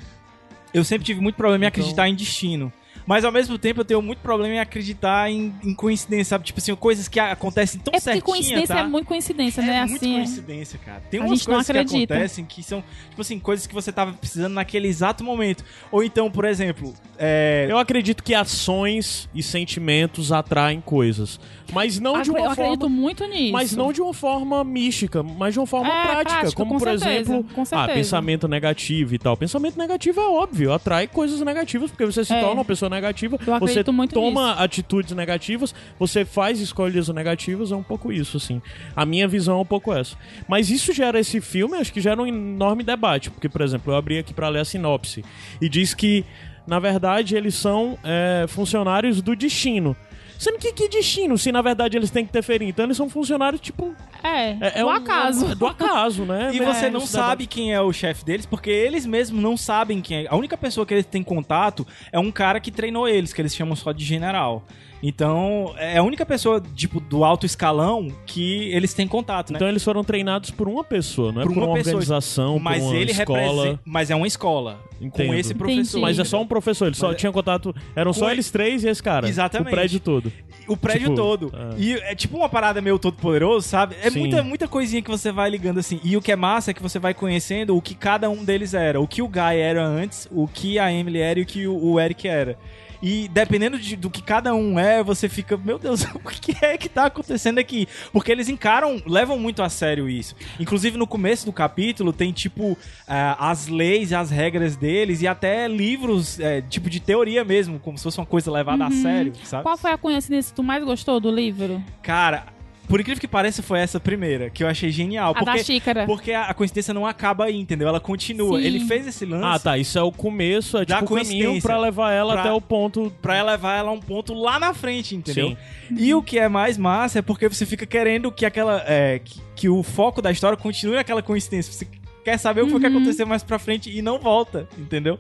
Eu 0.75 0.85
sempre 0.85 1.07
tive 1.07 1.21
muito 1.23 1.37
problema 1.37 1.64
em 1.64 1.69
Então- 1.69 1.81
acreditar 1.81 2.07
em 2.07 2.14
destino. 2.14 2.71
Mas 3.09 3.25
ao 3.25 3.33
mesmo 3.33 3.57
tempo 3.59 3.81
eu 3.81 3.85
tenho 3.87 4.03
muito 4.03 4.18
problema 4.18 4.57
em 4.57 4.59
acreditar 4.61 5.31
em, 5.31 5.55
em 5.64 5.73
coincidência, 5.75 6.27
sabe? 6.27 6.44
Tipo 6.44 6.59
assim, 6.61 6.75
coisas 6.75 7.09
que 7.09 7.18
acontecem 7.18 7.81
tão 7.81 7.94
é 7.94 7.99
certinha, 7.99 8.23
coincidência 8.23 8.75
tá? 8.75 8.81
é 8.83 8.87
muito 8.87 9.07
coincidência, 9.07 9.62
É 9.62 9.64
né? 9.64 9.81
muito 9.87 9.97
assim, 10.05 10.12
é- 10.12 10.16
coincidência, 10.18 10.79
cara. 10.85 11.01
Tem 11.11 11.18
umas 11.18 11.42
coisas 11.47 11.66
que 11.66 11.79
acontecem 11.79 12.44
que 12.44 12.62
são, 12.62 12.85
tipo 13.09 13.23
assim, 13.23 13.38
coisas 13.38 13.66
que 13.66 13.73
você 13.73 13.90
tava 13.90 14.12
precisando 14.12 14.53
naquele 14.53 14.88
exato 14.88 15.25
momento. 15.25 15.64
Ou 15.90 16.05
então, 16.05 16.31
por 16.31 16.44
exemplo, 16.44 16.92
é... 17.18 17.66
Eu 17.71 17.79
acredito 17.79 18.23
que 18.23 18.35
ações 18.35 19.27
e 19.35 19.42
sentimentos 19.42 20.31
atraem 20.31 20.79
coisas. 20.83 21.40
Mas 21.73 21.99
não 21.99 22.12
de 22.14 22.21
Acre- 22.31 22.31
uma 22.31 22.38
eu 22.40 22.51
acredito 22.51 22.81
forma. 22.81 22.94
muito 22.97 23.25
nisso. 23.27 23.53
Mas 23.53 23.75
não 23.75 23.90
de 23.90 24.03
uma 24.03 24.12
forma 24.12 24.62
mística, 24.64 25.23
mas 25.23 25.55
de 25.55 25.61
uma 25.61 25.66
forma 25.66 25.88
É, 25.88 26.03
prática. 26.03 26.25
prática, 26.40 26.53
como, 26.57 26.73
com 26.73 26.79
por 26.79 26.88
certeza, 26.88 27.11
exemplo, 27.33 27.44
com 27.55 27.62
ah, 27.73 27.88
pensamento 27.88 28.47
negativo 28.49 29.14
e 29.14 29.18
tal. 29.18 29.35
Pensamento 29.37 29.79
negativo 29.79 30.21
é 30.21 30.27
óbvio, 30.29 30.73
atrai 30.75 31.07
coisas 31.07 31.40
negativas, 31.40 31.90
porque 31.90 32.05
você 32.07 32.23
se 32.25 32.33
É. 32.35 32.40
torna 32.40 32.55
uma 32.57 32.64
pessoa 32.64 32.88
negativa, 32.88 32.98
Eu 33.35 33.59
você 33.61 33.85
toma 34.15 34.53
atitudes 34.53 35.13
negativas, 35.13 35.75
você 35.99 36.25
faz 36.25 36.61
escolhas 36.61 37.09
negativas, 37.09 37.73
é 37.73 37.77
um 37.77 37.83
pouco 37.83 38.13
isso, 38.13 38.37
assim. 38.37 38.61
A 38.95 39.05
minha 39.05 39.27
visão 39.29 39.59
é 39.59 39.61
um 39.61 39.67
pouco 39.67 39.93
essa. 39.93 40.17
Mas 40.49 40.71
isso 40.71 40.93
gera 40.93 41.19
esse 41.19 41.41
filme, 41.41 41.77
acho 41.77 41.93
que 41.93 42.01
gera 42.01 42.21
um 42.21 42.27
enorme 42.27 42.83
debate, 42.83 43.31
porque, 43.31 43.49
por 43.49 43.61
exemplo, 43.61 43.93
eu 43.93 43.97
abri 43.97 44.19
aqui 44.19 44.35
pra 44.35 44.49
ler 44.49 44.61
a 44.61 44.65
sinopse 44.65 45.25
e 45.61 45.69
diz 45.69 45.95
que, 45.95 46.25
na 46.67 46.79
verdade, 46.79 47.37
eles 47.37 47.55
são 47.55 47.99
é, 48.05 48.47
funcionários 48.49 49.23
do 49.23 49.35
destino. 49.35 49.97
Sendo 50.38 50.57
que 50.59 50.72
que 50.72 50.88
destino, 50.88 51.37
se 51.37 51.51
na 51.51 51.61
verdade 51.61 51.96
eles 51.96 52.11
têm 52.11 52.24
que 52.24 52.31
interferir? 52.31 52.66
Então 52.68 52.85
eles 52.85 52.96
são 52.96 53.11
funcionários, 53.11 53.61
tipo, 53.61 53.92
É, 54.22 54.51
é, 54.53 54.57
é 54.77 54.81
do 54.83 54.87
um- 54.87 54.90
acaso. 54.90 55.46
é 55.51 55.55
do 55.57 55.66
acaso, 55.66 56.24
né? 56.24 56.51
E 56.55 56.61
Mesmo 56.61 56.72
você 56.74 56.88
não 56.88 57.01
sabe 57.01 57.46
quem 57.46 57.74
é 57.74 57.81
o 57.81 57.92
chefe 57.92 58.24
deles, 58.24 58.46
porque 58.46 58.70
eles 58.70 59.05
mesmos 59.05 59.42
não 59.42 59.57
sabem 59.57 60.01
quem 60.01 60.24
é. 60.24 60.27
A 60.29 60.37
única 60.37 60.57
pessoa 60.57 60.87
que 60.87 60.94
eles 60.94 61.07
têm 61.07 61.24
contato 61.24 61.85
é 62.12 62.18
um 62.20 62.31
cara 62.31 62.61
que 62.61 62.70
treinou 62.70 63.09
eles, 63.09 63.33
que 63.33 63.42
eles 63.42 63.55
chamam 63.55 63.74
só 63.74 63.90
de 63.90 64.05
general. 64.05 64.64
Então, 65.03 65.75
é 65.79 65.99
a 65.99 66.03
única 66.03 66.27
pessoa, 66.27 66.61
tipo, 66.75 66.99
do 67.01 67.25
alto 67.25 67.47
escalão 67.47 68.09
que 68.27 68.71
eles 68.73 68.93
têm 68.95 69.07
contato, 69.07 69.53
né? 69.53 69.57
Então 69.57 69.69
eles 69.69 69.85
foram 69.85 70.03
treinados 70.03 70.51
por 70.51 70.69
uma 70.69 70.83
pessoa, 70.83 71.31
não 71.33 71.43
é 71.43 71.45
Por 71.45 71.55
por, 71.55 71.63
uma 71.63 71.75
pessoa. 71.75 71.95
organização, 71.95 72.59
mas 72.59 72.83
por 72.83 72.91
uma 72.91 72.97
ele 72.97 73.13
escola. 73.13 73.81
Mas 73.85 74.11
é 74.11 74.17
uma 74.17 74.27
escola. 74.27 74.81
Entendo. 75.01 75.29
Com 75.29 75.35
esse 75.35 75.55
professor. 75.55 75.81
Entendi. 75.81 76.01
Mas 76.01 76.19
é 76.19 76.25
só 76.25 76.41
um 76.43 76.47
professor, 76.47 76.87
ele 76.87 76.97
só 76.97 77.07
Mas 77.07 77.15
é- 77.15 77.19
tinha 77.19 77.31
contato. 77.31 77.73
Eram 77.95 78.13
só 78.13 78.33
eles 78.33 78.51
três 78.51 78.83
e 78.83 78.89
esse 78.89 79.01
cara. 79.01 79.29
Exatamente. 79.29 79.69
O 79.69 79.71
prédio 79.77 80.01
todo. 80.01 80.33
O 80.67 80.77
prédio 80.77 81.03
Tipo, 81.11 81.15
todo. 81.15 81.53
é. 81.55 81.81
E 81.81 81.93
é 81.95 82.15
tipo 82.17 82.37
uma 82.37 82.49
parada 82.49 82.81
meio 82.81 82.99
todo 82.99 83.17
poderoso, 83.17 83.67
sabe? 83.69 83.95
É 84.03 84.11
Sim. 84.11 84.19
muita, 84.19 84.43
muita 84.43 84.67
coisinha 84.67 85.01
que 85.01 85.09
você 85.11 85.31
vai 85.31 85.49
ligando 85.49 85.79
assim. 85.79 86.01
E 86.03 86.17
o 86.17 86.21
que 86.21 86.33
é 86.33 86.37
massa 86.37 86.73
é 86.73 86.75
que 86.75 86.83
você 86.83 86.99
vai 86.99 87.15
conhecendo 87.15 87.77
o 87.77 87.81
que 87.81 87.95
cada 87.95 88.29
um 88.29 88.45
deles 88.45 88.75
era. 88.75 89.01
O 89.01 89.07
que 89.07 89.23
o 89.23 89.29
Guy 89.29 89.57
era 89.61 89.87
antes, 89.87 90.27
o 90.33 90.49
que 90.49 90.81
a 90.81 90.93
Emily 90.93 91.21
era 91.21 91.39
e 91.39 91.43
o 91.43 91.47
que 91.47 91.67
o 91.69 92.01
Eric 92.01 92.27
era. 92.27 92.59
E 93.03 93.29
dependendo 93.29 93.79
de- 93.79 93.97
do 93.97 94.11
que 94.11 94.23
cada 94.23 94.55
um 94.55 94.79
é, 94.79 95.03
você 95.03 95.29
fica, 95.29 95.57
meu 95.57 95.79
Deus, 95.79 96.03
o 96.15 96.19
que 96.21 96.57
é 96.65 96.77
que 96.77 96.89
tá 96.89 97.07
acontecendo 97.07 97.59
aqui? 97.59 97.87
Porque 98.13 98.33
eles 98.33 98.49
encaram, 98.49 99.01
levam 99.07 99.39
muito 99.39 99.63
a 99.63 99.69
sério 99.69 100.09
isso. 100.09 100.35
Inclusive 100.59 100.97
no 100.97 101.07
começo 101.07 101.47
do 101.47 101.53
capítulo 101.53 102.13
tem 102.13 102.33
tipo 102.33 102.77
ah, 103.07 103.51
as 103.51 103.69
leis 103.69 104.11
e 104.11 104.15
as 104.15 104.31
regras 104.31 104.77
deles 104.77 105.23
e 105.23 105.27
até 105.29 105.69
livros, 105.69 106.41
é, 106.41 106.61
tipo 106.63 106.91
de 106.91 107.01
teoria 107.01 107.45
mesmo, 107.45 107.79
como 107.79 107.97
se 107.97 108.05
fosse 108.05 108.19
uma 108.19 108.27
coisa 108.27 108.51
levada 108.51 108.85
a 108.87 108.91
sério, 108.91 109.33
sabe? 109.45 109.63
Qual 109.63 109.77
foi 109.77 109.93
a 109.93 109.99
coincidência 109.99 110.51
que 110.51 110.57
tu 110.57 110.63
mais 110.63 110.85
gostou 110.85 111.21
do 111.21 111.31
livro? 111.31 111.83
Cara, 112.03 112.47
por 112.88 113.01
incrível 113.01 113.20
que 113.20 113.29
pareça, 113.29 113.62
foi 113.62 113.79
essa 113.81 114.01
primeira, 114.01 114.48
que 114.51 114.64
eu 114.64 114.68
achei 114.68 114.90
genial. 114.90 115.33
A 115.37 115.40
da 115.44 115.53
porque, 115.53 115.64
xícara. 115.64 116.07
porque 116.07 116.33
a, 116.33 116.44
a 116.44 116.55
coincidência 116.55 116.92
não 116.94 117.07
acaba 117.07 117.44
aí, 117.44 117.57
entendeu? 117.57 117.87
Ela 117.87 118.01
continua. 118.01 118.59
Sim. 118.59 118.64
Ele 118.66 118.81
fez 118.81 119.07
esse 119.07 119.24
lance 119.27 119.44
Ah, 119.44 119.59
tá. 119.59 119.77
Isso 119.79 119.98
é 119.98 120.03
o 120.03 120.11
começo, 120.11 120.79
é 120.79 120.85
Da 120.85 120.96
tipo 121.01 121.12
o 121.14 121.16
caminho 121.16 121.29
coincidência. 121.44 121.68
pra 121.68 121.79
levar 121.79 122.12
ela 122.12 122.33
Pra- 122.33 122.40
até 122.42 122.53
o 122.53 122.61
ponto. 122.61 123.12
pra 123.22 123.42
levar 123.42 123.77
ela 123.79 123.90
a 123.90 123.92
um 123.92 124.01
ponto 124.01 124.33
lá 124.35 124.59
na 124.59 124.72
frente, 124.74 125.14
entendeu? 125.14 125.51
Sim. 125.51 125.57
E 125.96 126.14
o 126.14 126.22
que 126.22 126.38
é 126.38 126.48
mais 126.48 126.77
massa 126.79 127.18
é 127.18 127.22
porque 127.22 127.48
você 127.48 127.64
fica 127.66 127.85
querendo 127.87 128.33
que 128.33 128.44
aquela. 128.46 128.83
é, 128.87 129.20
que, 129.22 129.40
que 129.55 129.68
o 129.68 129.83
foco 129.83 130.22
da 130.22 130.31
história 130.31 130.57
continue 130.57 130.94
naquela 130.96 131.22
coincidência. 131.22 131.72
Você 131.72 131.87
quer 132.29 132.38
saber 132.38 132.62
o 132.62 132.67
que 132.67 132.79
que 132.79 132.87
Uhum. 132.87 132.97
aconteceu 132.97 133.27
mais 133.27 133.43
pra 133.43 133.59
frente 133.59 133.91
e 133.91 134.03
não 134.03 134.19
volta, 134.19 134.69
entendeu? 134.77 135.19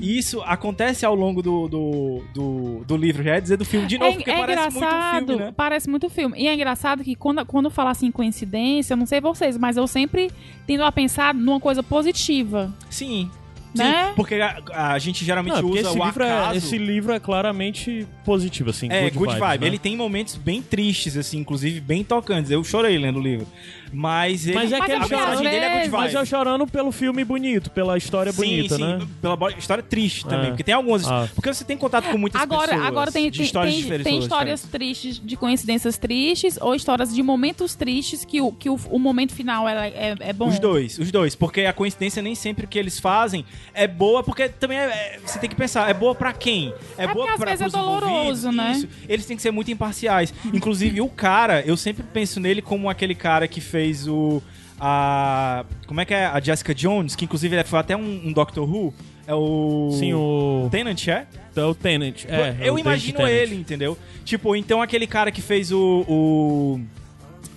E 0.00 0.16
isso 0.18 0.40
acontece 0.42 1.04
ao 1.04 1.14
longo 1.14 1.42
do, 1.42 1.68
do, 1.68 2.22
do, 2.34 2.84
do 2.86 2.96
livro, 2.96 3.22
já 3.22 3.36
é 3.36 3.40
dizer 3.40 3.56
do 3.56 3.64
filme 3.64 3.86
de 3.86 3.98
novo, 3.98 4.12
é, 4.12 4.14
porque 4.16 4.30
é 4.30 4.38
parece 4.38 4.62
muito 4.62 4.74
um 4.74 4.78
engraçado, 4.78 5.26
filme, 5.26 5.42
né? 5.44 5.54
parece 5.56 5.90
muito 5.90 6.08
filme. 6.10 6.38
E 6.38 6.48
é 6.48 6.54
engraçado 6.54 7.04
que 7.04 7.14
quando, 7.14 7.44
quando 7.44 7.70
fala 7.70 7.90
assim 7.90 8.10
coincidência, 8.10 8.94
eu 8.94 8.96
não 8.96 9.06
sei 9.06 9.20
vocês, 9.20 9.56
mas 9.58 9.76
eu 9.76 9.86
sempre 9.86 10.30
tendo 10.66 10.82
a 10.84 10.90
pensar 10.90 11.34
numa 11.34 11.60
coisa 11.60 11.82
positiva. 11.82 12.72
Sim. 12.90 13.30
Né? 13.74 14.06
Sim, 14.08 14.12
porque 14.16 14.36
a, 14.36 14.94
a 14.94 14.98
gente 14.98 15.22
geralmente 15.22 15.60
Não, 15.60 15.68
usa 15.68 15.80
esse 15.80 15.98
o 16.00 16.04
livro, 16.04 16.24
acaso. 16.24 16.54
é, 16.54 16.56
esse 16.56 16.78
livro 16.78 17.12
é 17.12 17.20
claramente 17.20 18.06
positivo, 18.24 18.70
assim. 18.70 18.88
É, 18.90 19.10
good, 19.10 19.34
vibes, 19.34 19.38
vibe. 19.38 19.60
né? 19.60 19.66
Ele 19.66 19.78
tem 19.78 19.94
momentos 19.94 20.36
bem 20.36 20.62
tristes, 20.62 21.14
assim, 21.14 21.38
inclusive 21.40 21.78
bem 21.80 22.02
tocantes. 22.02 22.50
Eu 22.50 22.64
chorei 22.64 22.96
lendo 22.96 23.18
o 23.18 23.22
livro. 23.22 23.46
Mas 23.92 24.46
ele. 24.46 24.54
Mas 24.54 24.72
é 24.72 24.78
Mas 24.78 24.82
aquele 24.82 24.92
é 24.92 24.96
a 24.96 25.00
mensagem 25.00 25.24
chorando, 25.26 25.42
dele 25.44 25.56
é 25.56 25.68
good 25.68 25.74
mas 25.80 25.90
vibe. 25.90 26.02
Mas 26.02 26.14
é 26.14 26.24
chorando 26.24 26.66
pelo 26.66 26.92
filme 26.92 27.24
bonito, 27.24 27.70
pela 27.70 27.96
história 27.96 28.32
bonita, 28.32 28.76
sim, 28.76 28.82
né? 28.82 28.98
sim, 29.00 29.08
pela 29.22 29.36
bo- 29.36 29.48
história 29.50 29.82
triste 29.82 30.24
também. 30.26 30.46
É. 30.46 30.48
Porque 30.50 30.64
tem 30.64 30.74
algumas. 30.74 31.06
Ah. 31.06 31.28
Porque 31.34 31.52
você 31.52 31.64
tem 31.64 31.76
contato 31.76 32.10
com 32.10 32.18
muitas 32.18 32.40
Agora, 32.40 32.68
pessoas. 32.72 32.86
agora 32.86 33.12
tem, 33.12 33.30
de 33.30 33.38
tem, 33.38 33.46
histórias 33.46 33.74
tem, 33.74 33.82
diferentes. 33.82 34.10
tem 34.12 34.18
histórias 34.20 34.62
tristes, 34.62 35.20
de 35.22 35.36
coincidências 35.36 35.98
tristes, 35.98 36.58
ou 36.60 36.74
histórias 36.74 37.14
de 37.14 37.22
momentos 37.22 37.74
tristes 37.74 38.24
que 38.24 38.40
o, 38.40 38.52
que 38.52 38.68
o, 38.68 38.78
o 38.90 38.98
momento 38.98 39.32
final 39.34 39.68
é, 39.68 39.88
é, 39.88 40.14
é 40.20 40.32
bom. 40.32 40.48
Os 40.48 40.58
dois, 40.58 40.98
os 40.98 41.10
dois. 41.10 41.34
Porque 41.34 41.62
a 41.62 41.72
coincidência 41.72 42.20
nem 42.22 42.34
sempre 42.34 42.66
que 42.66 42.78
eles 42.78 42.98
fazem 43.00 43.44
é 43.72 43.86
boa, 43.86 44.22
porque 44.22 44.48
também 44.48 44.78
é, 44.78 44.84
é- 44.84 45.20
você 45.24 45.38
tem 45.38 45.48
que 45.48 45.56
pensar, 45.56 45.88
é 45.88 45.94
boa 45.94 46.14
pra 46.14 46.32
quem? 46.32 46.72
É, 46.98 47.04
É 47.04 47.06
boa 47.06 47.26
porque 47.26 47.30
às 47.30 47.36
pra 47.38 47.50
vezes 47.50 47.60
é 47.62 47.68
pros 47.68 47.74
envolvidos? 47.74 48.08
doloroso, 48.10 48.52
né? 48.52 48.72
Isso. 48.72 48.88
Eles 49.08 49.26
têm 49.26 49.36
que 49.36 49.42
ser 49.42 49.50
muito 49.50 49.70
imparciais. 49.70 50.32
Inclusive, 50.52 51.00
o 51.00 51.08
cara, 51.08 51.62
eu 51.66 51.76
sempre 51.76 52.02
penso 52.02 52.40
nele 52.40 52.60
como 52.62 52.88
aquele 52.90 53.14
cara 53.14 53.46
que 53.48 53.60
fez 53.76 54.08
o. 54.08 54.42
A. 54.80 55.64
Como 55.86 56.00
é 56.00 56.04
que 56.04 56.14
é? 56.14 56.26
A 56.26 56.40
Jessica 56.40 56.74
Jones, 56.74 57.14
que 57.16 57.24
inclusive 57.24 57.62
foi 57.64 57.78
até 57.78 57.96
um, 57.96 58.28
um 58.28 58.32
Doctor 58.32 58.68
Who. 58.68 58.92
É 59.26 59.34
o. 59.34 59.90
Sim, 59.98 60.14
o. 60.14 60.68
Tenant, 60.70 61.08
é? 61.08 61.26
É 61.54 61.62
o 61.64 61.74
Tenet. 61.74 62.26
É, 62.28 62.34
é 62.34 62.48
eu 62.68 62.74
David 62.74 62.80
imagino 62.80 63.16
Tennant. 63.18 63.32
ele, 63.32 63.54
entendeu? 63.56 63.98
Tipo, 64.24 64.54
então 64.54 64.80
aquele 64.82 65.06
cara 65.06 65.30
que 65.30 65.40
fez 65.42 65.72
o. 65.72 66.04
o... 66.08 66.80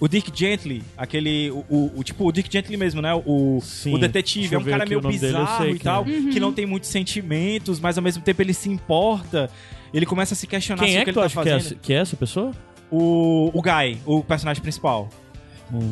O 0.01 0.07
Dick 0.07 0.31
Gently, 0.33 0.81
aquele. 0.97 1.51
O, 1.51 1.65
o- 1.69 1.91
o- 1.97 2.03
tipo, 2.05 2.25
o 2.25 2.31
Dick 2.31 2.49
Gently 2.49 2.77
mesmo, 2.77 3.01
né? 3.01 3.13
O, 3.25 3.59
Sim. 3.61 3.93
o 3.93 3.97
detetive. 3.97 4.55
É 4.55 4.57
um 4.57 4.63
cara 4.63 4.85
meio 4.85 5.01
dele, 5.01 5.13
bizarro 5.13 5.57
sei 5.61 5.71
e 5.71 5.73
quem 5.73 5.79
tal, 5.83 6.03
é. 6.03 6.31
que 6.31 6.39
não 6.39 6.53
tem 6.53 6.65
muitos 6.65 6.89
sentimentos, 6.89 7.81
mas 7.81 7.97
ao 7.97 8.03
mesmo 8.03 8.23
tempo 8.23 8.41
ele 8.41 8.53
se 8.53 8.69
importa. 8.69 9.49
Ele 9.93 10.05
começa 10.05 10.33
a 10.33 10.37
se 10.37 10.47
questionar 10.47 10.83
Quem 10.83 10.93
se 10.93 10.97
é 10.97 11.01
o 11.01 11.05
que 11.05 11.11
que 11.11 11.19
ele 11.19 11.27
tu 11.27 11.33
tá 11.33 11.41
acha 11.41 11.41
que 11.43 11.49
é, 11.49 11.51
fazendo. 11.53 11.65
essa- 11.73 11.75
que 11.81 11.93
é 11.93 11.97
essa 11.97 12.15
pessoa? 12.15 12.51
O, 12.89 13.51
o 13.53 13.61
Guy, 13.61 13.97
o 14.05 14.23
personagem 14.23 14.61
principal. 14.63 15.09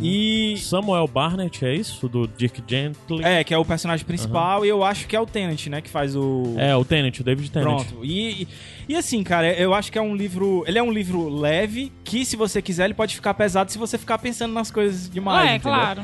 E. 0.01 0.55
Samuel 0.57 1.07
Barnett, 1.07 1.63
é 1.65 1.73
isso? 1.75 2.07
Do 2.09 2.27
Dick 2.27 2.63
Gently? 2.67 3.23
É, 3.23 3.43
que 3.43 3.53
é 3.53 3.57
o 3.57 3.65
personagem 3.65 4.05
principal, 4.05 4.65
e 4.65 4.69
eu 4.69 4.83
acho 4.83 5.07
que 5.07 5.15
é 5.15 5.19
o 5.19 5.25
Tenant, 5.25 5.67
né? 5.67 5.81
Que 5.81 5.89
faz 5.89 6.15
o. 6.15 6.55
É, 6.57 6.75
o 6.75 6.83
Tenet, 6.83 7.21
o 7.21 7.23
David 7.23 7.51
Tennant. 7.51 7.85
Pronto. 7.85 8.05
E, 8.05 8.43
e, 8.43 8.47
e 8.89 8.95
assim, 8.95 9.23
cara, 9.23 9.53
eu 9.53 9.73
acho 9.73 9.91
que 9.91 9.97
é 9.97 10.01
um 10.01 10.15
livro. 10.15 10.63
Ele 10.67 10.77
é 10.79 10.83
um 10.83 10.91
livro 10.91 11.29
leve, 11.29 11.91
que 12.03 12.25
se 12.25 12.35
você 12.35 12.61
quiser, 12.61 12.85
ele 12.85 12.93
pode 12.93 13.15
ficar 13.15 13.33
pesado 13.33 13.71
se 13.71 13.77
você 13.77 13.97
ficar 13.97 14.17
pensando 14.17 14.53
nas 14.53 14.71
coisas 14.71 15.09
demais. 15.09 15.49
é, 15.51 15.55
entendeu? 15.55 15.77
claro. 15.79 16.03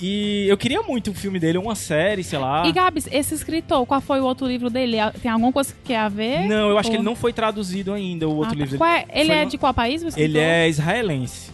E 0.00 0.46
eu 0.48 0.56
queria 0.56 0.82
muito 0.82 1.12
um 1.12 1.14
filme 1.14 1.38
dele, 1.38 1.56
uma 1.56 1.76
série, 1.76 2.24
sei 2.24 2.36
lá. 2.38 2.66
E 2.66 2.72
Gabs, 2.72 3.06
esse 3.12 3.32
escritor, 3.32 3.86
qual 3.86 4.00
foi 4.00 4.20
o 4.20 4.24
outro 4.24 4.44
livro 4.44 4.68
dele? 4.68 4.96
Tem 5.22 5.30
alguma 5.30 5.52
coisa 5.52 5.72
que 5.72 5.78
quer 5.84 5.98
a 5.98 6.08
ver? 6.08 6.48
Não, 6.48 6.68
eu 6.70 6.76
acho 6.78 6.90
que 6.90 6.96
Ou- 6.96 7.00
ele 7.00 7.04
não 7.08 7.14
foi 7.14 7.32
traduzido 7.32 7.92
ainda, 7.92 8.28
o 8.28 8.34
outro 8.36 8.54
Ah, 8.54 8.58
livro. 8.60 8.76
qual 8.76 8.90
é- 8.90 9.04
Ele 9.14 9.26
Foi 9.28 9.36
é 9.36 9.44
no- 9.44 9.50
de 9.52 9.56
qual 9.56 9.72
país? 9.72 10.16
Ele 10.16 10.36
é 10.38 10.68
israelense. 10.68 11.53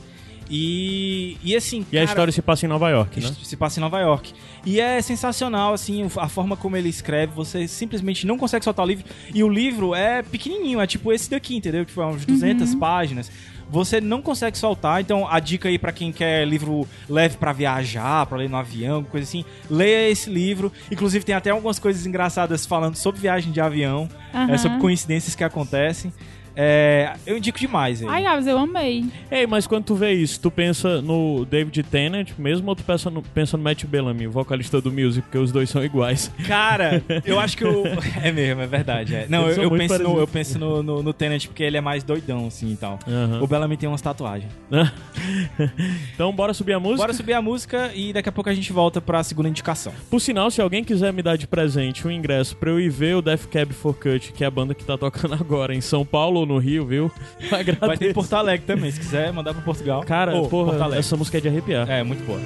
E, 0.51 1.37
e 1.45 1.55
assim. 1.55 1.87
E 1.93 1.97
a 1.97 2.01
cara, 2.01 2.11
história 2.11 2.33
se 2.33 2.43
passa 2.43 2.67
em 2.67 2.69
Nova 2.69 2.91
York, 2.91 3.21
né? 3.21 3.31
se 3.41 3.57
passa 3.57 3.79
em 3.79 3.83
Nova 3.83 4.01
York. 4.01 4.33
E 4.67 4.81
é 4.81 5.01
sensacional, 5.01 5.73
assim, 5.73 6.07
a 6.17 6.29
forma 6.29 6.57
como 6.57 6.77
ele 6.77 6.89
escreve, 6.89 7.33
você 7.33 7.69
simplesmente 7.69 8.27
não 8.27 8.37
consegue 8.37 8.65
soltar 8.65 8.85
o 8.85 8.89
livro. 8.89 9.05
E 9.33 9.45
o 9.45 9.49
livro 9.49 9.95
é 9.95 10.23
pequenininho, 10.23 10.81
é 10.81 10.87
tipo 10.87 11.13
esse 11.13 11.31
daqui, 11.31 11.57
entendeu? 11.57 11.85
Tipo, 11.85 12.03
é 12.03 12.07
uns 12.07 12.27
200 12.27 12.75
páginas. 12.75 13.31
Você 13.71 14.01
não 14.01 14.21
consegue 14.21 14.59
soltar, 14.59 15.01
então 15.01 15.29
a 15.29 15.39
dica 15.39 15.69
aí 15.69 15.79
pra 15.79 15.93
quem 15.93 16.11
quer 16.11 16.45
livro 16.45 16.89
leve 17.09 17.37
pra 17.37 17.53
viajar, 17.53 18.27
pra 18.27 18.37
ler 18.37 18.51
no 18.51 18.57
avião, 18.57 19.05
coisa 19.05 19.25
assim, 19.25 19.45
leia 19.71 20.11
esse 20.11 20.29
livro. 20.29 20.73
Inclusive 20.91 21.25
tem 21.25 21.37
até 21.37 21.51
algumas 21.51 21.79
coisas 21.79 22.05
engraçadas 22.05 22.67
falando 22.67 22.97
sobre 22.97 23.21
viagem 23.21 23.53
de 23.53 23.61
avião, 23.61 24.09
Aham. 24.35 24.53
é, 24.53 24.59
sobre 24.59 24.79
coincidências 24.81 25.37
que 25.37 25.45
acontecem. 25.45 26.13
É, 26.55 27.15
eu 27.27 27.37
indico 27.37 27.59
demais. 27.59 28.03
Aí. 28.03 28.09
Ai, 28.09 28.23
Gabs, 28.23 28.47
eu 28.47 28.59
amei. 28.59 29.05
Ei, 29.31 29.47
mas 29.47 29.67
quando 29.67 29.85
tu 29.85 29.95
vê 29.95 30.13
isso, 30.13 30.41
tu 30.41 30.51
pensa 30.51 31.01
no 31.01 31.45
David 31.45 31.83
Tennant 31.85 32.31
mesmo 32.39 32.69
ou 32.69 32.77
tu 32.77 32.83
pensa 32.83 33.11
no, 33.11 33.23
pensa 33.23 33.57
no 33.57 33.63
Matt 33.63 33.85
Bellamy, 33.85 34.27
o 34.27 34.31
vocalista 34.31 34.81
do 34.81 34.93
Music, 34.93 35.23
porque 35.23 35.39
os 35.39 35.53
dois 35.53 35.71
são 35.71 35.85
iguais? 35.85 36.31
Cara, 36.47 37.03
eu 37.25 37.39
acho 37.39 37.57
que 37.57 37.65
o. 37.65 37.85
É 38.23 38.33
mesmo, 38.33 38.61
é 38.61 38.67
verdade. 38.67 39.15
é. 39.15 39.27
Não, 39.29 39.49
eu, 39.49 39.63
eu 39.63 39.71
penso, 39.71 40.03
no, 40.03 40.19
eu 40.19 40.27
penso 40.27 40.59
no, 40.59 40.83
no, 40.83 41.03
no 41.03 41.13
Tenant 41.13 41.47
porque 41.47 41.63
ele 41.63 41.77
é 41.77 41.81
mais 41.81 42.03
doidão, 42.03 42.47
assim 42.47 42.73
e 42.73 42.77
tal. 42.77 42.99
Aham. 43.07 43.41
O 43.43 43.47
Bellamy 43.47 43.77
tem 43.77 43.89
umas 43.89 44.03
tatuagens. 44.03 44.51
então 46.15 46.33
bora 46.33 46.53
subir 46.53 46.73
a 46.73 46.81
música? 46.81 46.99
Bora 46.99 47.13
subir 47.13 47.33
a 47.35 47.43
música 47.43 47.91
e 47.95 48.13
daqui 48.13 48.29
a 48.29 48.33
pouco 48.33 48.51
a 48.51 48.55
gente 48.55 48.73
volta 48.73 49.01
pra 49.01 49.23
segunda 49.23 49.49
indicação. 49.49 49.93
Por 50.11 50.21
sinal, 50.21 50.51
se 50.51 50.61
alguém 50.61 50.85
quiser 50.85 51.13
me 51.13 51.23
dar 51.23 51.37
de 51.37 51.47
presente 51.47 52.07
um 52.07 52.11
ingresso 52.11 52.57
pra 52.57 52.71
eu 52.71 52.81
ir 52.81 52.91
ver 52.91 53.17
o 53.17 53.23
Death 53.23 53.47
Cab 53.47 53.73
for 53.73 53.95
Cut, 53.95 54.33
que 54.33 54.45
é 54.45 54.47
a 54.47 54.51
banda 54.51 54.75
que 54.75 54.85
tá 54.85 54.99
tocando 54.99 55.35
agora 55.41 55.75
em 55.75 55.81
São 55.81 56.05
Paulo 56.05 56.41
ou 56.41 56.47
no 56.51 56.59
Rio, 56.59 56.85
viu? 56.87 57.11
Agradeço. 57.51 57.87
Vai 57.87 57.97
ter 57.97 58.13
Porto 58.13 58.35
Alegre 58.35 58.67
também, 58.67 58.91
se 58.91 59.01
quiser 59.01 59.33
mandar 59.33 59.55
pra 59.55 59.63
Portugal. 59.63 60.03
Cara, 60.05 60.37
Ô, 60.37 60.49
porra, 60.49 60.97
essa 60.97 61.17
música 61.17 61.39
é 61.39 61.41
de 61.41 61.49
arrepiar. 61.49 61.89
É, 61.89 62.03
muito 62.03 62.25
boa. 62.27 62.41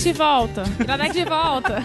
Iradex 0.00 0.04
de 0.04 0.12
volta. 0.12 0.62
Iradex 0.80 1.12
de 1.14 1.24
volta. 1.24 1.82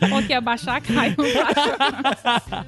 Ou 0.12 0.22
que 0.22 0.32
ia 0.32 0.40
baixar, 0.40 0.80
cai, 0.80 1.14
não 1.16 1.24
baixa. 1.24 2.66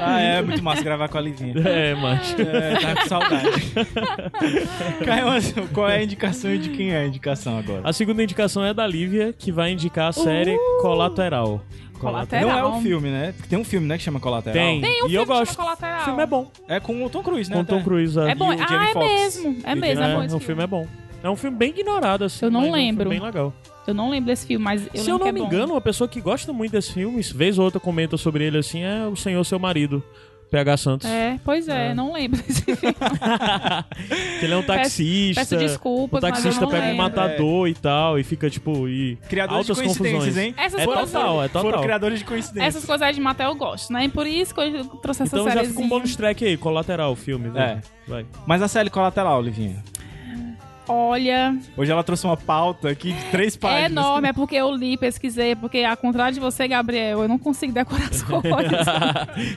Ah, 0.00 0.20
é 0.20 0.42
muito 0.42 0.62
massa 0.62 0.82
gravar 0.82 1.08
com 1.08 1.18
a 1.18 1.20
Livinha. 1.20 1.54
É, 1.58 1.94
macho. 1.94 2.36
É, 2.40 2.78
tá 2.80 3.02
com 3.02 3.08
saudade. 3.08 3.72
Caio, 5.04 5.68
qual 5.72 5.88
é 5.90 5.98
a 5.98 6.02
indicação 6.02 6.54
e 6.54 6.58
de 6.58 6.70
quem 6.70 6.92
é 6.92 6.98
a 7.00 7.06
indicação 7.06 7.58
agora? 7.58 7.82
A 7.84 7.92
segunda 7.92 8.22
indicação 8.22 8.64
é 8.64 8.72
da 8.72 8.86
Lívia, 8.86 9.34
que 9.36 9.52
vai 9.52 9.72
indicar 9.72 10.08
a 10.08 10.12
série 10.12 10.56
Colateral. 10.80 11.62
Colateral. 11.98 12.48
Não 12.48 12.58
é 12.58 12.64
o 12.78 12.82
filme, 12.82 13.10
né? 13.10 13.32
Porque 13.32 13.48
Tem 13.48 13.58
um 13.58 13.64
filme, 13.64 13.86
né, 13.86 13.96
que 13.96 14.02
chama 14.02 14.18
Colateral. 14.18 14.54
Tem. 14.54 14.80
Tem 14.80 15.02
um 15.04 15.06
E 15.06 15.10
filme 15.10 15.14
eu 15.16 15.20
que 15.22 15.26
chama 15.28 15.38
gosto. 15.40 15.56
Colateral. 15.56 16.00
O 16.00 16.04
filme 16.04 16.22
é 16.22 16.26
bom. 16.26 16.50
É 16.68 16.80
com 16.80 17.04
o 17.04 17.08
Tom 17.10 17.22
Cruise, 17.22 17.48
né? 17.50 17.56
Com 17.56 17.64
Tom 17.64 17.74
até. 17.76 17.84
Cruise. 17.84 18.18
É 18.18 18.34
bom. 18.34 18.52
E 18.52 18.56
o 18.56 18.60
Ah, 18.68 18.90
é 18.90 18.94
mesmo. 18.98 19.56
É 19.64 19.74
o 19.74 19.76
mesmo, 19.76 20.02
é 20.04 20.10
É, 20.10 20.14
bom 20.16 20.24
esse 20.24 20.34
o 20.34 20.40
filme 20.40 20.62
é 20.64 20.66
bom. 20.66 20.86
É 21.22 21.30
um 21.30 21.36
filme 21.36 21.56
bem 21.56 21.70
ignorado, 21.70 22.24
assim. 22.24 22.44
Eu 22.44 22.50
não 22.50 22.60
mas 22.62 22.68
é 22.68 22.70
um 22.70 22.74
filme 22.74 22.86
lembro. 22.90 23.08
bem 23.10 23.20
legal. 23.20 23.52
Eu 23.86 23.94
não 23.94 24.10
lembro 24.10 24.26
desse 24.26 24.46
filme, 24.46 24.64
mas 24.64 24.88
eu 24.94 25.02
Se 25.02 25.10
eu 25.10 25.14
não 25.18 25.24
que 25.24 25.28
é 25.28 25.32
me 25.32 25.40
bom. 25.40 25.46
engano, 25.46 25.74
uma 25.74 25.80
pessoa 25.80 26.08
que 26.08 26.20
gosta 26.20 26.52
muito 26.52 26.72
desse 26.72 26.92
filme, 26.92 27.20
vez 27.34 27.58
ou 27.58 27.64
outra 27.64 27.80
comenta 27.80 28.16
sobre 28.16 28.44
ele 28.44 28.58
assim, 28.58 28.82
é 28.82 29.06
o 29.06 29.16
Senhor 29.16 29.42
Seu 29.44 29.58
Marido, 29.58 30.02
PH 30.52 30.76
Santos. 30.76 31.08
É, 31.08 31.40
pois 31.44 31.66
é, 31.66 31.92
não 31.94 32.12
lembro 32.12 32.40
desse 32.42 32.62
filme. 32.62 32.76
Que 34.38 34.46
ele 34.46 34.54
é 34.54 34.56
um 34.56 34.62
taxista. 34.62 35.40
peço 35.40 35.56
desculpas, 35.56 36.22
O 36.22 36.26
mas 36.26 36.38
eu 36.38 36.42
taxista 36.42 36.60
não 36.64 36.70
pega 36.70 36.84
um 36.84 36.88
lembro. 36.90 37.02
matador 37.02 37.68
e 37.68 37.74
tal, 37.74 38.18
e 38.18 38.24
fica 38.24 38.50
tipo. 38.50 38.88
E 38.88 39.16
Criadores 39.28 39.66
de 39.66 39.72
altas 39.72 39.84
coincidências, 39.84 40.24
confusões. 40.24 40.46
hein? 40.46 40.54
Essas 40.56 40.80
É 40.80 40.84
coisas, 40.84 41.10
total, 41.12 41.42
é 41.44 41.48
Foram 41.48 41.64
total. 41.64 41.82
criadores 41.82 42.18
de 42.18 42.24
coincidências. 42.24 42.74
essas 42.76 42.84
coisas 42.84 43.02
aí 43.06 43.14
de 43.14 43.20
matar 43.20 43.44
eu 43.44 43.54
gosto, 43.54 43.92
né? 43.92 44.04
E 44.04 44.08
por 44.08 44.26
isso 44.26 44.54
que 44.54 44.60
eu 44.60 44.84
trouxe 45.00 45.22
essa 45.22 45.36
Então 45.36 45.46
já 45.48 45.54
série. 45.54 45.68
fica 45.68 45.80
um 45.80 45.88
bônus 45.88 46.14
track 46.16 46.44
aí, 46.44 46.56
colateral 46.56 47.12
o 47.12 47.16
filme. 47.16 47.48
É. 47.48 47.50
Vai. 47.50 47.80
Vai. 48.06 48.26
Mas 48.46 48.62
a 48.62 48.68
série 48.68 48.90
Colateral, 48.90 49.40
Livinha. 49.40 49.82
Olha, 50.92 51.56
Hoje 51.76 51.90
ela 51.90 52.04
trouxe 52.04 52.26
uma 52.26 52.36
pauta 52.36 52.90
aqui 52.90 53.12
de 53.12 53.24
três 53.30 53.56
é 53.56 53.58
páginas. 53.58 53.90
enorme, 53.92 54.28
é 54.28 54.32
porque 54.32 54.54
eu 54.56 54.70
li, 54.74 54.96
pesquisei, 54.98 55.56
porque 55.56 55.82
ao 55.84 55.96
contrário 55.96 56.34
de 56.34 56.40
você, 56.40 56.68
Gabriel, 56.68 57.22
eu 57.22 57.28
não 57.28 57.38
consigo 57.38 57.72
decorar 57.72 58.08
as 58.10 58.20
coisas. 58.22 58.86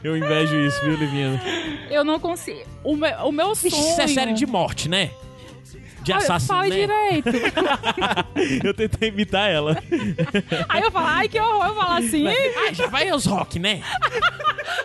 eu 0.04 0.16
invejo 0.16 0.56
isso, 0.66 0.80
viu, 0.86 0.96
Livinha? 0.96 1.42
eu 1.90 2.04
não 2.06 2.20
consigo. 2.20 2.60
O 2.84 2.96
meu, 2.96 3.14
o 3.26 3.32
meu 3.32 3.54
sonho... 3.54 3.74
Isso 3.74 4.00
é 4.02 4.08
série 4.08 4.34
de 4.34 4.46
morte, 4.46 4.88
né? 4.88 5.12
De 6.06 6.12
Olha, 6.12 6.22
assassino, 6.22 6.54
Fale 6.60 6.70
né? 6.70 6.76
direito. 7.22 7.30
Eu 8.64 8.74
tentei 8.76 9.10
imitar 9.10 9.50
ela. 9.50 9.76
Aí 10.70 10.84
eu 10.84 10.92
falo, 10.92 11.08
ai, 11.08 11.28
que 11.28 11.40
horror. 11.40 11.66
Eu 11.66 11.76
falo 11.76 11.94
assim, 11.94 12.28
Ah, 12.28 12.72
já 12.74 12.86
vai 12.88 13.10
aos 13.10 13.26
rock, 13.26 13.58
né? 13.58 13.82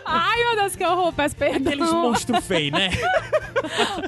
ai, 0.07 0.45
meu 0.45 0.57
Deus, 0.57 0.75
que 0.77 0.83
horror. 0.85 1.13
Peço 1.13 1.37
perdão. 1.37 1.73
Aqueles 1.73 1.93
monstros 1.93 2.47
feios, 2.47 2.73
né? 2.73 2.89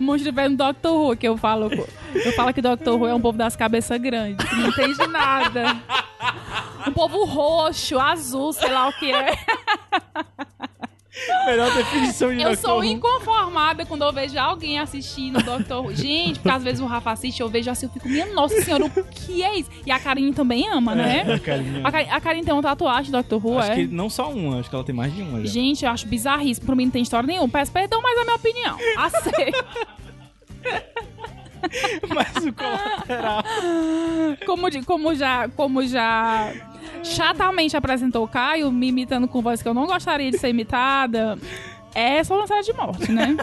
monstro 0.01 0.33
vendo 0.33 0.57
Doctor 0.57 0.93
Who, 0.93 1.17
que 1.17 1.29
eu 1.29 1.37
falo. 1.37 1.71
Eu 2.15 2.33
falo 2.33 2.55
que 2.55 2.63
Doctor 2.63 2.99
Who 2.99 3.07
é 3.07 3.15
um 3.15 3.21
povo 3.21 3.37
das 3.37 3.55
cabeças 3.57 4.01
grandes, 4.01 4.49
que 4.49 4.55
não 4.57 4.69
entende 4.69 5.07
nada. 5.09 5.77
Um 6.89 6.93
povo 6.93 7.27
roxo, 7.27 7.99
azul, 7.99 8.55
sei 8.55 8.71
lá 8.73 8.89
o 8.89 8.93
que 8.95 9.13
é. 9.13 9.33
Melhor 11.45 11.75
definição 11.77 12.35
de 12.35 12.41
Eu 12.41 12.57
sou 12.57 12.79
Who. 12.79 12.85
inconformada 12.85 13.85
quando 13.85 14.03
eu 14.03 14.13
vejo 14.13 14.39
alguém 14.39 14.79
assistindo 14.79 15.43
Doctor 15.43 15.85
Who. 15.85 15.95
Gente, 15.95 16.39
porque 16.41 16.57
às 16.57 16.63
vezes 16.63 16.81
o 16.81 16.87
Rafa 16.87 17.11
assiste, 17.13 17.41
eu 17.41 17.49
vejo 17.49 17.71
assim, 17.71 17.85
eu 17.87 17.93
fico, 17.93 18.09
minha 18.09 18.33
nossa 18.33 18.61
senhora, 18.63 18.87
o 18.87 19.05
que 19.05 19.43
é 19.43 19.59
isso? 19.59 19.71
E 19.85 19.91
a 19.91 19.99
Karine 19.99 20.33
também 20.33 20.67
ama, 20.69 20.95
né? 20.95 21.21
A 21.35 21.39
carinha. 21.39 21.87
A 21.87 21.93
Karine, 21.93 22.11
a 22.11 22.21
Karine 22.21 22.45
tem 22.45 22.55
uma 22.55 22.63
tatuagem 22.63 23.11
do 23.13 23.19
Doctor 23.19 23.45
Who, 23.47 23.59
Acho 23.59 23.73
é? 23.73 23.75
que 23.75 23.87
não 23.89 24.09
só 24.09 24.31
uma, 24.31 24.59
acho 24.61 24.71
que 24.71 24.75
ela 24.75 24.85
tem 24.85 24.95
mais 24.95 25.15
de 25.15 25.21
uma 25.21 25.41
já. 25.41 25.47
Gente, 25.53 25.85
eu 25.85 25.91
acho 25.91 26.07
bizarríssimo. 26.07 26.65
Pra 26.67 26.75
mim 26.75 26.85
não 26.87 26.93
tem 26.93 27.03
história 27.03 27.27
nenhuma. 27.27 27.49
Peço 27.49 27.71
perdão, 27.73 28.01
mas 28.01 28.17
é 28.17 28.21
a 28.21 28.25
minha 28.25 28.37
opinião. 28.37 28.79
Aceito. 28.97 29.65
Mas 32.15 32.45
o 32.45 32.53
Colateral... 32.53 33.43
como, 34.47 34.71
de- 34.71 34.83
como 34.83 35.15
já, 35.15 35.49
como 35.51 35.87
já 35.87 36.53
chatamente 37.03 37.77
apresentou 37.77 38.25
o 38.25 38.29
Caio, 38.29 38.71
me 38.71 38.89
imitando 38.89 39.27
com 39.29 39.43
voz 39.43 39.63
que 39.63 39.69
eu 39.69 39.75
não 39.75 39.87
gostaria 39.87 40.31
de 40.31 40.39
ser 40.39 40.49
imitada, 40.49 41.39
é 41.95 42.23
só 42.25 42.37
uma 42.37 42.47
série 42.47 42.63
de 42.65 42.73
morte, 42.73 43.11
né? 43.13 43.37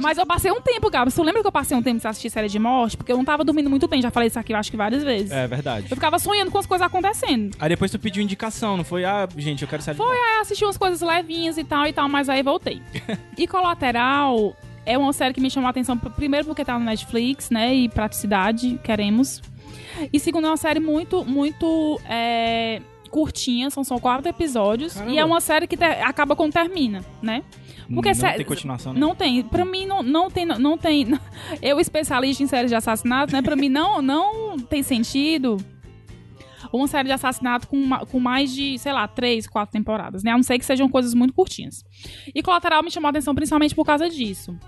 Mas 0.00 0.16
eu 0.16 0.24
passei 0.26 0.50
um 0.50 0.60
tempo, 0.60 0.90
Gabo. 0.90 1.10
Você 1.10 1.22
lembra 1.22 1.42
que 1.42 1.46
eu 1.46 1.52
passei 1.52 1.76
um 1.76 1.82
tempo 1.82 2.00
sem 2.00 2.08
assistir 2.08 2.30
série 2.30 2.48
de 2.48 2.58
morte? 2.58 2.96
Porque 2.96 3.12
eu 3.12 3.16
não 3.18 3.26
tava 3.26 3.44
dormindo 3.44 3.68
muito 3.68 3.86
bem. 3.86 4.00
Já 4.00 4.10
falei 4.10 4.28
isso 4.28 4.38
aqui, 4.38 4.54
eu 4.54 4.56
acho 4.56 4.70
que 4.70 4.76
várias 4.76 5.02
vezes. 5.04 5.30
É 5.30 5.46
verdade. 5.46 5.86
Eu 5.90 5.96
ficava 5.96 6.18
sonhando 6.18 6.50
com 6.50 6.56
as 6.56 6.64
coisas 6.64 6.86
acontecendo. 6.86 7.54
Aí 7.60 7.68
depois 7.68 7.90
tu 7.90 7.98
pediu 7.98 8.22
indicação, 8.22 8.76
não 8.76 8.84
foi? 8.84 9.04
Ah, 9.04 9.28
gente, 9.36 9.60
eu 9.62 9.68
quero 9.68 9.82
série 9.82 9.98
de 9.98 10.02
Foi, 10.02 10.16
morte. 10.16 10.28
aí 10.34 10.40
assisti 10.40 10.64
umas 10.64 10.78
coisas 10.78 11.00
levinhas 11.02 11.58
e 11.58 11.64
tal 11.64 11.86
e 11.86 11.92
tal, 11.92 12.08
mas 12.08 12.30
aí 12.30 12.42
voltei. 12.42 12.80
e 13.36 13.46
Colateral 13.46 14.56
é 14.86 14.96
uma 14.98 15.12
série 15.12 15.32
que 15.34 15.40
me 15.40 15.50
chamou 15.50 15.66
a 15.66 15.70
atenção, 15.70 15.96
pr- 15.98 16.10
primeiro 16.10 16.46
porque 16.46 16.64
tá 16.64 16.78
no 16.78 16.84
Netflix, 16.84 17.50
né? 17.50 17.74
E 17.74 17.88
praticidade, 17.88 18.78
queremos. 18.82 19.42
E 20.12 20.18
segundo, 20.18 20.46
é 20.46 20.50
uma 20.50 20.56
série 20.56 20.80
muito, 20.80 21.24
muito 21.24 22.00
é, 22.08 22.80
curtinha, 23.10 23.70
são 23.70 23.84
só 23.84 23.98
quatro 23.98 24.28
episódios. 24.28 24.94
Caramba. 24.94 25.12
E 25.12 25.18
é 25.18 25.24
uma 25.24 25.40
série 25.40 25.66
que 25.66 25.76
te- 25.76 25.84
acaba 25.84 26.34
quando 26.34 26.52
termina, 26.52 27.04
né? 27.22 27.42
Porque 27.92 28.12
não 28.14 28.32
tem 28.34 28.44
continuação, 28.46 28.92
né? 28.94 28.98
Não 29.00 29.14
tem. 29.14 29.42
Pra 29.42 29.64
mim, 29.64 29.84
não, 29.86 30.02
não 30.02 30.30
tem. 30.30 30.46
Não 30.46 30.78
tem 30.78 31.06
eu, 31.60 31.78
especialista 31.78 32.42
em 32.42 32.46
séries 32.46 32.70
de 32.70 32.74
assassinato, 32.74 33.32
né? 33.32 33.42
Pra 33.42 33.54
mim, 33.54 33.68
não, 33.68 34.00
não 34.00 34.58
tem 34.58 34.82
sentido 34.82 35.58
uma 36.78 36.88
série 36.88 37.08
de 37.08 37.12
assassinato 37.12 37.68
com, 37.68 37.76
ma- 37.86 38.04
com 38.06 38.18
mais 38.18 38.52
de, 38.52 38.78
sei 38.78 38.92
lá, 38.92 39.06
três, 39.06 39.46
quatro 39.46 39.72
temporadas, 39.72 40.22
né? 40.22 40.30
A 40.30 40.36
não 40.36 40.42
ser 40.42 40.58
que 40.58 40.64
sejam 40.64 40.88
coisas 40.88 41.14
muito 41.14 41.34
curtinhas. 41.34 41.84
E 42.34 42.42
Colateral 42.42 42.82
me 42.82 42.90
chamou 42.90 43.08
a 43.08 43.10
atenção 43.10 43.34
principalmente 43.34 43.74
por 43.74 43.84
causa 43.84 44.08
disso. 44.08 44.58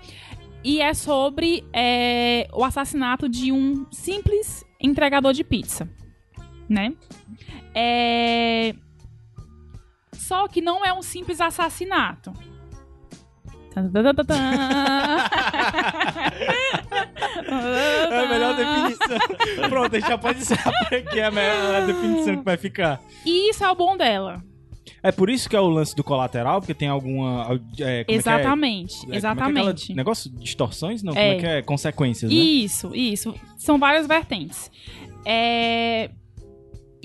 E 0.63 0.81
é 0.81 0.93
sobre 0.93 1.63
é, 1.73 2.47
o 2.53 2.63
assassinato 2.63 3.29
de 3.29 3.51
um 3.51 3.85
simples 3.91 4.65
entregador 4.79 5.33
de 5.33 5.43
pizza, 5.43 5.89
né? 6.67 6.93
É... 7.73 8.75
Só 10.13 10.47
que 10.47 10.61
não 10.61 10.83
é 10.83 10.93
um 10.93 11.01
simples 11.01 11.39
assassinato. 11.39 12.33
É 18.09 18.19
a 18.19 18.29
melhor 18.29 18.55
definição. 18.55 19.69
Pronto, 19.69 19.95
a 19.95 19.99
gente 19.99 20.09
já 20.09 20.17
pode 20.17 20.43
saber 20.45 21.05
que 21.09 21.19
é 21.19 21.25
a 21.25 21.31
melhor 21.31 21.85
definição 21.85 22.37
que 22.37 22.43
vai 22.43 22.57
ficar. 22.57 22.99
E 23.25 23.49
isso 23.49 23.63
é 23.63 23.69
o 23.69 23.75
bom 23.75 23.95
dela. 23.95 24.43
É 25.03 25.11
por 25.11 25.29
isso 25.29 25.49
que 25.49 25.55
é 25.55 25.59
o 25.59 25.67
lance 25.67 25.95
do 25.95 26.03
colateral, 26.03 26.59
porque 26.59 26.73
tem 26.73 26.87
alguma. 26.87 27.59
É, 27.79 27.83
é 27.83 28.01
é? 28.01 28.05
exatamente, 28.07 29.05
É, 29.05 29.11
é 29.11 29.13
é 29.13 29.17
exatamente. 29.17 29.93
negócio 29.93 30.29
de 30.29 30.37
distorções? 30.37 31.03
Não, 31.03 31.13
É. 31.13 31.15
como 31.15 31.31
é 31.31 31.35
que 31.39 31.45
é? 31.45 31.61
Consequências, 31.61 32.31
né? 32.31 32.37
Isso, 32.37 32.91
isso. 32.95 33.35
São 33.57 33.77
várias 33.77 34.07
vertentes. 34.07 34.71
É... 35.25 36.09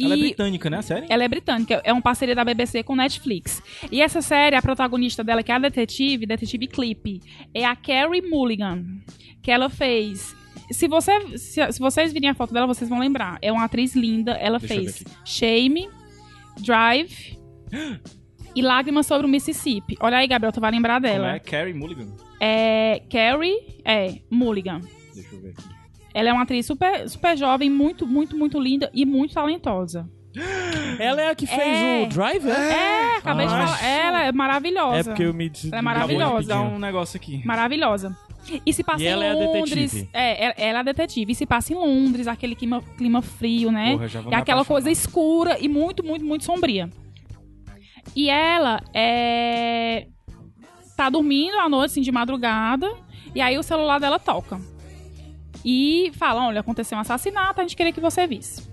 Ela 0.01 0.15
é 0.15 0.17
britânica, 0.17 0.71
né, 0.71 0.79
a 0.79 0.83
série? 0.83 1.07
Ela 1.09 1.25
é 1.25 1.29
britânica, 1.29 1.81
é 1.85 1.93
uma 1.93 2.03
parceria 2.03 2.35
da 2.35 2.45
BBC 2.45 2.83
com 2.83 2.97
Netflix. 2.97 3.63
E 3.91 4.01
essa 4.01 4.23
série, 4.23 4.57
a 4.57 4.63
protagonista 4.63 5.23
dela, 5.23 5.43
que 5.43 5.53
é 5.53 5.55
a 5.55 5.59
detetive, 5.59 6.27
detetive 6.27 6.67
Clip, 6.67 7.21
é 7.55 7.65
a 7.65 7.77
Carrie 7.77 8.23
Mulligan, 8.23 8.85
que 9.43 9.51
ela 9.51 9.69
fez. 9.69 10.35
Se, 10.71 10.89
você, 10.89 11.37
se, 11.37 11.73
se 11.73 11.79
vocês 11.79 12.13
virem 12.13 12.31
a 12.31 12.35
foto 12.35 12.55
dela, 12.55 12.67
vocês 12.67 12.89
vão 12.89 12.99
lembrar. 12.99 13.39
É 13.43 13.53
uma 13.53 13.65
atriz 13.65 13.95
linda. 13.95 14.33
Ela 14.33 14.59
Deixa 14.59 14.75
fez. 14.75 15.05
Shame, 15.25 15.89
Drive 16.61 17.39
e 18.55 18.63
Lágrimas 18.63 19.07
sobre 19.07 19.27
o 19.27 19.31
Mississippi. 19.31 19.97
Olha 20.01 20.19
aí, 20.19 20.27
Gabriel, 20.27 20.53
tu 20.53 20.61
vai 20.61 20.71
lembrar 20.71 21.01
Como 21.01 21.13
dela. 21.13 21.33
é? 21.35 21.39
Carrie 21.39 21.75
Mulligan. 21.75 22.09
É 22.41 23.03
Carrie, 23.11 23.59
é, 23.85 24.21
Mulligan. 24.31 24.81
Deixa 25.15 25.35
eu 25.35 25.41
ver 25.41 25.51
aqui. 25.51 25.72
Ela 26.15 26.29
é 26.31 26.33
uma 26.33 26.43
atriz 26.43 26.67
super, 26.67 27.09
super 27.09 27.37
jovem, 27.37 27.71
muito, 27.71 28.07
muito, 28.07 28.37
muito 28.37 28.61
linda 28.61 28.91
e 28.93 29.05
muito 29.07 29.35
talentosa. 29.35 30.09
Ela 30.99 31.23
é 31.23 31.31
a 31.31 31.35
que 31.35 31.47
fez 31.47 31.61
É. 31.79 32.03
o 32.05 32.09
Driver? 32.09 32.55
É, 32.55 33.17
acabei 33.17 33.47
de 33.47 33.53
Ah, 33.53 33.67
falar. 33.67 33.85
Ela 33.87 34.25
é 34.25 34.33
maravilhosa. 34.33 34.97
É 34.99 35.03
porque 35.05 35.23
eu 35.25 35.35
me 35.35 35.49
des... 35.49 35.67
Ela 35.67 35.79
é 35.79 35.83
maravilhosa. 35.83 36.49
dar 36.49 36.61
um 36.63 36.79
negócio 36.79 37.17
aqui. 37.19 37.43
Maravilhosa. 37.45 38.17
E 38.67 38.73
se 38.73 38.83
passa 38.83 39.03
E 39.03 39.07
em 39.07 39.09
ela 39.11 39.25
é 39.25 39.31
a 39.31 39.35
Londres. 39.35 39.93
detetive. 39.93 40.09
É, 40.13 40.45
ela- 40.45 40.55
ela 40.57 40.79
é 40.79 40.81
a 40.81 40.83
detetive. 40.83 41.33
E 41.33 41.35
se 41.35 41.47
passa 41.47 41.73
em 41.73 41.77
Londres, 41.77 42.27
aquele 42.27 42.55
clima, 42.57 42.83
clima 42.97 43.21
frio, 43.23 43.71
né? 43.71 43.93
Porra, 43.93 44.09
já 44.09 44.21
vou 44.21 44.33
é 44.33 44.37
me 44.37 44.41
aquela 44.43 44.65
coisa 44.65 44.91
escura 44.91 45.59
e 45.61 45.69
muito, 45.69 46.03
muito, 46.05 46.25
muito 46.25 46.45
sombria. 46.45 46.91
E 48.17 48.29
ela 48.29 48.81
é. 48.95 50.07
tá 50.97 51.09
dormindo 51.09 51.57
à 51.59 51.69
noite, 51.69 51.93
assim, 51.93 52.01
de 52.01 52.11
madrugada. 52.11 52.91
E 53.35 53.41
aí 53.41 53.57
o 53.59 53.63
celular 53.63 54.01
dela 54.01 54.19
toca. 54.19 54.59
E 55.65 56.11
fala: 56.15 56.47
olha, 56.47 56.61
aconteceu 56.61 56.97
um 56.99 57.01
assassinato, 57.01 57.61
a 57.61 57.65
gente 57.65 57.77
queria 57.77 57.93
que 57.93 58.01
você 58.01 58.27
visse. 58.27 58.71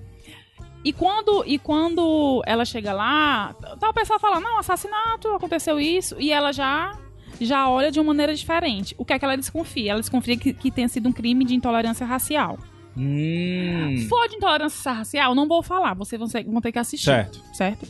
E 0.84 0.94
quando, 0.94 1.44
e 1.46 1.60
quando 1.60 2.42
ela 2.46 2.64
chega 2.64 2.94
lá, 2.94 3.54
o 3.82 3.94
pessoal 3.94 4.18
fala, 4.18 4.40
não, 4.40 4.58
assassinato, 4.58 5.28
aconteceu 5.30 5.78
isso, 5.80 6.16
e 6.20 6.32
ela 6.32 6.52
já 6.54 6.98
já 7.42 7.70
olha 7.70 7.90
de 7.92 8.00
uma 8.00 8.08
maneira 8.08 8.34
diferente. 8.34 8.94
O 8.98 9.06
que 9.06 9.14
é 9.14 9.20
que 9.20 9.24
ela 9.24 9.36
desconfia? 9.38 9.92
Ela 9.92 10.00
desconfia 10.00 10.36
que, 10.38 10.54
que 10.54 10.72
tenha 10.72 10.88
sido 10.90 11.08
um 11.08 11.12
crime 11.12 11.46
de 11.46 11.54
intolerância 11.56 12.06
racial. 12.06 12.58
Hum. 12.98 14.06
For 14.10 14.28
de 14.28 14.36
intolerância 14.36 14.92
racial, 14.92 15.34
não 15.36 15.48
vou 15.48 15.64
falar, 15.64 15.94
vocês 15.94 16.20
vão, 16.20 16.28
ser- 16.28 16.44
vão 16.46 16.60
ter 16.60 16.72
que 16.72 16.80
assistir. 16.80 17.06
Certo. 17.06 17.42
Certo? 17.54 17.88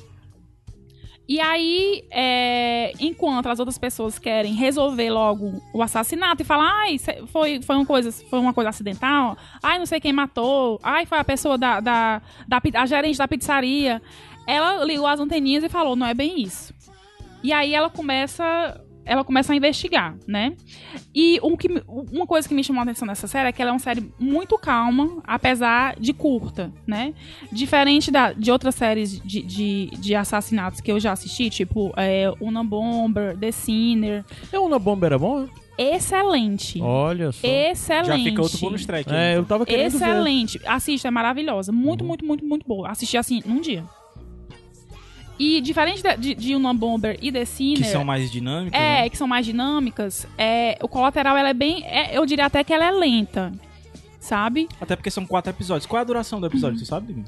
E 1.29 1.39
aí, 1.39 2.03
é, 2.09 2.91
enquanto 2.99 3.49
as 3.49 3.59
outras 3.59 3.77
pessoas 3.77 4.17
querem 4.17 4.55
resolver 4.55 5.11
logo 5.11 5.61
o 5.71 5.83
assassinato 5.83 6.41
e 6.41 6.45
falar, 6.45 6.67
ai, 6.81 6.97
foi, 7.27 7.61
foi, 7.61 7.75
uma 7.75 7.85
coisa, 7.85 8.11
foi 8.11 8.39
uma 8.39 8.51
coisa 8.51 8.71
acidental, 8.71 9.37
ai, 9.61 9.77
não 9.77 9.85
sei 9.85 9.99
quem 9.99 10.11
matou, 10.11 10.79
ai, 10.81 11.05
foi 11.05 11.19
a 11.19 11.23
pessoa 11.23 11.55
da, 11.55 11.79
da, 11.81 12.19
da 12.47 12.59
a 12.73 12.85
gerente 12.87 13.19
da 13.19 13.27
pizzaria. 13.27 14.01
Ela 14.47 14.83
ligou 14.83 15.05
as 15.05 15.19
anteninhas 15.19 15.63
e 15.63 15.69
falou, 15.69 15.95
não 15.95 16.07
é 16.07 16.15
bem 16.15 16.41
isso. 16.41 16.73
E 17.43 17.53
aí 17.53 17.75
ela 17.75 17.91
começa. 17.91 18.83
Ela 19.09 19.23
começa 19.23 19.51
a 19.51 19.55
investigar, 19.55 20.15
né? 20.27 20.53
E 21.15 21.39
um 21.43 21.57
que, 21.57 21.67
me- 21.67 21.81
uma 21.87 22.27
coisa 22.27 22.47
que 22.47 22.53
me 22.53 22.63
chamou 22.63 22.79
a 22.81 22.83
atenção 22.83 23.07
nessa 23.07 23.27
série 23.27 23.49
é 23.49 23.51
que 23.51 23.59
ela 23.61 23.71
é 23.71 23.73
uma 23.73 23.79
série 23.79 24.07
muito 24.19 24.57
calma, 24.57 25.17
apesar 25.23 25.95
de 25.99 26.13
curta, 26.13 26.71
né? 26.85 27.13
Diferente 27.51 28.11
da, 28.11 28.31
de 28.33 28.51
outras 28.51 28.75
séries 28.75 29.19
de, 29.19 29.41
de, 29.41 29.87
de 29.99 30.13
assassinatos 30.15 30.79
que 30.79 30.91
eu 30.91 30.99
já 30.99 31.11
assisti, 31.11 31.49
tipo 31.49 31.91
é, 31.97 32.31
Una 32.39 32.63
Bomber, 32.63 33.35
The 33.37 33.51
Sinner. 33.51 34.23
É 34.51 34.59
uma 34.59 34.77
bomba 34.77 35.07
era 35.07 35.17
bom? 35.17 35.47
Excelente. 35.77 36.81
Olha 36.81 37.31
só. 37.31 37.47
Excelente. 37.47 38.07
Já 38.07 38.17
fica 38.17 38.41
outro 38.41 38.57
bônus 38.59 38.85
track. 38.85 39.09
É, 39.11 39.37
eu 39.37 39.45
tava 39.45 39.65
querendo 39.65 39.91
ver. 39.97 40.05
Excelente. 40.05 40.59
Assista, 40.65 41.07
é 41.07 41.11
maravilhosa. 41.11 41.71
Muito, 41.71 42.03
muito, 42.03 42.25
muito, 42.25 42.45
muito 42.45 42.67
boa. 42.67 42.89
Assisti 42.89 43.17
assim, 43.17 43.41
num 43.45 43.61
dia. 43.61 43.83
E 45.39 45.61
diferente 45.61 46.03
de, 46.17 46.35
de 46.35 46.55
Una 46.55 46.73
Bomber 46.73 47.17
e 47.21 47.31
The 47.31 47.45
Sinner... 47.45 47.77
Que 47.77 47.85
são 47.85 48.03
mais 48.03 48.29
dinâmicas. 48.29 48.79
É, 48.79 49.01
né? 49.03 49.09
que 49.09 49.17
são 49.17 49.25
mais 49.27 49.45
dinâmicas. 49.45 50.27
É, 50.37 50.77
o 50.81 50.87
colateral, 50.87 51.37
ela 51.37 51.49
é 51.49 51.53
bem. 51.53 51.83
é, 51.85 52.17
eu 52.17 52.25
diria 52.25 52.45
até 52.45 52.61
que 52.63 52.73
ela 52.73 52.83
é 52.85 52.91
lenta. 52.91 53.51
Sabe? 54.19 54.67
Até 54.81 54.95
porque 54.97 55.09
são 55.09 55.25
quatro 55.25 55.49
episódios. 55.49 55.85
Qual 55.85 55.97
é 55.97 56.01
a 56.01 56.05
duração 56.05 56.41
do 56.41 56.45
episódio, 56.47 56.77
tu 56.77 56.85
sabe, 56.85 57.07
Diguinho? 57.07 57.25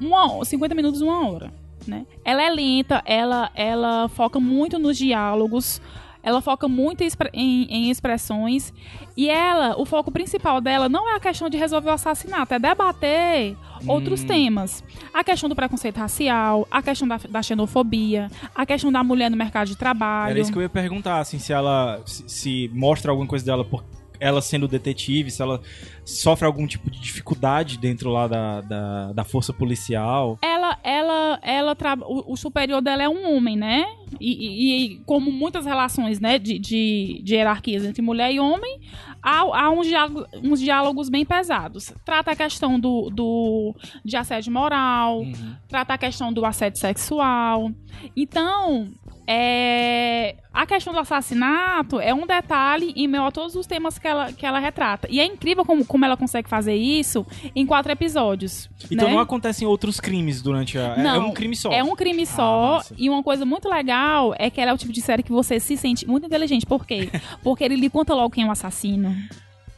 Uma, 0.00 0.42
50 0.44 0.74
minutos, 0.74 1.00
uma 1.02 1.28
hora. 1.28 1.52
Né? 1.86 2.06
Ela 2.24 2.42
é 2.42 2.50
lenta, 2.50 3.02
ela, 3.04 3.50
ela 3.54 4.08
foca 4.08 4.40
muito 4.40 4.78
nos 4.78 4.96
diálogos. 4.96 5.82
Ela 6.22 6.40
foca 6.40 6.66
muito 6.66 7.02
em- 7.32 7.66
em 7.70 7.90
expressões. 7.90 8.72
E 9.16 9.28
ela, 9.28 9.78
o 9.80 9.84
foco 9.84 10.10
principal 10.10 10.60
dela 10.60 10.88
não 10.88 11.08
é 11.08 11.14
a 11.16 11.20
questão 11.20 11.48
de 11.48 11.56
resolver 11.56 11.90
o 11.90 11.92
assassinato, 11.92 12.54
é 12.54 12.58
debater 12.58 13.56
outros 13.86 14.24
temas. 14.24 14.82
A 15.12 15.22
questão 15.22 15.48
do 15.48 15.56
preconceito 15.56 15.98
racial, 15.98 16.66
a 16.70 16.82
questão 16.82 17.06
da, 17.06 17.18
da 17.28 17.42
xenofobia, 17.42 18.30
a 18.54 18.64
questão 18.66 18.90
da 18.90 19.02
mulher 19.02 19.30
no 19.30 19.36
mercado 19.36 19.68
de 19.68 19.76
trabalho. 19.76 20.30
Era 20.30 20.40
isso 20.40 20.52
que 20.52 20.58
eu 20.58 20.62
ia 20.62 20.68
perguntar, 20.68 21.20
assim, 21.20 21.38
se 21.38 21.52
ela 21.52 22.00
se, 22.06 22.24
se 22.28 22.70
mostra 22.72 23.10
alguma 23.10 23.28
coisa 23.28 23.44
dela 23.44 23.64
por 23.64 23.84
ela 24.20 24.40
sendo 24.40 24.66
detetive, 24.68 25.30
se 25.30 25.40
ela 25.42 25.60
sofre 26.04 26.46
algum 26.46 26.66
tipo 26.66 26.90
de 26.90 26.98
dificuldade 27.00 27.78
dentro 27.78 28.10
lá 28.10 28.26
da, 28.26 28.60
da, 28.62 29.12
da 29.12 29.24
força 29.24 29.52
policial. 29.52 30.38
ela, 30.42 30.78
ela, 30.82 31.38
ela 31.42 31.74
tra... 31.76 31.94
o, 32.00 32.32
o 32.32 32.36
superior 32.36 32.80
dela 32.80 33.02
é 33.02 33.08
um 33.08 33.34
homem, 33.36 33.56
né? 33.56 33.84
E, 34.20 34.32
e- 34.32 34.84
e 34.94 34.98
como 35.04 35.30
muitas 35.30 35.66
relações, 35.66 36.18
né, 36.18 36.38
de, 36.38 36.58
de, 36.58 37.20
de 37.22 37.34
hierarquias 37.34 37.84
entre 37.84 38.00
mulher 38.00 38.32
e 38.32 38.40
homem, 38.40 38.80
há, 39.22 39.40
há 39.40 39.70
uns, 39.70 39.86
diálogos, 39.86 40.26
uns 40.42 40.60
diálogos 40.60 41.08
bem 41.10 41.24
pesados. 41.26 41.92
Trata 42.06 42.30
a 42.32 42.36
questão 42.36 42.80
do, 42.80 43.10
do 43.10 43.74
de 44.04 44.16
assédio 44.16 44.50
moral, 44.52 45.20
Uhum. 45.20 45.54
trata 45.68 45.92
a 45.94 45.98
questão 45.98 46.32
do 46.32 46.44
assédio 46.46 46.80
sexual. 46.80 47.70
Então, 48.16 48.88
é, 49.30 50.36
a 50.54 50.64
questão 50.64 50.90
do 50.90 50.98
assassinato 51.00 52.00
é 52.00 52.14
um 52.14 52.26
detalhe 52.26 52.94
em 52.96 53.06
meio 53.06 53.24
a 53.24 53.30
todos 53.30 53.54
os 53.54 53.66
temas 53.66 53.98
que 53.98 54.08
ela, 54.08 54.32
que 54.32 54.46
ela 54.46 54.58
retrata. 54.58 55.06
E 55.10 55.20
é 55.20 55.24
incrível 55.26 55.66
como, 55.66 55.84
como 55.84 56.02
ela 56.02 56.16
consegue 56.16 56.48
fazer 56.48 56.74
isso 56.74 57.26
em 57.54 57.66
quatro 57.66 57.92
episódios. 57.92 58.70
Então 58.90 59.06
né? 59.06 59.12
não 59.12 59.20
acontecem 59.20 59.68
outros 59.68 60.00
crimes 60.00 60.40
durante 60.40 60.78
a. 60.78 60.94
é- 60.96 61.00
é 61.00 61.02
Não, 61.02 61.28
um 61.28 61.32
crime 61.34 61.54
só. 61.54 61.70
É 61.70 61.84
um 61.84 61.94
crime 61.94 62.24
só. 62.24 62.76
massa. 62.76 62.94
e 62.96 63.10
uma 63.10 63.22
coisa 63.22 63.44
muito 63.44 63.68
legal 63.68 64.34
é 64.38 64.48
que 64.48 64.62
ela 64.62 64.70
é 64.70 64.74
o 64.74 64.78
tipo 64.78 64.94
de 64.94 65.02
série 65.02 65.22
que 65.22 65.30
você 65.30 65.60
se 65.60 65.76
sente 65.76 66.08
muito 66.08 66.24
inteligente. 66.24 66.64
Por 66.64 66.86
quê? 66.86 67.10
Porque 67.44 67.62
ele 67.62 67.76
lhe 67.76 67.90
conta 67.90 68.14
logo 68.14 68.30
quem 68.30 68.44
é 68.44 68.46
o 68.48 68.50
assassino. 68.50 69.14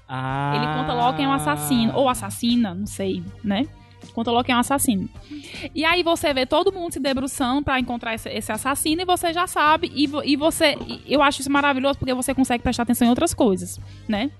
Ah. 0.08 0.52
Ele 0.54 0.80
conta 0.80 0.94
logo 0.94 1.16
quem 1.16 1.24
é 1.24 1.28
o 1.28 1.32
assassino. 1.32 1.92
Ou 1.96 2.08
assassina, 2.08 2.72
não 2.72 2.86
sei, 2.86 3.20
né? 3.42 3.66
Conta 4.12 4.30
logo 4.30 4.44
quem 4.44 4.52
é 4.52 4.56
o 4.56 4.60
assassino. 4.60 5.08
E 5.74 5.84
aí 5.84 6.02
você 6.02 6.32
vê 6.34 6.44
todo 6.46 6.72
mundo 6.72 6.92
se 6.92 7.00
debruçando 7.00 7.62
pra 7.62 7.78
encontrar 7.78 8.14
esse, 8.14 8.28
esse 8.28 8.50
assassino 8.50 9.02
e 9.02 9.04
você 9.04 9.32
já 9.32 9.46
sabe. 9.46 9.90
E, 9.94 10.08
e 10.24 10.36
você. 10.36 10.76
Eu 11.06 11.22
acho 11.22 11.40
isso 11.40 11.50
maravilhoso 11.50 11.98
porque 11.98 12.14
você 12.14 12.34
consegue 12.34 12.62
prestar 12.62 12.82
atenção 12.82 13.06
em 13.06 13.10
outras 13.10 13.34
coisas, 13.34 13.80
né? 14.08 14.30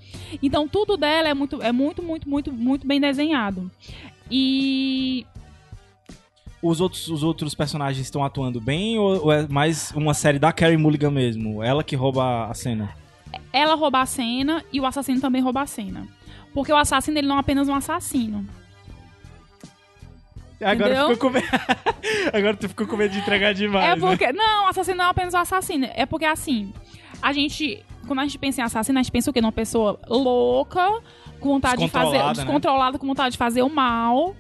Então 0.43 0.69
tudo 0.69 0.97
dela 0.97 1.29
é 1.29 1.35
muito, 1.35 1.63
é 1.63 1.73
muito, 1.73 2.03
muito, 2.03 2.29
muito, 2.29 2.53
muito 2.53 2.87
bem 2.87 3.01
desenhado. 3.01 3.71
E 4.31 5.27
Os 6.63 6.81
outros, 6.81 7.09
os 7.09 7.23
outros 7.23 7.55
personagens 7.55 8.05
estão 8.05 8.25
atuando 8.25 8.61
bem 8.61 8.99
ou, 8.99 9.25
ou 9.25 9.33
é 9.33 9.47
mais 9.49 9.91
uma 9.93 10.15
série 10.15 10.39
da 10.39 10.53
Carrie 10.53 10.77
Mulligan 10.77 11.11
mesmo? 11.11 11.63
Ela 11.63 11.83
que 11.83 11.97
rouba 11.97 12.47
a 12.47 12.55
cena? 12.55 12.95
ela 13.53 13.75
rouba 13.75 14.01
a 14.01 14.07
cena 14.07 14.65
e 14.73 14.81
o 14.81 14.87
assassino 14.87 15.21
também 15.21 15.43
rouba 15.43 15.63
a 15.63 15.67
cena. 15.67 16.07
Porque 16.53 16.73
o 16.73 16.77
assassino, 16.77 17.19
ele 17.19 17.29
não 17.29 17.37
é 17.37 17.41
apenas 17.41 17.69
um 17.69 17.75
assassino. 17.75 18.47
Agora 20.61 21.01
ficou 21.01 21.17
com 21.17 21.31
medo. 21.31 21.47
Agora 22.33 22.57
tu 22.57 22.69
ficou 22.69 22.87
com 22.87 22.97
medo 22.97 23.13
de 23.13 23.19
entregar 23.19 23.55
demais. 23.55 23.85
é 23.85 23.97
né? 23.97 24.01
porque. 24.01 24.33
Não, 24.33 24.65
o 24.65 24.69
assassino 24.69 24.99
não 24.99 25.07
é 25.07 25.09
apenas 25.09 25.35
um 25.35 25.39
assassino. 25.39 25.89
É 25.95 26.05
porque 26.07 26.25
assim, 26.25 26.73
a 27.21 27.33
gente. 27.33 27.85
Quando 28.07 28.21
a 28.21 28.25
gente 28.25 28.39
pensa 28.39 28.61
em 28.61 28.65
assassino, 28.65 28.99
a 28.99 29.03
gente 29.03 29.13
pensa 29.13 29.31
o 29.31 29.33
quê? 29.33 29.41
Numa 29.41 29.53
pessoa 29.53 29.99
louca, 30.09 31.01
com 31.39 31.51
vontade 31.51 31.85
de 31.85 31.89
fazer. 31.89 32.11
Descontrolada, 32.13 32.29
né? 32.29 32.45
Descontrolada, 32.45 32.99
com 32.99 33.07
vontade 33.07 33.33
de 33.33 33.39
fazer 33.39 33.63
o 33.63 33.69
mal. 33.69 34.35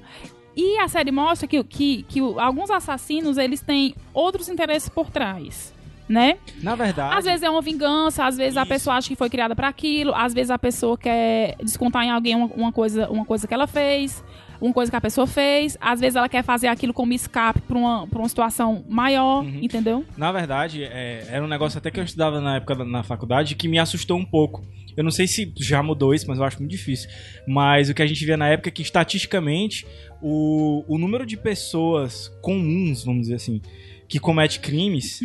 E 0.56 0.78
a 0.78 0.88
série 0.88 1.10
mostra 1.12 1.46
que, 1.46 1.62
que, 1.64 2.02
que 2.02 2.20
alguns 2.20 2.70
assassinos, 2.70 3.38
eles 3.38 3.60
têm 3.60 3.94
outros 4.12 4.48
interesses 4.48 4.88
por 4.88 5.10
trás. 5.10 5.72
Né? 6.08 6.38
Na 6.60 6.74
verdade. 6.74 7.16
Às 7.16 7.24
vezes 7.24 7.44
é 7.44 7.48
uma 7.48 7.62
vingança, 7.62 8.24
às 8.24 8.36
vezes 8.36 8.56
a 8.56 8.62
Isso. 8.62 8.68
pessoa 8.68 8.96
acha 8.96 9.08
que 9.08 9.14
foi 9.14 9.30
criada 9.30 9.54
pra 9.54 9.68
aquilo, 9.68 10.12
às 10.12 10.34
vezes 10.34 10.50
a 10.50 10.58
pessoa 10.58 10.98
quer 10.98 11.54
descontar 11.62 12.02
em 12.02 12.10
alguém 12.10 12.34
uma, 12.34 12.46
uma 12.46 12.72
coisa, 12.72 13.08
uma 13.08 13.24
coisa 13.24 13.46
que 13.46 13.54
ela 13.54 13.68
fez, 13.68 14.24
uma 14.61 14.72
coisa 14.72 14.90
que 14.90 14.96
a 14.96 15.00
pessoa 15.00 15.26
fez, 15.26 15.76
às 15.80 16.00
vezes 16.00 16.16
ela 16.16 16.28
quer 16.28 16.42
fazer 16.44 16.66
aquilo 16.68 16.92
como 16.92 17.12
escape 17.12 17.61
pra 17.62 17.78
uma, 17.78 18.06
pra 18.06 18.18
uma 18.18 18.28
situação 18.28 18.84
maior, 18.88 19.42
Uhum. 19.44 19.58
entendeu? 19.62 20.04
Na 20.16 20.30
verdade, 20.32 20.84
é, 20.84 21.26
era 21.30 21.44
um 21.44 21.48
negócio 21.48 21.78
até 21.78 21.90
que 21.90 21.98
eu 21.98 22.04
estudava 22.04 22.40
na 22.40 22.56
época 22.56 22.74
da- 22.74 22.84
na 22.84 23.02
faculdade 23.02 23.54
que 23.54 23.66
me 23.68 23.78
assustou 23.78 24.18
um 24.18 24.24
pouco. 24.24 24.62
Eu 24.96 25.04
não 25.04 25.11
sei 25.11 25.26
se 25.26 25.52
já 25.56 25.82
mudou 25.82 26.12
isso, 26.12 26.26
mas 26.28 26.38
eu 26.38 26.44
acho 26.44 26.58
muito 26.58 26.72
difícil. 26.72 27.08
Mas 27.46 27.88
o 27.88 27.94
que 27.94 28.02
a 28.02 28.06
gente 28.06 28.24
via 28.26 28.36
na 28.36 28.48
época 28.48 28.68
é 28.68 28.72
que, 28.72 28.82
estatisticamente, 28.82 29.86
o, 30.20 30.84
o 30.88 30.98
número 30.98 31.24
de 31.24 31.36
pessoas 31.36 32.28
comuns, 32.42 33.04
vamos 33.04 33.22
dizer 33.22 33.36
assim, 33.36 33.62
que 34.08 34.18
comete 34.18 34.58
crimes 34.61 35.20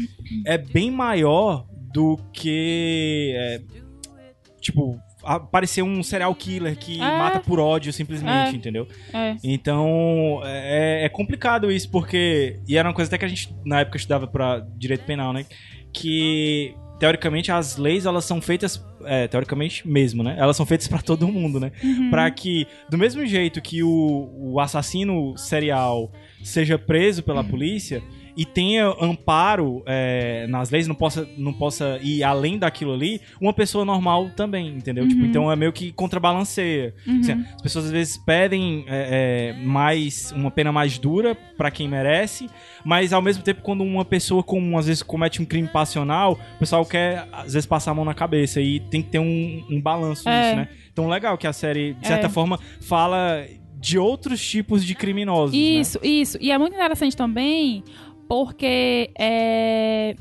é 0.46 0.58
bem 0.58 0.92
maior 0.92 1.66
do 1.92 2.18
que. 2.32 3.34
é, 3.36 3.62
tipo, 4.62 5.00
aparecer 5.26 5.82
um 5.82 6.02
serial 6.04 6.34
killer 6.36 6.78
que 6.78 7.02
É. 7.02 7.18
mata 7.18 7.40
por 7.40 7.60
ódio 7.60 7.92
simplesmente, 7.92 8.54
É. 8.54 8.56
entendeu? 8.56 8.88
É. 9.14 9.36
Então, 9.44 10.42
é, 10.46 11.06
é 11.06 11.10
complicado 11.10 11.72
isso, 11.72 11.90
porque. 11.90 12.60
E 12.68 12.78
era 12.78 12.88
uma 12.88 12.94
coisa 12.94 13.10
até 13.10 13.18
que 13.18 13.26
a 13.26 13.28
gente, 13.28 13.54
na 13.66 13.80
época, 13.82 13.98
estudava 13.98 14.28
pra 14.28 14.66
direito 14.78 15.04
penal, 15.06 15.34
né? 15.34 15.46
Que, 15.94 16.74
teoricamente, 17.00 17.52
as 17.52 17.78
leis, 17.78 18.06
elas 18.06 18.26
são 18.26 18.42
feitas. 18.42 18.84
É, 19.08 19.28
teoricamente 19.28 19.88
mesmo, 19.88 20.24
né? 20.24 20.36
Elas 20.36 20.58
são 20.58 20.66
feitas 20.66 20.88
pra 20.88 21.00
todo 21.00 21.28
mundo, 21.28 21.60
né? 21.60 21.72
Uhum. 21.84 22.10
Pra 22.10 22.32
que, 22.32 22.66
do 22.90 22.98
mesmo 22.98 23.24
jeito 23.26 23.62
que 23.62 23.84
o, 23.84 24.32
o 24.36 24.60
assassino 24.60 25.38
serial 25.38 26.12
seja 26.44 26.78
preso 26.80 27.22
pela 27.22 27.42
Uhum. 27.42 27.48
polícia 27.48 28.02
e 28.38 28.46
tenha 28.46 28.88
amparo 29.00 29.82
é, 29.86 30.46
nas 30.48 30.70
leis, 30.70 30.88
não 30.88 30.96
possa, 30.96 31.28
não 31.38 31.54
possa 31.54 32.00
ir 32.02 32.24
além 32.24 32.58
daquilo 32.58 32.94
ali, 32.94 33.22
uma 33.40 33.54
pessoa 33.54 33.86
normal 33.86 34.30
também, 34.36 34.68
entendeu? 34.68 35.08
Tipo, 35.08 35.26
então 35.26 35.52
é 35.52 35.56
meio 35.56 35.72
que 35.72 35.92
contrabalanceia. 35.92 36.94
Uhum. 37.08 37.20
Assim, 37.20 37.32
as 37.56 37.62
pessoas 37.62 37.86
às 37.86 37.92
vezes 37.92 38.18
pedem 38.18 38.84
é, 38.88 39.54
é, 39.58 39.66
mais 39.66 40.32
uma 40.36 40.52
pena 40.52 40.72
mais 40.72 40.98
dura 40.98 41.36
pra 41.58 41.72
quem 41.72 41.88
merece, 41.88 42.50
mas 42.84 43.14
ao 43.14 43.22
mesmo 43.22 43.44
tempo 43.44 43.62
quando 43.62 43.84
uma 43.84 44.04
pessoa 44.06 44.44
comum 44.44 44.78
às 44.78 44.88
vezes 44.88 45.02
comete 45.04 45.42
um 45.42 45.46
crime 45.46 45.68
passional, 45.68 46.34
o 46.56 46.60
pessoal 46.60 46.86
quer 46.86 47.28
às 47.32 47.54
vezes 47.54 47.66
passar 47.66 47.92
a 47.92 47.94
mão 47.94 48.04
na 48.06 48.14
cabeça 48.14 48.60
e 48.60 48.80
tem 48.80 49.02
que 49.02 49.10
ter 49.10 49.20
um, 49.20 49.64
um 49.70 49.82
balanço 49.82 50.28
É. 50.28 50.42
nisso, 50.42 50.56
né? 50.58 50.68
Então 50.92 51.08
legal 51.08 51.38
que 51.38 51.48
a 51.48 51.54
série 51.54 51.94
de 51.94 52.08
certa 52.08 52.28
É. 52.28 52.30
forma 52.30 52.60
fala 52.82 53.46
de 53.78 54.00
outros 54.00 54.44
tipos 54.44 54.84
de 54.84 54.96
criminosos, 54.96 55.52
né? 55.56 55.62
Isso, 55.62 56.00
isso. 56.02 56.38
E 56.42 56.52
é 56.52 56.58
muito 56.58 56.74
interessante 56.74 57.16
também, 57.16 57.84
porque 58.28 59.10
é. 59.18 60.16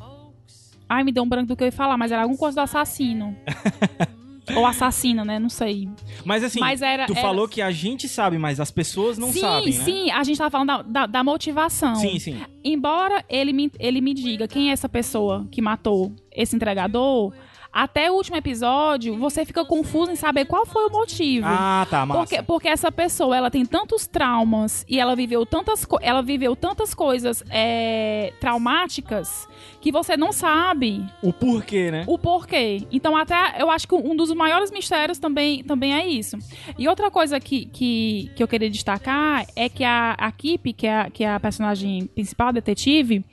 Ai, 0.89 1.03
me 1.03 1.13
deu 1.13 1.23
um 1.23 1.29
branco 1.29 1.49
do 1.49 1.57
que 1.57 1.63
eu 1.65 1.67
ia 1.67 1.73
falar, 1.73 1.97
mas 1.97 2.13
era 2.13 2.23
alguma 2.23 2.39
coisa 2.39 2.57
do 2.57 2.61
assassino. 2.61 3.37
Ou 4.55 4.67
assassina, 4.67 5.25
né? 5.25 5.39
Não 5.39 5.49
sei. 5.49 5.89
Mas 6.23 6.45
assim, 6.45 6.61
Mas 6.61 6.83
era- 6.83 7.07
tu 7.07 7.13
era- 7.13 7.23
falou 7.23 7.49
que 7.49 7.63
a 7.63 7.71
gente 7.71 8.07
sabe, 8.07 8.37
mas 8.37 8.61
as 8.61 8.71
pessoas 8.71 9.17
não 9.17 9.33
sim, 9.33 9.41
sabem, 9.41 9.73
né? 9.73 9.85
sim, 9.85 10.11
a 10.11 10.23
gente 10.23 10.37
tava 10.37 10.51
falando 10.51 10.67
da, 10.67 10.83
da, 10.83 11.07
da 11.07 11.25
motivação. 11.25 11.95
Sim, 11.97 12.19
sim. 12.19 12.43
Embora 12.63 13.25
ele 13.27 13.55
me, 13.55 13.73
ele 13.79 14.03
me 14.03 14.13
diga 14.13 14.47
quem 14.47 14.69
é 14.69 14.73
essa 14.75 14.87
pessoa 14.89 15.49
que 15.51 15.63
matou 15.63 16.13
esse 16.31 16.55
entregador, 16.55 17.33
até 17.75 18.09
o 18.09 18.15
último 18.15 18.37
episódio, 18.37 19.19
você 19.19 19.45
fica 19.45 19.65
confuso 19.65 20.13
em 20.13 20.15
saber 20.15 20.45
qual 20.45 20.65
foi 20.65 20.87
o 20.87 20.91
motivo. 20.91 21.45
Ah, 21.49 21.85
tá, 21.91 22.07
massa. 22.07 22.21
Porque, 22.21 22.43
porque 22.43 22.69
essa 22.69 22.93
pessoa, 22.93 23.37
ela 23.37 23.51
tem 23.51 23.67
tantos 23.67 24.07
traumas 24.07 24.87
e 24.89 25.01
ela 25.01 25.17
viveu 25.17 25.45
tantas, 25.45 25.85
ela 26.01 26.23
viveu 26.23 26.55
tantas 26.55 26.95
coisas 26.95 27.43
é, 27.51 28.33
traumáticas 28.41 29.49
que 29.81 29.91
você 29.91 30.17
não 30.17 30.33
sabe 30.33 31.05
O 31.21 31.33
porquê, 31.33 31.91
né? 31.91 32.05
o 32.07 32.17
porquê. 32.17 32.87
Então, 32.93 33.17
até 33.17 33.61
eu 33.61 33.69
acho 33.69 33.89
que 33.89 33.95
um 33.97 34.15
dos 34.15 34.33
maiores 34.33 34.71
mistérios 34.71 35.19
também, 35.19 35.65
também 35.65 35.95
é 35.95 36.07
isso. 36.07 36.39
E 36.79 36.87
outra 36.87 37.11
coisa 37.11 37.41
que, 37.41 37.67
que, 37.67 38.31
que 38.37 38.43
eu 38.43 38.47
queria 38.47 38.71
destacar 38.71 39.45
é 39.57 39.69
que 39.69 39.83
a, 39.83 40.13
a 40.13 40.31
Kip, 40.31 40.73
que 40.73 40.87
é 40.87 41.01
a, 41.01 41.11
que 41.11 41.25
é 41.25 41.35
a 41.35 41.41
personagem 41.41 42.07
principal, 42.07 42.49
a 42.49 42.53
detetive, 42.53 43.25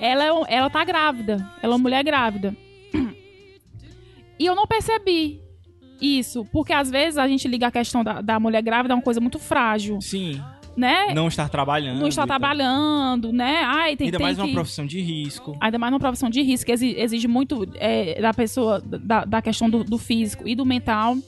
ela, 0.00 0.24
é 0.24 0.54
ela 0.56 0.70
tá 0.70 0.82
grávida. 0.84 1.34
Ela 1.62 1.74
é 1.74 1.76
uma 1.76 1.78
mulher 1.78 2.02
grávida. 2.02 2.56
E 4.40 4.46
eu 4.46 4.54
não 4.54 4.66
percebi 4.66 5.40
isso, 6.00 6.46
porque 6.50 6.72
às 6.72 6.90
vezes 6.90 7.18
a 7.18 7.28
gente 7.28 7.46
liga 7.46 7.66
a 7.66 7.70
questão 7.70 8.02
da, 8.02 8.22
da 8.22 8.40
mulher 8.40 8.62
grávida 8.62 8.94
a 8.94 8.96
uma 8.96 9.02
coisa 9.02 9.20
muito 9.20 9.38
frágil, 9.38 10.00
Sim. 10.00 10.40
né? 10.74 11.12
Não 11.12 11.28
estar 11.28 11.46
trabalhando. 11.50 12.00
Não 12.00 12.08
está 12.08 12.22
e 12.24 12.26
tal. 12.26 12.38
trabalhando, 12.38 13.32
né? 13.34 13.60
Ai, 13.66 13.96
tem, 13.96 14.06
Ainda 14.06 14.16
tem 14.16 14.24
mais 14.26 14.38
que... 14.38 14.42
uma 14.42 14.50
profissão 14.50 14.86
de 14.86 14.98
risco. 14.98 15.54
Ainda 15.60 15.78
mais 15.78 15.90
numa 15.92 16.00
profissão 16.00 16.30
de 16.30 16.40
risco, 16.40 16.64
que 16.64 16.72
exi- 16.72 16.94
exige 16.96 17.28
muito 17.28 17.66
é, 17.74 18.18
da 18.18 18.32
pessoa, 18.32 18.80
da, 18.80 19.26
da 19.26 19.42
questão 19.42 19.68
do, 19.68 19.84
do 19.84 19.98
físico 19.98 20.48
e 20.48 20.54
do 20.54 20.64
mental. 20.64 21.18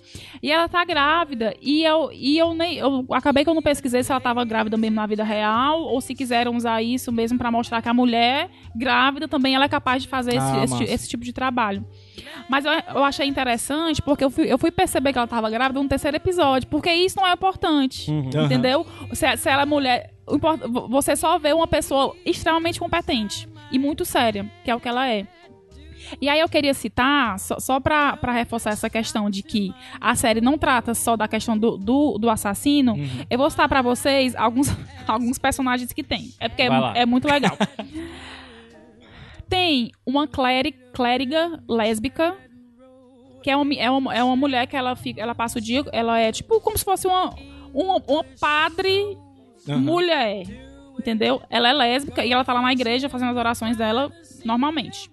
E 0.42 0.50
ela 0.50 0.66
tá 0.70 0.82
grávida. 0.86 1.54
E 1.60 1.84
eu, 1.84 2.08
e 2.10 2.38
eu 2.38 2.54
nem. 2.54 2.78
Eu 2.78 3.04
acabei 3.10 3.44
que 3.44 3.50
eu 3.50 3.54
não 3.54 3.60
pesquisei 3.62 4.02
se 4.02 4.10
ela 4.10 4.22
tava 4.22 4.42
grávida 4.42 4.78
mesmo 4.78 4.96
na 4.96 5.06
vida 5.06 5.22
real, 5.22 5.82
ou 5.82 6.00
se 6.00 6.14
quiseram 6.14 6.56
usar 6.56 6.80
isso 6.82 7.12
mesmo 7.12 7.36
pra 7.36 7.50
mostrar 7.50 7.82
que 7.82 7.90
a 7.90 7.94
mulher 7.94 8.48
grávida 8.74 9.28
também 9.28 9.54
ela 9.54 9.66
é 9.66 9.68
capaz 9.68 10.02
de 10.02 10.08
fazer 10.08 10.30
esse, 10.36 10.46
Ah, 10.46 10.64
esse, 10.64 10.72
massa. 10.72 10.84
esse 10.84 11.08
tipo 11.10 11.22
de 11.24 11.32
trabalho. 11.34 11.84
Mas 12.48 12.64
eu, 12.64 12.72
eu 12.72 13.04
achei 13.04 13.26
interessante 13.26 14.02
porque 14.02 14.22
eu 14.24 14.30
fui, 14.30 14.52
eu 14.52 14.58
fui 14.58 14.70
perceber 14.70 15.12
que 15.12 15.18
ela 15.18 15.26
tava 15.26 15.48
grávida 15.50 15.82
no 15.82 15.88
terceiro 15.88 16.16
episódio, 16.16 16.68
porque 16.68 16.92
isso 16.92 17.16
não 17.16 17.26
é 17.26 17.32
importante. 17.32 18.10
Aham. 18.10 18.44
Entendeu? 18.46 18.86
Se, 19.12 19.36
se 19.36 19.48
ela 19.48 19.62
é 19.62 19.66
mulher. 19.66 20.10
Você 20.88 21.16
só 21.16 21.38
vê 21.38 21.52
uma 21.52 21.66
pessoa 21.66 22.14
extremamente 22.24 22.78
competente 22.78 23.48
e 23.70 23.78
muito 23.78 24.04
séria, 24.04 24.50
que 24.64 24.70
é 24.70 24.74
o 24.74 24.80
que 24.80 24.88
ela 24.88 25.08
é. 25.08 25.26
E 26.20 26.28
aí 26.28 26.40
eu 26.40 26.48
queria 26.48 26.74
citar, 26.74 27.38
só, 27.38 27.58
só 27.60 27.80
pra, 27.80 28.16
pra 28.16 28.32
reforçar 28.32 28.70
essa 28.70 28.90
questão 28.90 29.30
de 29.30 29.42
que 29.42 29.72
a 30.00 30.14
série 30.14 30.40
não 30.40 30.58
trata 30.58 30.94
só 30.94 31.16
da 31.16 31.26
questão 31.28 31.56
do, 31.56 31.76
do, 31.78 32.18
do 32.18 32.28
assassino, 32.28 32.92
Uhum. 32.94 33.08
eu 33.30 33.38
vou 33.38 33.48
citar 33.48 33.68
pra 33.68 33.80
vocês 33.82 34.34
alguns, 34.36 34.68
alguns 35.06 35.38
personagens 35.38 35.92
que 35.92 36.02
tem. 36.02 36.32
É 36.40 36.48
porque 36.48 36.62
é, 36.62 36.68
é 36.96 37.06
muito 37.06 37.26
legal. 37.28 37.56
tem 39.52 39.92
uma 40.06 40.26
cleri- 40.26 40.72
clériga 40.94 41.62
lésbica, 41.68 42.34
que 43.42 43.50
é 43.50 43.56
uma, 43.56 43.74
é, 43.74 43.90
uma, 43.90 44.14
é 44.14 44.24
uma 44.24 44.34
mulher 44.34 44.66
que 44.66 44.74
ela, 44.74 44.96
fica, 44.96 45.20
ela 45.20 45.34
passa 45.34 45.58
o 45.58 45.60
dia, 45.60 45.84
ela 45.92 46.18
é 46.18 46.32
tipo 46.32 46.58
como 46.62 46.78
se 46.78 46.82
fosse 46.84 47.06
uma, 47.06 47.34
uma, 47.74 48.02
uma 48.08 48.24
padre 48.40 49.14
Aham. 49.68 49.78
mulher, 49.78 50.44
entendeu? 50.98 51.42
Ela 51.50 51.68
é 51.68 51.72
lésbica 51.74 52.24
e 52.24 52.32
ela 52.32 52.42
tá 52.44 52.54
lá 52.54 52.62
na 52.62 52.72
igreja 52.72 53.10
fazendo 53.10 53.32
as 53.32 53.36
orações 53.36 53.76
dela 53.76 54.10
normalmente. 54.42 55.10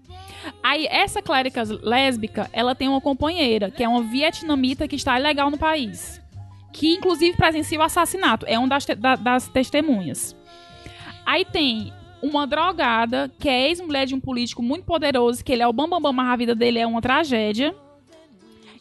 Aí, 0.64 0.88
essa 0.90 1.22
clérica 1.22 1.64
lésbica, 1.84 2.50
ela 2.54 2.74
tem 2.74 2.88
uma 2.88 3.02
companheira, 3.02 3.70
que 3.70 3.84
é 3.84 3.90
uma 3.90 4.04
vietnamita 4.04 4.88
que 4.88 4.96
está 4.96 5.20
ilegal 5.20 5.52
no 5.52 5.58
país. 5.58 6.22
Que, 6.72 6.94
inclusive, 6.96 7.36
presencia 7.36 7.78
o 7.78 7.82
assassinato. 7.84 8.46
É 8.48 8.58
uma 8.58 8.70
das, 8.70 8.86
te- 8.86 8.96
da- 8.96 9.18
das 9.18 9.50
testemunhas. 9.50 10.34
Aí 11.26 11.44
tem 11.44 11.92
uma 12.22 12.45
drogada, 12.45 13.32
que 13.39 13.47
é 13.47 13.67
ex-mulher 13.67 14.05
de 14.05 14.15
um 14.15 14.20
político 14.20 14.61
muito 14.61 14.84
poderoso, 14.84 15.43
que 15.43 15.51
ele 15.51 15.61
é 15.61 15.67
o 15.67 15.74
bambambam, 15.74 16.01
bam, 16.01 16.15
bam, 16.15 16.24
mas 16.24 16.34
a 16.34 16.36
vida 16.36 16.55
dele 16.55 16.80
é 16.80 16.88
uma 16.88 17.01
tragédia. 17.01 17.76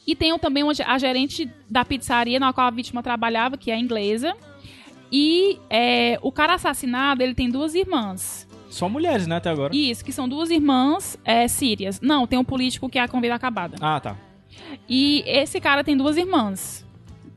E 0.07 0.17
tem 0.17 0.37
também 0.39 0.65
a 0.87 0.99
gerente 0.99 1.51
da 1.69 1.85
pizzaria 1.85 2.41
na 2.41 2.53
qual 2.53 2.67
a 2.67 2.71
vítima 2.71 3.03
trabalhava, 3.03 3.59
que 3.59 3.71
é 3.71 3.79
inglesa. 3.79 4.35
E 5.13 5.59
é, 5.69 6.19
o 6.23 6.33
cara 6.33 6.55
assassinado, 6.55 7.23
ele 7.23 7.35
tem 7.35 7.51
duas 7.51 7.75
irmãs. 7.75 8.49
Só 8.71 8.89
mulheres, 8.89 9.27
né, 9.27 9.37
até 9.37 9.51
agora. 9.51 9.75
Isso, 9.75 10.05
que 10.05 10.13
são 10.13 10.29
duas 10.29 10.51
irmãs 10.51 11.19
é, 11.25 11.47
sírias. 11.49 12.01
Não, 12.01 12.27
tem 12.27 12.39
um 12.39 12.45
político 12.45 12.89
que 12.89 12.99
é 12.99 13.03
a 13.03 13.09
convida 13.09 13.35
acabada. 13.35 13.77
Ah, 13.81 14.01
tá. 14.01 14.17
E 14.89 15.23
esse 15.27 15.61
cara 15.61 15.85
tem 15.85 15.97
duas 15.97 16.17
irmãs. 16.17 16.87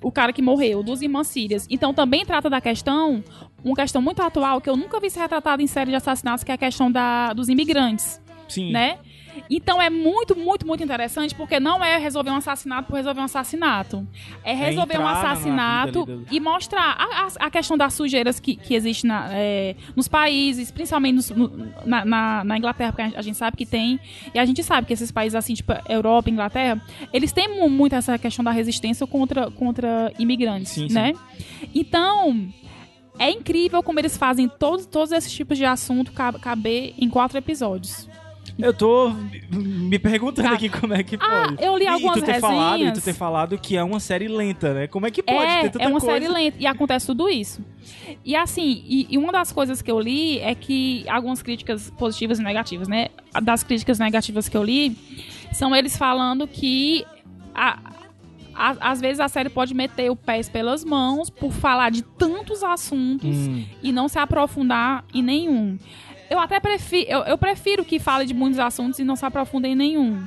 O 0.01 0.11
cara 0.11 0.33
que 0.33 0.41
morreu, 0.41 0.81
duas 0.81 1.01
irmãs 1.01 1.27
sírias. 1.27 1.67
Então 1.69 1.93
também 1.93 2.25
trata 2.25 2.49
da 2.49 2.59
questão, 2.59 3.23
uma 3.63 3.75
questão 3.75 4.01
muito 4.01 4.21
atual, 4.21 4.59
que 4.59 4.69
eu 4.69 4.75
nunca 4.75 4.99
vi 4.99 5.09
ser 5.09 5.19
retratada 5.19 5.61
em 5.61 5.67
série 5.67 5.91
de 5.91 5.95
assassinatos, 5.95 6.43
que 6.43 6.51
é 6.51 6.55
a 6.55 6.57
questão 6.57 6.91
da, 6.91 7.33
dos 7.33 7.49
imigrantes, 7.49 8.21
Sim. 8.47 8.71
né? 8.71 8.97
Então 9.49 9.81
é 9.81 9.89
muito, 9.89 10.35
muito, 10.35 10.65
muito 10.65 10.83
interessante, 10.83 11.33
porque 11.35 11.59
não 11.59 11.83
é 11.83 11.97
resolver 11.97 12.29
um 12.31 12.35
assassinato 12.37 12.87
por 12.87 12.95
resolver 12.95 13.19
um 13.21 13.25
assassinato. 13.25 14.07
É 14.43 14.53
resolver 14.53 14.97
um 14.97 15.01
entrar 15.01 15.13
na- 15.13 15.13
na 15.23 15.31
assassinato 15.31 16.05
do- 16.05 16.25
e 16.31 16.39
mostrar 16.39 16.95
a, 16.97 17.25
a- 17.25 17.47
a 17.47 17.49
questão 17.51 17.77
das 17.77 17.93
sujeiras 17.93 18.39
que, 18.39 18.55
que 18.55 18.73
existe 18.75 19.05
na, 19.05 19.29
é, 19.31 19.75
nos 19.95 20.07
países, 20.07 20.71
principalmente 20.71 21.15
nos- 21.15 21.29
no- 21.31 21.71
na, 21.85 22.05
na- 22.05 22.43
na 22.43 22.57
Inglaterra, 22.57 22.91
porque 22.93 23.15
a, 23.17 23.21
gente 23.21 23.37
sabe 23.37 23.57
que 23.57 23.65
tem. 23.65 23.99
E 24.33 24.39
a 24.39 24.45
gente 24.45 24.63
sabe 24.63 24.87
que 24.87 24.93
esses 24.93 25.11
países, 25.11 25.35
assim, 25.35 25.53
tipo 25.53 25.73
Europa, 25.87 26.29
Inglaterra, 26.29 26.81
eles 27.13 27.31
têm 27.31 27.47
mu- 27.59 27.69
muito 27.69 27.93
essa 27.95 28.17
questão 28.17 28.43
da 28.43 28.51
resistência 28.51 29.05
contra, 29.07 29.49
contra 29.51 30.11
imigrantes, 30.19 30.71
Sim, 30.71 30.87
sim. 30.87 30.93
né? 30.95 31.13
Então. 31.73 32.47
É 33.19 33.29
incrível 33.29 33.83
como 33.83 33.99
eles 33.99 34.17
fazem 34.17 34.47
todos, 34.47 34.85
todos 34.85 35.11
esses 35.11 35.31
tipos 35.31 35.55
de 35.57 35.65
assunto 35.65 36.11
ca- 36.13 36.33
caber 36.39 36.95
em 36.97 37.07
quatro 37.09 37.37
episódios. 37.37 38.07
Eu 38.59 38.73
tô 38.73 39.09
me 39.51 39.97
perguntando 39.97 40.47
Tá. 40.49 40.53
aqui 40.55 40.69
como 40.69 40.93
é 40.93 41.03
que 41.03 41.15
Ah, 41.19 41.45
pode. 41.47 41.63
eu 41.63 41.77
li 41.77 41.85
E- 41.85 41.87
algumas 41.87 42.17
e 42.17 42.19
tu 42.21 42.25
ter 42.25 42.39
falado, 42.39 42.75
e 42.75 42.77
tu 42.77 42.85
resenhas. 42.85 43.03
ter 43.03 43.13
falado 43.13 43.57
que 43.57 43.75
é 43.77 43.83
uma 43.83 43.99
série 43.99 44.27
lenta, 44.27 44.73
né? 44.73 44.87
Como 44.87 45.05
é 45.07 45.11
que 45.11 45.23
pode 45.23 45.39
é, 45.51 45.61
ter 45.63 45.69
tanta 45.71 45.85
é 45.85 45.87
uma 45.87 45.99
coisa? 45.99 46.13
série 46.13 46.27
lenta 46.27 46.57
e 46.59 46.65
acontece 46.67 47.07
tudo 47.07 47.29
isso. 47.29 47.63
E 48.23 48.35
assim, 48.35 48.83
e, 48.87 49.07
e 49.09 49.17
uma 49.17 49.31
das 49.31 49.51
coisas 49.51 49.81
que 49.81 49.89
eu 49.91 49.99
li 49.99 50.39
é 50.39 50.53
que 50.53 51.05
algumas 51.09 51.41
críticas 51.41 51.89
positivas 51.97 52.39
e 52.39 52.43
negativas, 52.43 52.87
né? 52.87 53.07
Das 53.41 53.63
críticas 53.63 53.97
negativas 53.99 54.47
que 54.47 54.55
eu 54.57 54.63
li 54.63 54.95
são 55.53 55.75
eles 55.75 55.97
falando 55.97 56.47
que 56.47 57.03
a- 57.55 57.79
a- 58.53 58.91
às 58.91 59.01
vezes 59.01 59.19
a 59.19 59.27
série 59.27 59.49
pode 59.49 59.73
meter 59.73 60.11
o 60.11 60.15
pés 60.15 60.47
pelas 60.49 60.83
mãos 60.85 61.29
por 61.29 61.51
falar 61.51 61.89
de 61.89 62.01
tantos 62.03 62.63
assuntos 62.63 63.35
Hum. 63.35 63.63
e 63.81 63.91
não 63.91 64.07
se 64.07 64.19
aprofundar 64.19 65.03
em 65.13 65.23
nenhum. 65.23 65.77
Eu 66.31 66.39
até 66.39 66.61
prefiro, 66.61 67.11
eu, 67.11 67.19
eu 67.23 67.37
prefiro 67.37 67.83
que 67.83 67.99
fale 67.99 68.25
de 68.25 68.33
muitos 68.33 68.57
assuntos 68.57 68.97
e 68.99 69.03
não 69.03 69.17
se 69.17 69.25
aprofunde 69.25 69.67
em 69.67 69.75
nenhum. 69.75 70.23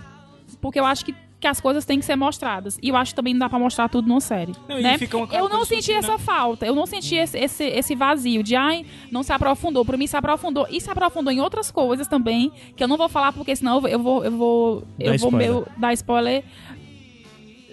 Porque 0.60 0.78
eu 0.78 0.84
acho 0.84 1.02
que, 1.02 1.14
que 1.40 1.46
as 1.46 1.62
coisas 1.62 1.86
têm 1.86 1.98
que 1.98 2.04
ser 2.04 2.14
mostradas. 2.14 2.78
E 2.82 2.90
eu 2.90 2.96
acho 2.96 3.12
que 3.12 3.16
também 3.16 3.32
não 3.32 3.38
dá 3.40 3.48
pra 3.48 3.58
mostrar 3.58 3.88
tudo 3.88 4.06
numa 4.06 4.20
série. 4.20 4.52
Não, 4.68 4.78
né? 4.82 4.98
fica 4.98 5.16
uma 5.16 5.26
Eu 5.34 5.48
não 5.48 5.64
senti 5.64 5.92
essa 5.92 6.12
né? 6.12 6.18
falta. 6.18 6.66
Eu 6.66 6.74
não 6.74 6.84
senti 6.84 7.14
esse, 7.16 7.38
esse, 7.38 7.64
esse 7.64 7.94
vazio 7.94 8.42
de, 8.42 8.54
ai, 8.54 8.84
não 9.10 9.22
se 9.22 9.32
aprofundou. 9.32 9.82
Pra 9.82 9.96
mim, 9.96 10.06
se 10.06 10.14
aprofundou. 10.14 10.66
E 10.68 10.78
se 10.78 10.90
aprofundou 10.90 11.32
em 11.32 11.40
outras 11.40 11.70
coisas 11.70 12.06
também, 12.06 12.52
que 12.76 12.84
eu 12.84 12.88
não 12.88 12.98
vou 12.98 13.08
falar, 13.08 13.32
porque 13.32 13.56
senão 13.56 13.76
eu 13.88 13.98
vou, 13.98 14.22
eu 14.22 14.30
vou, 14.30 14.84
eu 15.00 15.12
Dá 15.12 15.16
vou 15.16 15.28
spoiler. 15.30 15.48
meu, 15.48 15.66
dar 15.78 15.92
spoiler 15.94 16.44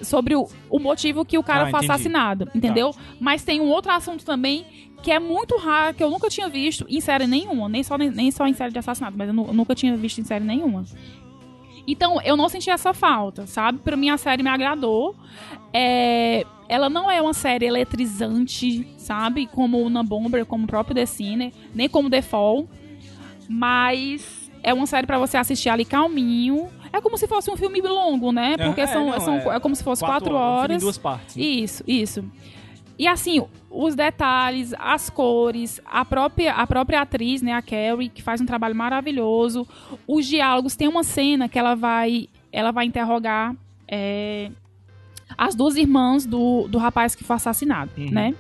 sobre 0.02 0.36
o, 0.36 0.48
o 0.70 0.80
motivo 0.80 1.24
que 1.24 1.38
o 1.38 1.44
cara 1.44 1.64
Ah, 1.64 1.70
foi 1.70 1.80
entendi. 1.80 1.92
assassinado, 1.92 2.50
entendeu? 2.56 2.96
Mas 3.20 3.44
tem 3.44 3.62
um 3.62 3.70
outro 3.70 3.92
assunto 3.92 4.26
também 4.26 4.66
que 5.02 5.12
é 5.12 5.20
muito 5.20 5.58
raro, 5.58 5.94
que 5.96 6.04
eu 6.04 6.10
nunca 6.10 6.30
tinha 6.30 6.48
visto 6.50 6.86
em 6.90 7.02
série 7.02 7.26
nenhuma. 7.28 7.68
Nem 7.68 7.84
só, 7.84 7.98
nem 7.98 8.30
só 8.32 8.46
em 8.48 8.54
série 8.54 8.72
de 8.72 8.80
assassinato, 8.80 9.18
mas 9.18 9.28
eu 9.28 9.34
nu- 9.34 9.52
nunca 9.54 9.74
tinha 9.76 9.96
visto 9.98 10.20
em 10.22 10.24
série 10.24 10.46
nenhuma. 10.46 10.84
Então, 11.88 12.22
eu 12.22 12.38
não 12.38 12.48
senti 12.48 12.70
essa 12.70 12.94
falta, 12.94 13.48
sabe? 13.48 13.80
Pra 13.80 13.98
mim, 13.98 14.10
a 14.10 14.18
série 14.18 14.44
me 14.44 14.50
agradou. 14.50 15.16
É, 15.74 16.46
ela 16.70 16.90
não 16.90 17.10
é 17.10 17.20
uma 17.22 17.34
série 17.34 17.66
eletrizante, 17.66 18.88
sabe? 18.98 19.48
Como 19.48 19.78
o 19.80 19.86
Unabomber, 19.88 20.46
como 20.46 20.66
o 20.66 20.68
próprio 20.68 20.94
The 20.96 21.06
Sinner, 21.08 21.52
nem 21.74 21.90
como 21.90 22.10
The 22.10 22.22
Fall. 22.22 22.68
Mas 23.50 24.50
é 24.64 24.74
uma 24.74 24.86
série 24.86 25.08
pra 25.08 25.18
você 25.18 25.38
assistir 25.38 25.70
ali 25.70 25.84
calminho. 25.86 26.70
É 26.94 27.00
como 27.02 27.18
se 27.18 27.28
fosse 27.28 27.50
um 27.50 27.58
filme 27.58 27.82
longo, 27.82 28.32
né? 28.32 28.58
Porque 28.58 28.82
É, 28.82 28.88
são, 28.88 29.10
não, 29.10 29.20
são, 29.20 29.36
é 29.52 29.56
é 29.56 29.60
como 29.60 29.76
se 29.76 29.84
fosse 29.84 30.04
quatro, 30.04 30.30
filme 30.30 30.40
horas. 30.42 30.78
em 30.78 30.80
duas 30.80 30.98
partes. 30.98 31.36
né? 31.36 31.44
Isso, 31.44 31.84
isso. 31.88 32.24
E 33.02 33.08
assim, 33.08 33.44
os 33.68 33.96
detalhes, 33.96 34.76
as 34.78 35.10
cores, 35.10 35.82
a 35.84 36.06
própria, 36.06 36.54
a 36.54 36.68
própria 36.68 37.02
atriz, 37.02 37.42
né, 37.42 37.52
a 37.52 37.60
Carrie, 37.60 38.10
que 38.10 38.22
faz 38.22 38.40
um 38.40 38.46
trabalho 38.46 38.76
maravilhoso. 38.76 39.68
Os 40.08 40.28
diálogos, 40.28 40.76
tem 40.76 40.88
uma 40.88 41.04
cena 41.04 41.50
que 41.50 41.58
ela 41.58 41.74
vai, 41.74 42.30
ela 42.52 42.70
vai 42.72 42.86
interrogar 42.86 43.56
é, 43.88 44.52
as 45.36 45.56
duas 45.56 45.78
irmãs 45.78 46.28
do, 46.28 46.68
do 46.68 46.78
rapaz 46.78 47.16
que 47.16 47.24
foi 47.24 47.38
assassinado, 47.38 47.90
Uhum. 47.98 48.12
né? 48.12 48.36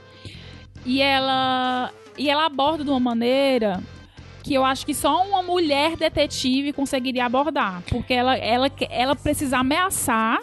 E 0.85 1.01
ela, 1.01 1.91
e 2.15 2.29
ela 2.29 2.45
aborda 2.45 2.83
de 2.83 2.91
uma 2.91 2.99
maneira 2.99 3.81
que 4.43 4.53
eu 4.53 4.63
acho 4.63 4.85
que 4.85 4.93
só 4.93 5.23
uma 5.25 5.41
mulher 5.41 5.97
detetive 5.97 6.71
conseguiria 6.71 7.25
abordar. 7.25 7.81
Porque 7.89 8.13
ela, 8.13 8.37
ela, 8.37 8.71
ela 8.91 9.15
precisa 9.15 9.57
ameaçar 9.57 10.39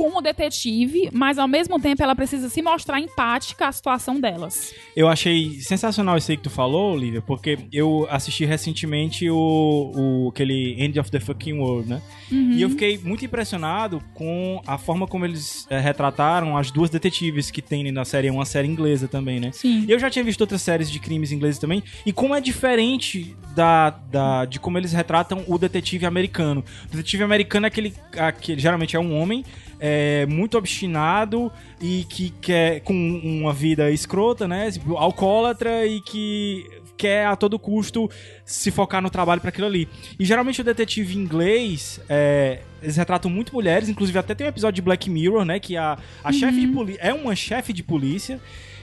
com 0.00 0.16
o 0.16 0.22
detetive, 0.22 1.10
mas 1.12 1.36
ao 1.36 1.46
mesmo 1.46 1.78
tempo 1.78 2.02
ela 2.02 2.16
precisa 2.16 2.48
se 2.48 2.62
mostrar 2.62 2.98
empática 2.98 3.68
à 3.68 3.72
situação 3.72 4.18
delas. 4.18 4.72
Eu 4.96 5.08
achei 5.08 5.60
sensacional 5.60 6.16
isso 6.16 6.30
aí 6.30 6.38
que 6.38 6.44
tu 6.44 6.48
falou, 6.48 6.94
Olivia, 6.94 7.20
porque 7.20 7.58
eu 7.70 8.06
assisti 8.08 8.46
recentemente 8.46 9.28
o, 9.28 9.92
o 9.94 10.28
aquele 10.30 10.74
End 10.82 10.98
of 10.98 11.10
the 11.10 11.20
Fucking 11.20 11.58
World, 11.58 11.90
né? 11.90 12.00
E 12.30 12.62
eu 12.62 12.70
fiquei 12.70 12.96
muito 12.96 13.24
impressionado 13.24 14.00
com 14.14 14.62
a 14.66 14.78
forma 14.78 15.06
como 15.06 15.24
eles 15.24 15.66
eh, 15.68 15.80
retrataram 15.80 16.56
as 16.56 16.70
duas 16.70 16.88
detetives 16.88 17.50
que 17.50 17.60
tem 17.60 17.90
na 17.90 18.04
série, 18.04 18.28
é 18.28 18.32
uma 18.32 18.44
série 18.44 18.68
inglesa 18.68 19.08
também, 19.08 19.40
né? 19.40 19.50
Sim. 19.52 19.84
Eu 19.88 19.98
já 19.98 20.08
tinha 20.08 20.24
visto 20.24 20.40
outras 20.40 20.62
séries 20.62 20.90
de 20.90 20.98
crimes 21.00 21.32
ingleses 21.32 21.58
também, 21.58 21.82
e 22.06 22.12
como 22.12 22.34
é 22.34 22.40
diferente 22.40 23.36
da, 23.54 23.90
da, 23.90 24.44
de 24.44 24.60
como 24.60 24.78
eles 24.78 24.92
retratam 24.92 25.44
o 25.46 25.58
detetive 25.58 26.06
americano. 26.06 26.64
O 26.86 26.96
detetive 26.96 27.24
americano 27.24 27.66
é 27.66 27.68
aquele, 27.68 27.94
aquele 28.16 28.60
geralmente 28.60 28.94
é 28.94 29.00
um 29.00 29.20
homem, 29.20 29.44
é, 29.80 30.26
muito 30.26 30.58
obstinado 30.58 31.50
e 31.80 32.04
que 32.04 32.30
quer 32.30 32.80
com 32.80 32.94
uma 32.94 33.52
vida 33.52 33.90
escrota, 33.90 34.46
né? 34.46 34.70
tipo, 34.70 34.96
Alcoólatra 34.96 35.86
e 35.86 36.00
que 36.02 36.64
quer 37.00 37.24
a 37.24 37.34
todo 37.34 37.58
custo 37.58 38.10
se 38.44 38.70
focar 38.70 39.00
no 39.00 39.08
trabalho 39.08 39.40
para 39.40 39.48
aquilo 39.48 39.66
ali. 39.66 39.88
E 40.18 40.24
geralmente 40.24 40.60
o 40.60 40.64
detetive 40.64 41.16
inglês, 41.16 41.98
é, 42.10 42.60
eles 42.82 42.96
retratam 42.96 43.30
muito 43.30 43.54
mulheres, 43.54 43.88
inclusive 43.88 44.18
até 44.18 44.34
tem 44.34 44.46
um 44.46 44.50
episódio 44.50 44.74
de 44.74 44.82
Black 44.82 45.08
Mirror, 45.08 45.46
né? 45.46 45.58
Que 45.58 45.78
a, 45.78 45.96
a 46.22 46.30
chefe 46.30 46.60
de 46.60 46.68
polícia 46.68 47.00
é 47.00 47.14
uma 47.14 47.34
chefe 47.34 47.72
de 47.72 47.82
polícia. 47.82 48.38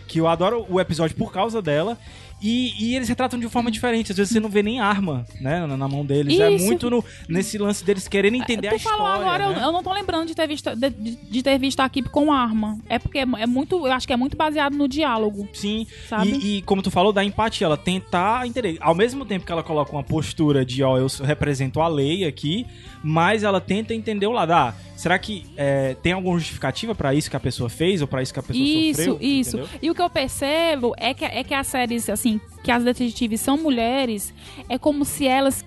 Que 0.07 0.21
eu 0.21 0.27
adoro 0.27 0.65
o 0.69 0.79
episódio 0.79 1.17
por 1.17 1.33
causa 1.33 1.61
dela. 1.61 1.97
E, 2.41 2.73
e 2.91 2.95
eles 2.95 3.09
retratam 3.09 3.39
de 3.39 3.49
forma 3.49 3.71
diferente. 3.71 4.11
Às 4.11 4.17
vezes 4.17 4.31
você 4.31 4.39
não 4.39 4.49
vê 4.49 4.61
nem 4.61 4.79
arma, 4.79 5.25
né? 5.41 5.65
Na, 5.65 5.75
na 5.75 5.87
mão 5.87 6.05
deles. 6.05 6.39
É 6.39 6.51
Isso. 6.51 6.65
muito 6.65 6.87
no- 6.89 7.03
nesse 7.27 7.57
lance 7.57 7.83
deles 7.83 8.07
querendo 8.07 8.35
entender 8.35 8.67
tu 8.69 8.73
a 8.73 8.77
história. 8.77 8.97
falou 8.99 9.11
agora, 9.11 9.43
eu- 9.45 9.49
né? 9.53 9.63
eu, 9.63 9.71
não 9.71 9.81
tô 9.81 9.91
lembrando 9.91 10.27
de 10.27 10.35
ter 10.35 10.47
visto, 10.47 10.75
de- 10.75 10.89
de 10.91 11.41
ter 11.43 11.57
visto 11.57 11.79
a 11.79 11.85
equipe 11.87 12.09
com 12.09 12.31
arma. 12.31 12.77
É 12.87 12.99
porque 12.99 13.17
é, 13.19 13.21
é 13.39 13.47
muito, 13.47 13.87
eu 13.87 13.91
acho 13.91 14.05
que 14.05 14.13
é 14.13 14.17
muito 14.17 14.37
baseado 14.37 14.75
no 14.75 14.87
diálogo. 14.87 15.47
Sim, 15.51 15.87
Sabe? 16.07 16.29
E, 16.29 16.57
e 16.57 16.61
como 16.61 16.81
tu 16.83 16.91
falou, 16.91 17.11
da 17.11 17.23
empatia, 17.23 17.65
ela 17.65 17.77
tentar 17.77 18.45
entender. 18.45 18.77
Ao 18.81 18.93
mesmo 18.93 19.25
tempo 19.25 19.43
que 19.45 19.51
ela 19.51 19.63
coloca 19.63 19.91
uma 19.91 20.03
postura 20.03 20.63
de, 20.63 20.83
ó, 20.83 20.97
eu 20.97 21.07
represento 21.23 21.81
a 21.81 21.87
lei 21.87 22.23
aqui, 22.23 22.67
mas 23.03 23.41
ela 23.43 23.59
tenta 23.59 23.93
entender 23.95 24.27
o 24.27 24.31
lado. 24.31 24.51
Ah, 24.51 24.75
será 24.97 25.17
que 25.17 25.45
é, 25.55 25.95
tem 26.01 26.11
alguma 26.11 26.37
justificativa 26.37 26.93
pra 26.93 27.13
isso 27.13 27.29
que 27.29 27.37
a 27.37 27.39
pessoa 27.39 27.69
fez 27.69 28.01
ou 28.01 28.07
pra 28.07 28.21
isso 28.21 28.33
que 28.33 28.39
a 28.39 28.43
pessoa 28.43 28.65
Isso, 28.65 28.97
sofreu? 29.03 29.17
isso. 29.21 29.57
Entendeu? 29.57 29.79
E 29.81 29.89
o 29.91 29.95
que 29.95 30.01
eu 30.01 30.09
percebo 30.09 30.93
é 30.97 31.13
que, 31.13 31.23
é 31.23 31.43
que 31.43 31.53
as 31.53 31.67
séries, 31.67 32.09
assim, 32.09 32.41
que 32.63 32.71
as 32.71 32.83
detetives 32.83 33.39
são 33.39 33.55
mulheres, 33.57 34.33
é 34.67 34.77
como 34.77 35.05
se 35.05 35.25
elas. 35.25 35.63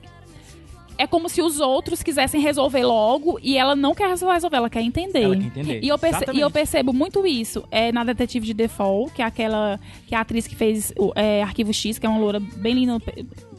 É 0.99 1.07
como 1.07 1.31
se 1.31 1.41
os 1.41 1.61
outros 1.61 2.03
quisessem 2.03 2.43
resolver 2.43 2.85
logo 2.85 3.39
e 3.43 3.57
ela 3.57 3.75
não 3.75 3.95
quer 3.95 4.07
resolver, 4.11 4.55
ela 4.55 4.69
quer 4.69 4.83
entender. 4.83 5.23
Ela 5.23 5.35
quer 5.35 5.45
entender, 5.47 5.81
E 5.83 5.89
eu, 5.89 5.99
perce- 5.99 6.17
exatamente. 6.19 6.39
e 6.39 6.43
eu 6.43 6.51
percebo 6.51 6.93
muito 6.93 7.27
isso 7.27 7.65
é, 7.71 7.91
na 7.91 8.05
Detetive 8.05 8.45
de 8.45 8.53
Default, 8.53 9.15
que 9.15 9.23
é 9.23 9.25
aquela. 9.25 9.81
que 10.07 10.15
é 10.15 10.19
a 10.19 10.21
atriz 10.21 10.47
que 10.47 10.55
fez 10.55 10.93
o 10.99 11.11
é, 11.17 11.43
Arquivo 11.43 11.73
X, 11.73 11.99
que 11.99 12.05
é 12.05 12.09
uma 12.09 12.19
loura 12.19 12.39
bem 12.39 12.75
linda, 12.75 12.99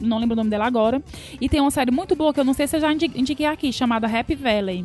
não 0.00 0.20
lembro 0.20 0.34
o 0.34 0.36
nome 0.36 0.50
dela 0.50 0.66
agora. 0.66 1.02
E 1.40 1.48
tem 1.48 1.60
uma 1.60 1.72
série 1.72 1.90
muito 1.90 2.14
boa 2.14 2.32
que 2.32 2.38
eu 2.38 2.44
não 2.44 2.54
sei 2.54 2.68
se 2.68 2.76
eu 2.76 2.80
já 2.80 2.92
indi- 2.92 3.10
indiquei 3.16 3.46
aqui, 3.46 3.72
chamada 3.72 4.06
Happy 4.06 4.36
Valley. 4.36 4.84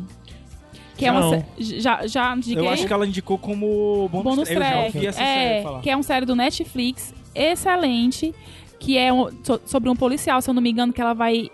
Que 0.98 1.06
é 1.06 1.12
uma 1.12 1.20
Não. 1.20 1.30
sé- 1.30 1.46
Já, 1.58 2.06
já 2.06 2.34
indiquei? 2.36 2.58
Eu 2.58 2.68
acho 2.68 2.86
que 2.86 2.92
ela 2.92 3.06
indicou 3.06 3.38
como 3.38 4.08
bônus, 4.10 4.24
Bônus 4.24 4.48
Eu 4.50 4.54
já 4.56 4.60
track. 4.60 4.96
ouvi 4.96 5.06
essa 5.06 5.22
é, 5.22 5.24
série 5.52 5.62
falar. 5.62 5.80
que 5.80 5.90
é 5.90 5.96
uma 5.96 6.02
série 6.02 6.26
do 6.26 6.34
Netflix 6.36 7.14
excelente, 7.34 8.34
que 8.80 8.98
é 8.98 9.12
um- 9.12 9.28
so- 9.44 9.60
sobre 9.64 9.88
um 9.88 9.96
policial, 9.96 10.42
se 10.42 10.50
eu 10.50 10.54
não 10.54 10.60
me 10.60 10.70
engano, 10.70 10.92
que 10.92 11.00
ela 11.00 11.14
vai 11.14 11.48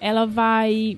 ela 0.00 0.26
vai 0.26 0.96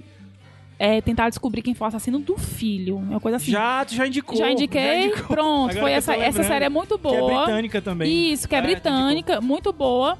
é, 0.82 0.98
tentar 1.02 1.28
descobrir 1.28 1.60
quem 1.60 1.74
foi 1.74 1.84
o 1.84 1.88
assassino 1.88 2.18
do 2.18 2.38
filho, 2.38 2.96
uma 2.96 3.20
coisa 3.20 3.36
assim. 3.36 3.50
Já, 3.50 3.84
tu 3.84 3.94
já 3.94 4.06
indicou. 4.06 4.38
Já 4.38 4.50
indiquei, 4.50 5.08
indicou. 5.08 5.26
pronto, 5.26 5.72
Agora 5.72 5.80
foi 5.82 5.92
essa 5.92 6.16
essa 6.16 6.42
série 6.42 6.64
é 6.64 6.68
muito 6.70 6.98
Que 6.98 7.06
é 7.06 7.18
boa. 7.20 7.44
britânica 7.44 7.82
também. 7.82 8.32
Isso, 8.32 8.48
que 8.48 8.54
é, 8.54 8.58
É, 8.58 8.62
britânica, 8.62 9.42
muito 9.42 9.74
boa. 9.74 10.16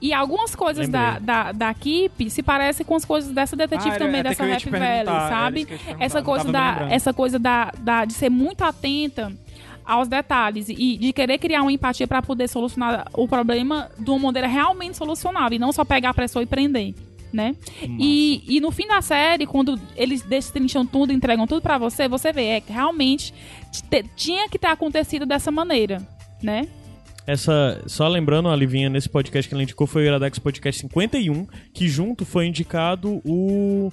E 0.00 0.12
algumas 0.12 0.54
coisas 0.54 0.88
da, 0.88 1.18
da, 1.18 1.50
da 1.50 1.70
equipe 1.72 2.30
se 2.30 2.44
parecem 2.44 2.86
com 2.86 2.94
as 2.94 3.04
coisas 3.04 3.32
dessa 3.32 3.56
detetive 3.56 3.90
Ah, 3.90 3.98
também, 3.98 4.22
dessa 4.22 4.46
te 4.46 4.52
Happy 4.52 4.70
perguntar, 4.70 4.86
Valley, 4.86 5.00
era 5.00 5.28
sabe? 5.28 5.66
Essa 5.98 6.22
coisa, 6.22 6.52
da, 6.52 6.86
essa 6.90 7.12
coisa 7.12 7.38
da, 7.40 7.72
da, 7.76 8.04
de 8.04 8.12
ser 8.12 8.30
muito 8.30 8.62
atenta 8.62 9.32
aos 9.84 10.06
detalhes 10.06 10.68
e 10.68 10.96
de 10.96 11.12
querer 11.12 11.38
criar 11.38 11.62
uma 11.62 11.72
empatia 11.72 12.06
para 12.06 12.22
poder 12.22 12.46
solucionar 12.48 13.08
o 13.14 13.26
problema 13.26 13.90
de 13.98 14.10
uma 14.10 14.20
maneira 14.20 14.46
realmente 14.46 14.96
solucionável 14.96 15.56
e 15.56 15.58
não 15.58 15.72
só 15.72 15.84
pegar 15.84 16.10
a 16.10 16.14
pessoa 16.14 16.44
e 16.44 16.46
prender. 16.46 16.94
Né? 17.34 17.56
E, 17.98 18.44
e 18.46 18.60
no 18.60 18.70
fim 18.70 18.86
da 18.86 19.02
série, 19.02 19.44
quando 19.44 19.76
eles 19.96 20.22
destrincham 20.22 20.86
tudo, 20.86 21.12
entregam 21.12 21.48
tudo 21.48 21.60
pra 21.60 21.76
você, 21.78 22.06
você 22.06 22.32
vê, 22.32 22.44
é 22.50 22.60
que 22.60 22.72
realmente 22.72 23.34
te- 23.90 24.04
tinha 24.14 24.48
que 24.48 24.56
ter 24.56 24.68
acontecido 24.68 25.26
dessa 25.26 25.50
maneira, 25.50 26.00
né? 26.40 26.68
Essa, 27.26 27.82
só 27.88 28.06
lembrando, 28.06 28.48
a 28.48 28.54
Livinha, 28.54 28.88
nesse 28.88 29.08
podcast 29.08 29.48
que 29.48 29.52
ela 29.54 29.64
indicou 29.64 29.84
foi 29.84 30.02
o 30.02 30.06
Iradex 30.06 30.38
Podcast 30.38 30.80
51, 30.82 31.44
que 31.72 31.88
junto 31.88 32.24
foi 32.24 32.46
indicado 32.46 33.20
o. 33.24 33.90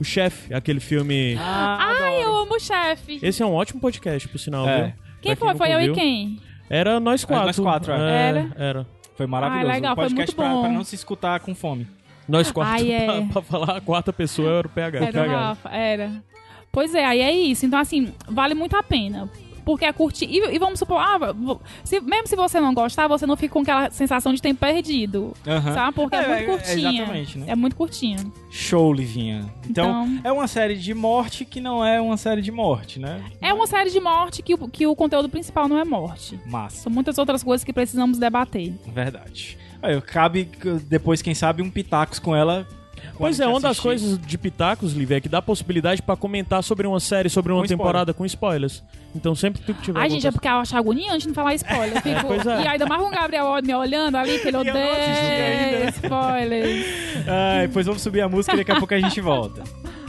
O 0.00 0.04
Chefe, 0.04 0.52
aquele 0.52 0.80
filme. 0.80 1.36
Ah, 1.38 1.78
Ai, 2.00 2.24
eu 2.24 2.34
amo 2.36 2.56
o 2.56 2.58
chefe. 2.58 3.20
Esse 3.22 3.44
é 3.44 3.46
um 3.46 3.52
ótimo 3.52 3.80
podcast, 3.80 4.26
por 4.26 4.38
sinal, 4.38 4.68
É. 4.68 4.82
viu? 4.86 4.92
Quem 5.20 5.36
Pra 5.36 5.46
foi? 5.50 5.54
Foi 5.56 5.72
eu 5.72 5.80
e 5.80 5.92
quem? 5.92 6.40
Era 6.68 6.98
nós 6.98 7.24
quatro. 7.24 7.46
nós 7.46 7.58
quatro, 7.60 7.92
é. 7.92 8.28
Era? 8.28 8.52
Era. 8.56 8.86
Foi 9.16 9.26
maravilhoso. 9.26 9.70
Ah, 9.70 9.74
legal, 9.74 9.92
um 9.92 9.94
foi 9.94 10.04
podcast 10.06 10.34
muito 10.34 10.36
pra, 10.36 10.48
bom. 10.56 10.62
pra 10.62 10.72
não 10.72 10.82
se 10.82 10.96
escutar 10.96 11.38
com 11.38 11.54
fome. 11.54 11.86
Nós 12.32 12.50
quatro. 12.50 12.72
Ai, 12.74 12.90
é. 12.92 13.06
pra, 13.06 13.22
pra 13.22 13.42
falar 13.42 13.76
a 13.76 13.80
quarta 13.80 14.12
pessoa 14.12 14.50
era 14.50 14.66
o 14.66 14.70
PH. 14.70 14.98
Era 14.98 15.08
o 15.08 15.12
PH. 15.12 15.38
Rafa, 15.40 15.68
era. 15.68 16.12
Pois 16.72 16.94
é, 16.94 17.04
aí 17.04 17.20
é 17.20 17.30
isso. 17.30 17.66
Então, 17.66 17.78
assim, 17.78 18.12
vale 18.26 18.54
muito 18.54 18.74
a 18.76 18.82
pena. 18.82 19.30
Porque 19.64 19.84
é 19.84 19.92
curtir. 19.92 20.24
E, 20.24 20.38
e 20.56 20.58
vamos 20.58 20.80
supor, 20.80 20.98
ah, 20.98 21.18
se- 21.84 22.00
mesmo 22.00 22.26
se 22.26 22.34
você 22.34 22.58
não 22.58 22.74
gostar, 22.74 23.06
você 23.06 23.24
não 23.26 23.36
fica 23.36 23.52
com 23.52 23.60
aquela 23.60 23.90
sensação 23.90 24.34
de 24.34 24.42
tempo 24.42 24.58
perdido. 24.58 25.32
Aham. 25.46 25.72
Sabe? 25.74 25.94
Porque 25.94 26.16
é, 26.16 26.18
É, 26.18 26.26
muito 26.28 26.42
é, 26.42 26.44
curtinha. 26.46 26.90
exatamente, 27.02 27.38
né? 27.38 27.44
É 27.48 27.54
muito 27.54 27.76
curtinha. 27.76 28.16
Show, 28.50 28.92
Livinha. 28.92 29.48
Então, 29.70 29.84
Então- 30.04 30.20
é 30.24 30.32
uma 30.32 30.48
série 30.48 30.74
de 30.76 30.92
morte 30.92 31.44
que 31.44 31.60
não 31.60 31.84
é 31.84 32.00
uma 32.00 32.16
série 32.16 32.42
de 32.42 32.50
morte, 32.50 32.98
né? 32.98 33.22
É 33.40 33.54
uma 33.54 33.68
série 33.68 33.90
de 33.90 34.00
morte 34.00 34.42
que, 34.42 34.54
o- 34.54 34.68
que 34.68 34.84
o 34.84 34.96
conteúdo 34.96 35.28
principal 35.28 35.68
não 35.68 35.78
é 35.78 35.84
morte. 35.84 36.40
Massa. 36.44 36.82
São 36.82 36.90
muitas 36.92 37.16
outras 37.16 37.44
coisas 37.44 37.62
que 37.62 37.72
precisamos 37.72 38.18
debater. 38.18 38.72
Verdade. 38.92 39.56
Aí, 39.82 40.00
cabe 40.00 40.48
depois, 40.88 41.20
quem 41.20 41.34
sabe, 41.34 41.60
um 41.62 41.70
pitacos 41.70 42.18
com 42.18 42.34
ela. 42.36 42.66
Pois 43.18 43.40
é, 43.40 43.46
uma 43.46 43.54
das 43.58 43.72
assistir. 43.72 43.82
coisas 43.82 44.18
de 44.18 44.38
Pitacos, 44.38 44.92
Liv, 44.92 45.10
é 45.10 45.20
que 45.20 45.28
dá 45.28 45.42
possibilidade 45.42 46.00
pra 46.00 46.14
comentar 46.16 46.62
sobre 46.62 46.86
uma 46.86 47.00
série, 47.00 47.28
sobre 47.28 47.50
uma 47.52 47.60
Com 47.60 47.64
spoiler. 47.64 47.78
temporada 47.84 48.14
com 48.14 48.24
spoilers. 48.24 48.82
Então 49.14 49.34
sempre 49.34 49.60
que 49.60 49.72
tu 49.72 49.82
tiver 49.82 50.00
Ai, 50.00 50.08
gente, 50.08 50.26
é 50.26 50.30
porque 50.30 50.46
eu 50.46 50.52
acho 50.52 50.76
agoniante 50.76 51.26
não 51.26 51.34
falar 51.34 51.54
spoiler. 51.56 52.00
Fico- 52.00 52.20
pois 52.28 52.46
é. 52.46 52.62
E 52.62 52.68
ainda 52.68 52.86
mais 52.86 53.02
com 53.02 53.08
o 53.08 53.10
Gabriel 53.10 53.46
me 53.62 53.74
olhando 53.74 54.16
ali, 54.16 54.38
que 54.38 54.48
ele 54.48 54.56
odeia 54.56 55.88
spoilers. 55.90 56.86
Ai, 57.26 57.66
depois 57.66 57.86
vamos 57.86 58.02
subir 58.02 58.20
a 58.20 58.28
música 58.28 58.54
e 58.54 58.58
daqui 58.58 58.70
a 58.70 58.76
pouco 58.78 58.94
a 58.94 59.00
gente 59.00 59.20
volta. 59.20 59.62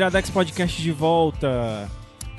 Iradex 0.00 0.30
Podcast 0.30 0.80
de 0.80 0.92
volta. 0.92 1.86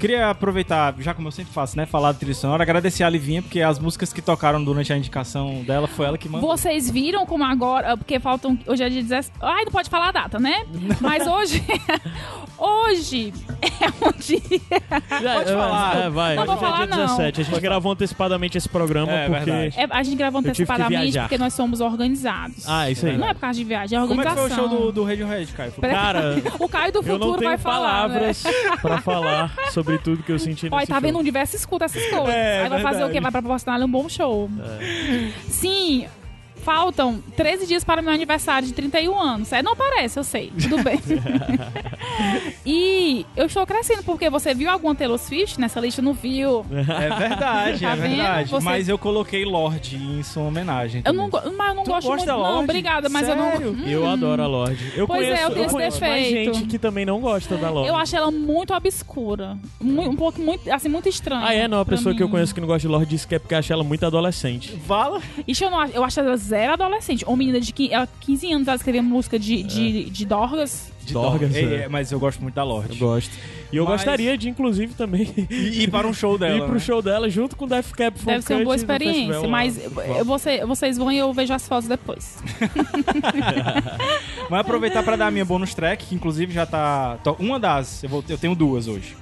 Queria 0.01 0.29
aproveitar, 0.31 0.95
já 0.99 1.13
como 1.13 1.27
eu 1.27 1.31
sempre 1.31 1.53
faço, 1.53 1.77
né? 1.77 1.85
Falar 1.85 2.11
da 2.11 2.17
trilha 2.17 2.33
sonora, 2.33 2.63
agradecer 2.63 3.03
a 3.03 3.09
Livinha, 3.09 3.41
porque 3.41 3.61
as 3.61 3.77
músicas 3.77 4.11
que 4.11 4.21
tocaram 4.21 4.61
durante 4.63 4.91
a 4.91 4.97
indicação 4.97 5.63
dela 5.63 5.87
foi 5.87 6.07
ela 6.07 6.17
que 6.17 6.27
mandou. 6.27 6.49
Vocês 6.49 6.89
viram 6.89 7.25
como 7.25 7.43
agora, 7.43 7.95
porque 7.95 8.19
faltam. 8.19 8.57
Hoje 8.65 8.83
é 8.83 8.89
dia 8.89 9.03
17. 9.03 9.37
Ai, 9.39 9.65
não 9.65 9.71
pode 9.71 9.89
falar 9.89 10.09
a 10.09 10.11
data, 10.11 10.39
né? 10.39 10.65
Mas 10.99 11.27
hoje. 11.27 11.63
hoje 12.57 13.33
é 13.61 14.07
um 14.07 14.11
dia. 14.17 14.41
Pode 15.35 15.51
falar. 15.51 15.97
É, 15.97 16.09
vai. 16.09 16.35
Não 16.35 16.45
vou 16.45 16.55
Hoje 16.55 16.63
é 16.63 16.67
falar, 16.67 16.87
dia 16.87 16.95
não. 16.95 17.05
17. 17.17 17.41
A 17.41 17.43
gente 17.43 17.59
gravou 17.61 17.91
antecipadamente 17.91 18.57
esse 18.57 18.67
programa 18.69 19.11
É, 19.11 19.29
porque. 19.29 19.51
É, 19.51 19.87
a 19.89 20.03
gente 20.03 20.17
gravou 20.17 20.39
antecipadamente 20.39 21.19
porque 21.19 21.37
nós 21.37 21.53
somos 21.53 21.79
organizados. 21.79 22.67
Ah, 22.67 22.89
isso 22.89 23.05
aí. 23.05 23.17
Não 23.17 23.27
é 23.27 23.33
por 23.33 23.41
causa 23.41 23.59
de 23.59 23.65
viagem, 23.65 23.97
é 23.97 24.01
Como 24.01 24.19
é 24.21 24.23
que 24.23 24.29
organização. 24.29 24.57
foi 24.57 24.65
o 24.65 24.79
show 24.79 24.85
do, 24.87 24.91
do 24.91 25.03
Radiohead, 25.03 25.51
Caio? 25.53 25.71
Cara, 25.73 26.35
O 26.59 26.67
Caio 26.67 26.91
do 26.91 26.99
eu 26.99 27.03
futuro 27.03 27.31
não 27.31 27.37
tenho 27.37 27.49
vai 27.51 27.57
falar. 27.57 28.09
né? 28.09 28.19
palavras 28.19 28.43
pra 28.81 29.01
falar 29.01 29.53
sobre 29.71 29.97
tudo 29.97 30.21
que 30.23 30.31
eu 30.31 30.39
senti 30.39 30.65
nesse 30.65 30.75
Olha, 30.75 30.85
tá 30.87 30.95
show. 30.95 31.01
vendo? 31.01 31.19
Um 31.19 31.23
diverso 31.23 31.55
escuta 31.55 31.85
essas 31.85 32.05
coisas. 32.07 32.29
É, 32.29 32.63
Aí 32.63 32.69
vai 32.69 32.81
fazer 32.81 32.97
o 32.97 33.07
verdade. 33.07 33.13
quê? 33.13 33.21
Vai 33.21 33.31
proporcionar 33.31 33.81
um 33.81 33.87
bom 33.89 34.07
show. 34.09 34.49
Sim, 35.49 36.07
faltam 36.63 37.21
13 37.35 37.65
dias 37.67 37.83
para 37.83 38.01
o 38.01 38.03
meu 38.03 38.13
aniversário 38.13 38.67
de 38.67 38.73
31 38.73 39.19
anos. 39.19 39.51
É, 39.51 39.61
não 39.63 39.75
parece, 39.75 40.17
eu 40.19 40.23
sei. 40.23 40.51
Tudo 40.61 40.83
bem. 40.83 40.99
e 42.65 43.25
eu 43.35 43.45
estou 43.45 43.65
crescendo, 43.65 44.03
porque 44.03 44.29
você 44.29 44.53
viu 44.53 44.69
alguma 44.69 44.95
Taylor 44.95 45.17
Swift 45.17 45.59
nessa 45.59 45.79
lista? 45.79 46.01
Não 46.01 46.13
viu? 46.13 46.65
É 46.71 47.09
verdade, 47.15 47.79
Tá 47.85 47.91
é 47.91 47.95
vendo? 47.95 48.15
verdade. 48.15 48.49
Você- 48.51 48.65
Mas 48.65 48.89
eu 48.89 48.97
coloquei 48.97 49.43
Lorde 49.45 49.95
em 49.97 50.23
sua 50.23 50.43
homenagem. 50.43 51.01
Eu 51.05 51.13
não, 51.13 51.29
mas 51.29 51.69
eu 51.69 51.75
não 51.75 51.83
Tu 51.83 51.89
gosto 51.91 52.07
gosta 52.07 52.09
muito. 52.09 52.25
da 52.25 52.33
Não, 52.33 52.39
Lorde? 52.41 52.63
obrigada, 52.63 53.09
mas 53.09 53.27
eu 53.27 53.35
Sério? 53.35 53.73
não. 53.73 53.87
Eu 53.87 54.07
adoro 54.07 54.41
a 54.43 54.47
Lorde. 54.47 54.93
Eu 54.95 55.07
Pois 55.07 55.23
é, 55.23 55.25
conheço, 55.27 55.43
eu 55.43 55.49
tenho 55.51 55.65
esse 55.65 55.73
conheço 55.75 56.01
mais 56.01 56.27
gente 56.27 56.63
que 56.65 56.77
também 56.79 57.05
não 57.05 57.19
gosta 57.19 57.55
da 57.57 57.69
Lorde. 57.69 57.89
Eu 57.89 57.95
acho 57.95 58.15
ela 58.15 58.31
muito 58.31 58.73
obscura. 58.73 59.57
Um 59.79 60.15
pouco, 60.15 60.39
muito, 60.41 60.71
assim, 60.71 60.89
muito 60.89 61.09
estranha. 61.09 61.45
Ah, 61.45 61.53
é? 61.53 61.67
Não, 61.67 61.79
a 61.79 61.85
pessoa 61.85 62.13
que 62.15 62.21
eu 62.21 62.27
mim. 62.27 62.31
conheço 62.31 62.53
que 62.53 62.61
não 62.61 62.67
gosta 62.67 62.81
de 62.81 62.87
Lorde 62.87 63.09
disse 63.09 63.27
que 63.27 63.35
é 63.35 63.39
porque 63.39 63.55
acha 63.55 63.73
ela 63.73 63.83
muito 63.83 64.05
adolescente. 64.05 64.77
Fala. 64.87 65.21
Ixi, 65.47 65.63
eu, 65.63 65.71
não, 65.71 65.79
acho- 65.79 65.93
eu 65.93 66.03
acho 66.03 66.19
ela 66.19 66.37
zero 66.51 66.73
adolescente. 66.73 67.23
Uma 67.25 67.37
menina 67.37 67.59
de 67.59 67.71
15, 67.73 67.93
ela, 67.93 68.07
15 68.19 68.51
anos, 68.53 68.67
ela 68.67 68.75
escrevia 68.75 69.01
música 69.01 69.39
de, 69.39 69.63
de, 69.63 70.09
de 70.09 70.25
Dorgas. 70.25 70.91
De 71.05 71.13
Dorgas, 71.13 71.49
Dorgas, 71.53 71.55
é. 71.71 71.83
é, 71.83 71.87
mas 71.87 72.11
eu 72.11 72.19
gosto 72.19 72.41
muito 72.41 72.53
da 72.53 72.63
Lorde. 72.63 72.93
Eu 72.93 73.07
gosto. 73.07 73.31
E 73.71 73.77
eu 73.77 73.85
Mas- 73.85 73.93
gostaria 74.01 74.37
de, 74.37 74.49
inclusive, 74.49 74.93
também 74.93 75.33
E, 75.49 75.83
e 75.83 75.87
para 75.87 76.05
um 76.05 76.13
show 76.13 76.37
dela. 76.37 76.57
ir 76.57 76.63
pro 76.63 76.73
né? 76.73 76.79
show 76.79 77.01
dela 77.01 77.29
junto 77.29 77.55
com 77.55 77.63
o 77.65 77.67
Death 77.67 77.91
Cab 77.91 78.19
for 78.19 78.25
Deve 78.31 78.43
ser 78.43 78.53
uma 78.55 78.63
boa 78.65 78.75
experiência. 78.75 79.47
Mas 79.47 79.79
eu- 80.17 80.25
você, 80.25 80.65
vocês 80.65 80.97
vão 80.97 81.09
e 81.11 81.17
eu 81.17 81.31
vejo 81.33 81.53
as 81.53 81.65
fotos 81.67 81.87
depois. 81.87 82.37
Mas 84.49 84.59
aproveitar 84.59 85.03
pra 85.03 85.15
dar 85.15 85.27
a 85.27 85.31
minha 85.31 85.45
bonus 85.45 85.73
track, 85.73 86.05
que 86.07 86.15
inclusive 86.15 86.53
já 86.53 86.65
tá. 86.65 87.17
Uma 87.39 87.59
das, 87.59 88.03
eu, 88.03 88.09
vou, 88.09 88.23
eu 88.27 88.37
tenho 88.37 88.53
duas 88.55 88.87
hoje. 88.87 89.15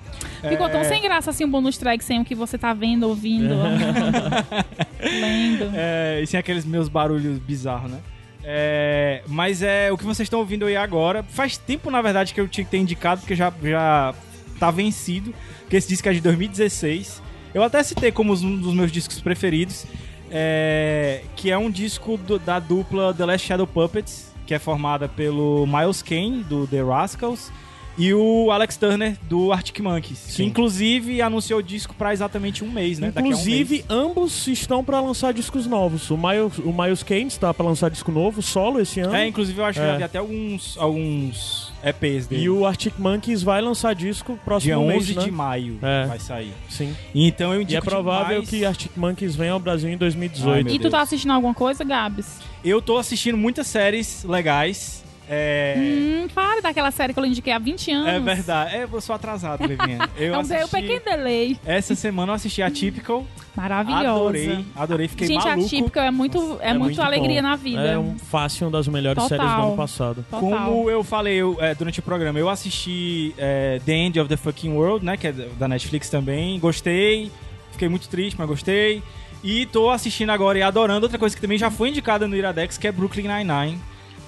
Ficou 0.48 0.68
É, 0.68 0.70
tão 0.70 0.84
sem 0.84 1.02
graça 1.02 1.30
assim 1.32 1.44
um 1.46 1.50
bônus 1.52 1.78
track 1.78 2.04
sem 2.04 2.22
o 2.22 2.26
que 2.26 2.34
você 2.36 2.58
tá 2.58 2.74
vendo, 2.74 3.08
ouvindo, 3.08 3.56
lendo. 5.02 5.72
É, 5.76 6.20
e 6.22 6.28
sem 6.28 6.40
aqueles 6.40 6.66
meus 6.66 6.88
barulhos 6.90 7.38
bizarros, 7.40 7.92
né? 7.92 8.00
É, 8.44 9.22
mas 9.28 9.62
é 9.62 9.92
o 9.92 9.98
que 9.98 10.04
vocês 10.04 10.26
estão 10.26 10.40
ouvindo 10.40 10.66
aí 10.66 10.76
agora. 10.76 11.24
Faz 11.24 11.58
tempo, 11.58 11.92
na 11.92 12.02
verdade, 12.02 12.34
que 12.34 12.40
eu 12.42 12.48
tinha 12.48 12.64
que 12.66 12.72
ter 12.72 12.78
indicado, 12.78 13.22
porque 13.22 13.36
já, 13.36 13.52
já 13.64 14.14
tá 14.60 14.72
vencido. 14.72 15.34
Que 15.70 15.76
esse 15.76 15.88
disco 15.88 16.08
é 16.10 16.14
de 16.14 16.22
2016. 16.22 17.22
Eu 17.54 17.62
até 17.64 17.82
citei 17.84 18.12
como 18.12 18.34
um 18.34 18.58
dos 18.58 18.74
meus 18.74 18.92
discos 18.92 19.20
preferidos. 19.22 19.86
é, 20.32 21.24
que 21.36 21.50
é 21.50 21.58
um 21.58 21.72
disco 21.72 22.16
do- 22.16 22.38
da 22.38 22.60
dupla 22.60 23.12
The 23.16 23.26
Last 23.26 23.48
Shadow 23.48 23.66
Puppets, 23.66 24.32
que 24.46 24.54
é 24.54 24.60
formada 24.60 25.10
pelo 25.10 25.66
Miles 25.66 26.04
Kane, 26.04 26.44
do 26.44 26.68
The 26.68 26.84
Rascals. 26.84 27.52
E 28.00 28.14
o 28.14 28.50
Alex 28.50 28.78
Turner, 28.78 29.18
do 29.28 29.52
Arctic 29.52 29.80
Monkeys. 29.82 30.20
Que 30.28 30.32
Sim. 30.32 30.46
inclusive 30.46 31.22
anunciou 31.22 31.60
o 31.60 31.64
disco 31.64 31.94
pra 31.94 32.14
exatamente 32.14 32.64
um 32.64 32.72
mês, 32.72 32.98
né? 32.98 33.08
Daqui 33.12 33.20
a 33.20 33.22
um 33.30 33.34
Inclusive, 33.34 33.76
mês. 33.76 33.86
ambos 33.90 34.48
estão 34.48 34.84
pra 34.84 35.02
lançar 35.02 35.34
discos 35.34 35.68
novos. 35.68 36.10
O 36.10 36.18
Miles, 36.18 36.58
o 36.60 36.72
Miles 36.72 37.04
Kane 37.04 37.28
está 37.28 37.54
pra 37.54 37.66
lançar 37.66 37.90
disco 37.90 38.10
novo, 38.12 38.42
solo 38.42 38.80
esse 38.80 39.02
ano. 39.02 39.14
É, 39.14 39.28
inclusive 39.28 39.60
eu 39.60 39.66
acho 39.66 39.80
que 39.80 39.86
É. 39.86 39.90
já 39.92 39.98
vi 39.98 40.04
até 40.04 40.18
alguns, 40.18 40.78
alguns 40.78 41.74
EPs 41.84 42.28
dele. 42.28 42.44
E 42.44 42.50
o 42.50 42.66
Arctic 42.66 42.94
Monkeys 42.98 43.44
vai 43.44 43.62
lançar 43.62 43.94
disco 43.94 44.40
próximo 44.46 44.76
dia 44.80 44.88
mês, 44.88 45.04
11 45.04 45.16
né? 45.16 45.24
de 45.26 45.32
maio 45.32 45.78
É. 45.82 46.06
vai 46.08 46.20
sair. 46.20 46.54
Sim. 46.70 46.96
Então 47.14 47.54
eu 47.54 47.60
E 47.60 47.64
indico 47.64 47.86
é 47.86 47.90
provável 47.90 48.28
demais- 48.42 48.50
que 48.50 48.66
Arctic 48.66 48.92
Monkeys 48.96 49.36
venha 49.36 49.52
ao 49.52 49.60
Brasil 49.60 49.90
em 49.90 49.98
2018. 49.98 50.68
Ai, 50.70 50.74
E 50.74 50.78
tu 50.78 50.84
Deus. 50.84 50.92
tá 50.92 51.02
assistindo 51.02 51.32
alguma 51.32 51.54
coisa, 51.54 51.84
Gabs? 51.84 52.40
Eu 52.64 52.82
tô 52.82 52.98
assistindo 52.98 53.38
muitas 53.38 53.68
séries 53.68 54.24
legais. 54.24 55.04
É, 55.30 55.76
Hum, 55.78 56.28
para 56.34 56.60
daquela 56.62 56.90
série 56.92 57.14
que 57.14 57.20
eu 57.20 57.24
lhe 57.24 57.30
indiquei 57.30 57.54
há 57.54 57.60
20 57.60 57.92
anos. 57.92 58.08
é 58.08 58.20
verdade. 58.20 58.76
É, 58.76 58.88
eu 58.92 59.02
sou 59.02 59.16
atrasado, 59.16 59.66
Levinha. 59.66 60.10
Eu 60.18 60.34
um, 60.36 60.40
assisti... 60.40 60.64
um 60.64 60.68
pequeno 60.68 61.02
delay. 61.06 61.58
Essa 61.66 61.94
semana 61.96 62.32
eu 62.32 62.36
assisti 62.36 62.62
a 62.62 62.72
Typical. 62.72 63.26
Maravilhosa. 63.56 64.10
Adorei, 64.10 64.66
adorei, 64.76 65.08
fiquei 65.08 65.28
Gente, 65.28 65.44
maluco. 65.46 65.66
a 65.66 65.70
típica 65.70 66.04
é 66.04 66.12
muito, 66.12 66.38
é 66.62 66.70
É 66.70 66.74
muito, 66.74 66.84
muito 66.84 67.02
alegria 67.02 67.42
bom. 67.42 67.48
na 67.50 67.56
vida. 67.56 67.82
É 67.82 67.98
um 67.98 68.18
fácil 68.18 68.68
uma 68.68 68.72
das 68.72 68.88
melhores 68.88 69.22
Total. 69.22 69.38
séries 69.38 69.54
do 69.56 69.62
ano 69.68 69.76
passado. 69.76 70.26
Total. 70.30 70.40
Como 70.40 70.90
eu 70.90 71.04
falei 71.04 71.36
eu, 71.36 71.58
é, 71.60 71.76
durante 71.76 72.00
o 72.00 72.04
programa, 72.04 72.40
eu 72.40 72.48
assisti 72.50 73.34
é, 73.38 73.82
The 73.86 73.94
End 73.94 74.20
of 74.20 74.30
the 74.30 74.38
Fucking 74.38 74.72
World, 74.74 75.06
né? 75.06 75.18
Que 75.18 75.28
é 75.28 75.32
da 75.32 75.68
Netflix 75.68 76.10
também. 76.10 76.58
Gostei. 76.60 77.32
Fiquei 77.72 77.90
muito 77.90 78.08
triste, 78.08 78.36
mas 78.38 78.48
gostei. 78.48 79.04
E 79.44 79.66
tô 79.68 79.90
assistindo 79.90 80.30
agora 80.32 80.58
e 80.58 80.62
adorando 80.62 81.06
outra 81.06 81.18
coisa 81.20 81.36
que 81.36 81.42
também 81.42 81.58
já 81.58 81.70
foi 81.70 81.90
indicada 81.90 82.28
no 82.28 82.36
Iradex, 82.36 82.78
que 82.78 82.88
é 82.88 82.92
Brooklyn 82.92 83.28
Nine-Nine. 83.28 83.80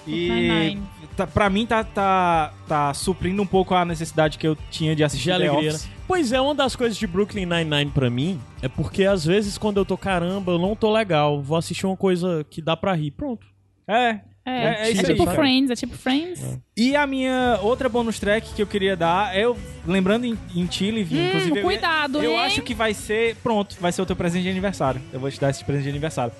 E 0.07 0.77
tá, 1.15 1.27
pra 1.27 1.49
mim 1.49 1.65
tá, 1.65 1.83
tá, 1.83 2.53
tá 2.67 2.93
suprindo 2.93 3.41
um 3.41 3.45
pouco 3.45 3.73
a 3.75 3.85
necessidade 3.85 4.37
que 4.37 4.47
eu 4.47 4.57
tinha 4.69 4.95
de 4.95 5.03
assistir 5.03 5.31
De 5.31 5.37
The 5.39 5.47
alegria, 5.47 5.73
né? 5.73 5.79
Pois 6.07 6.31
é, 6.33 6.41
uma 6.41 6.55
das 6.55 6.75
coisas 6.75 6.97
de 6.97 7.07
Brooklyn 7.07 7.45
Nine-Nine 7.45 7.91
pra 7.91 8.09
mim 8.09 8.39
é 8.61 8.67
porque 8.67 9.05
às 9.05 9.23
vezes 9.25 9.57
quando 9.57 9.77
eu 9.77 9.85
tô 9.85 9.97
caramba, 9.97 10.51
eu 10.53 10.59
não 10.59 10.75
tô 10.75 10.91
legal, 10.91 11.41
vou 11.41 11.57
assistir 11.57 11.85
uma 11.85 11.95
coisa 11.97 12.45
que 12.49 12.61
dá 12.61 12.75
pra 12.75 12.93
rir. 12.93 13.11
Pronto. 13.11 13.45
É. 13.87 14.19
É, 14.43 14.51
É- 14.51 14.63
é 14.63 14.87
é, 14.87 14.91
isso 14.91 15.03
tipo 15.03 15.29
aí. 15.29 15.35
Friends, 15.35 15.69
é 15.69 15.75
tipo 15.75 15.95
Friends. 15.95 16.59
E 16.75 16.95
a 16.95 17.05
minha 17.05 17.59
outra 17.61 17.87
bonus 17.87 18.19
track 18.19 18.53
que 18.55 18.61
eu 18.61 18.65
queria 18.65 18.95
dar, 18.97 19.37
eu 19.37 19.55
lembrando 19.85 20.25
em, 20.25 20.35
em 20.55 20.69
Chile, 20.69 21.03
Vinha, 21.03 21.21
Hum, 21.21 21.27
inclusive. 21.27 21.59
eu- 21.59 21.63
cuidado, 21.63 22.23
Eu 22.23 22.31
hein? 22.31 22.39
acho 22.39 22.63
que 22.63 22.73
vai 22.73 22.91
ser. 22.95 23.35
Pronto, 23.43 23.77
vai 23.79 23.91
ser 23.91 24.01
o 24.01 24.05
teu 24.05 24.15
presente 24.15 24.41
de 24.43 24.49
aniversário. 24.49 24.99
Eu 25.13 25.19
vou 25.19 25.29
te 25.29 25.39
dar 25.39 25.51
esse 25.51 25.63
presente 25.63 25.83
de 25.83 25.89
aniversário. 25.91 26.33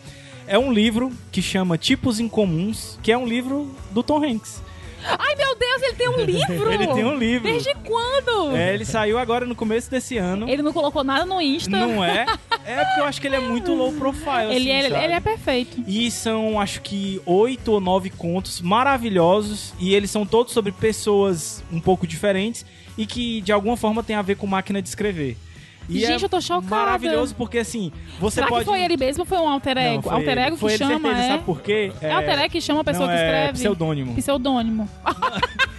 É 0.52 0.60
um 0.60 0.70
livro 0.70 1.14
que 1.32 1.42
chama 1.42 1.78
Tipos 1.78 2.20
Incomuns, 2.20 3.00
que 3.02 3.10
é 3.10 3.18
um 3.18 3.26
livro 3.26 3.74
do 3.90 4.04
Tom 4.04 4.22
Hanks. 4.22 4.62
Ai, 5.02 5.34
meu 5.38 5.56
Deus, 5.56 5.82
ele 5.82 5.94
tem 5.94 6.10
um 6.10 6.18
livro! 6.26 6.74
Ele 6.74 6.88
tem 6.88 7.06
um 7.06 7.18
livro. 7.18 7.50
Desde 7.50 7.74
quando? 7.76 8.54
É, 8.54 8.74
ele 8.74 8.84
saiu 8.84 9.18
agora 9.18 9.46
no 9.46 9.56
começo 9.56 9.90
desse 9.90 10.18
ano. 10.18 10.50
Ele 10.50 10.62
não 10.62 10.74
colocou 10.74 11.06
nada 11.06 11.24
no 11.24 11.40
Insta. 11.40 11.70
Não 11.70 12.04
é? 12.04 12.26
É 12.64 12.84
porque 12.86 13.00
eu 13.00 13.06
acho 13.06 13.20
que 13.22 13.28
ele 13.28 13.38
é 13.38 13.40
muito 13.40 13.74
low 13.74 13.92
profile. 13.94 14.54
Ele, 14.54 14.72
assim, 14.72 14.94
é, 14.94 15.04
ele 15.06 15.14
é 15.14 15.20
perfeito. 15.20 15.84
E 15.88 16.12
são, 16.12 16.60
acho 16.60 16.82
que, 16.82 17.20
oito 17.26 17.72
ou 17.72 17.80
nove 17.80 18.10
contos 18.10 18.62
maravilhosos. 18.62 19.74
E 19.80 19.96
eles 19.96 20.12
são 20.12 20.26
todos 20.26 20.54
sobre 20.54 20.72
pessoas 20.72 21.64
um 21.72 21.80
pouco 21.80 22.06
diferentes 22.06 22.66
e 22.98 23.06
que, 23.06 23.42
de 23.42 23.52
alguma 23.52 23.76
forma, 23.78 24.04
tem 24.04 24.16
a 24.16 24.22
ver 24.22 24.36
com 24.36 24.46
máquina 24.46 24.82
de 24.82 24.90
escrever. 24.90 25.38
E 25.92 26.00
Gente, 26.00 26.22
é 26.24 26.26
eu 26.26 26.30
tô 26.30 26.40
chocada. 26.42 26.68
Maravilhoso, 26.76 27.36
porque 27.36 27.58
assim, 27.60 27.92
você 28.20 28.36
Será 28.36 28.48
pode. 28.48 28.64
que 28.66 28.70
foi 28.72 28.82
ele 28.82 28.96
mesmo 28.98 29.22
ou 29.22 29.26
foi 29.26 29.38
um 29.38 29.48
alter 29.50 29.76
Não, 29.76 29.82
ego? 29.82 30.02
foi 30.04 30.14
alter 30.14 30.30
ele. 30.32 30.40
ego 30.42 30.58
Foi 30.58 30.70
que 30.70 30.84
ele, 30.84 30.94
chama, 30.94 31.00
certeza, 31.10 31.24
é? 31.24 31.28
Sabe 31.32 31.44
por 31.44 31.62
quê? 31.62 31.92
É 32.02 32.12
alter 32.12 32.40
ego 32.40 32.52
que 32.52 32.62
chama 32.62 32.82
a 32.82 32.84
pessoa 32.84 33.08
não, 33.08 33.14
que 33.14 33.20
É 33.20 33.26
escreve? 33.26 33.54
pseudônimo. 33.54 34.16
Pseudônimo. 34.16 34.90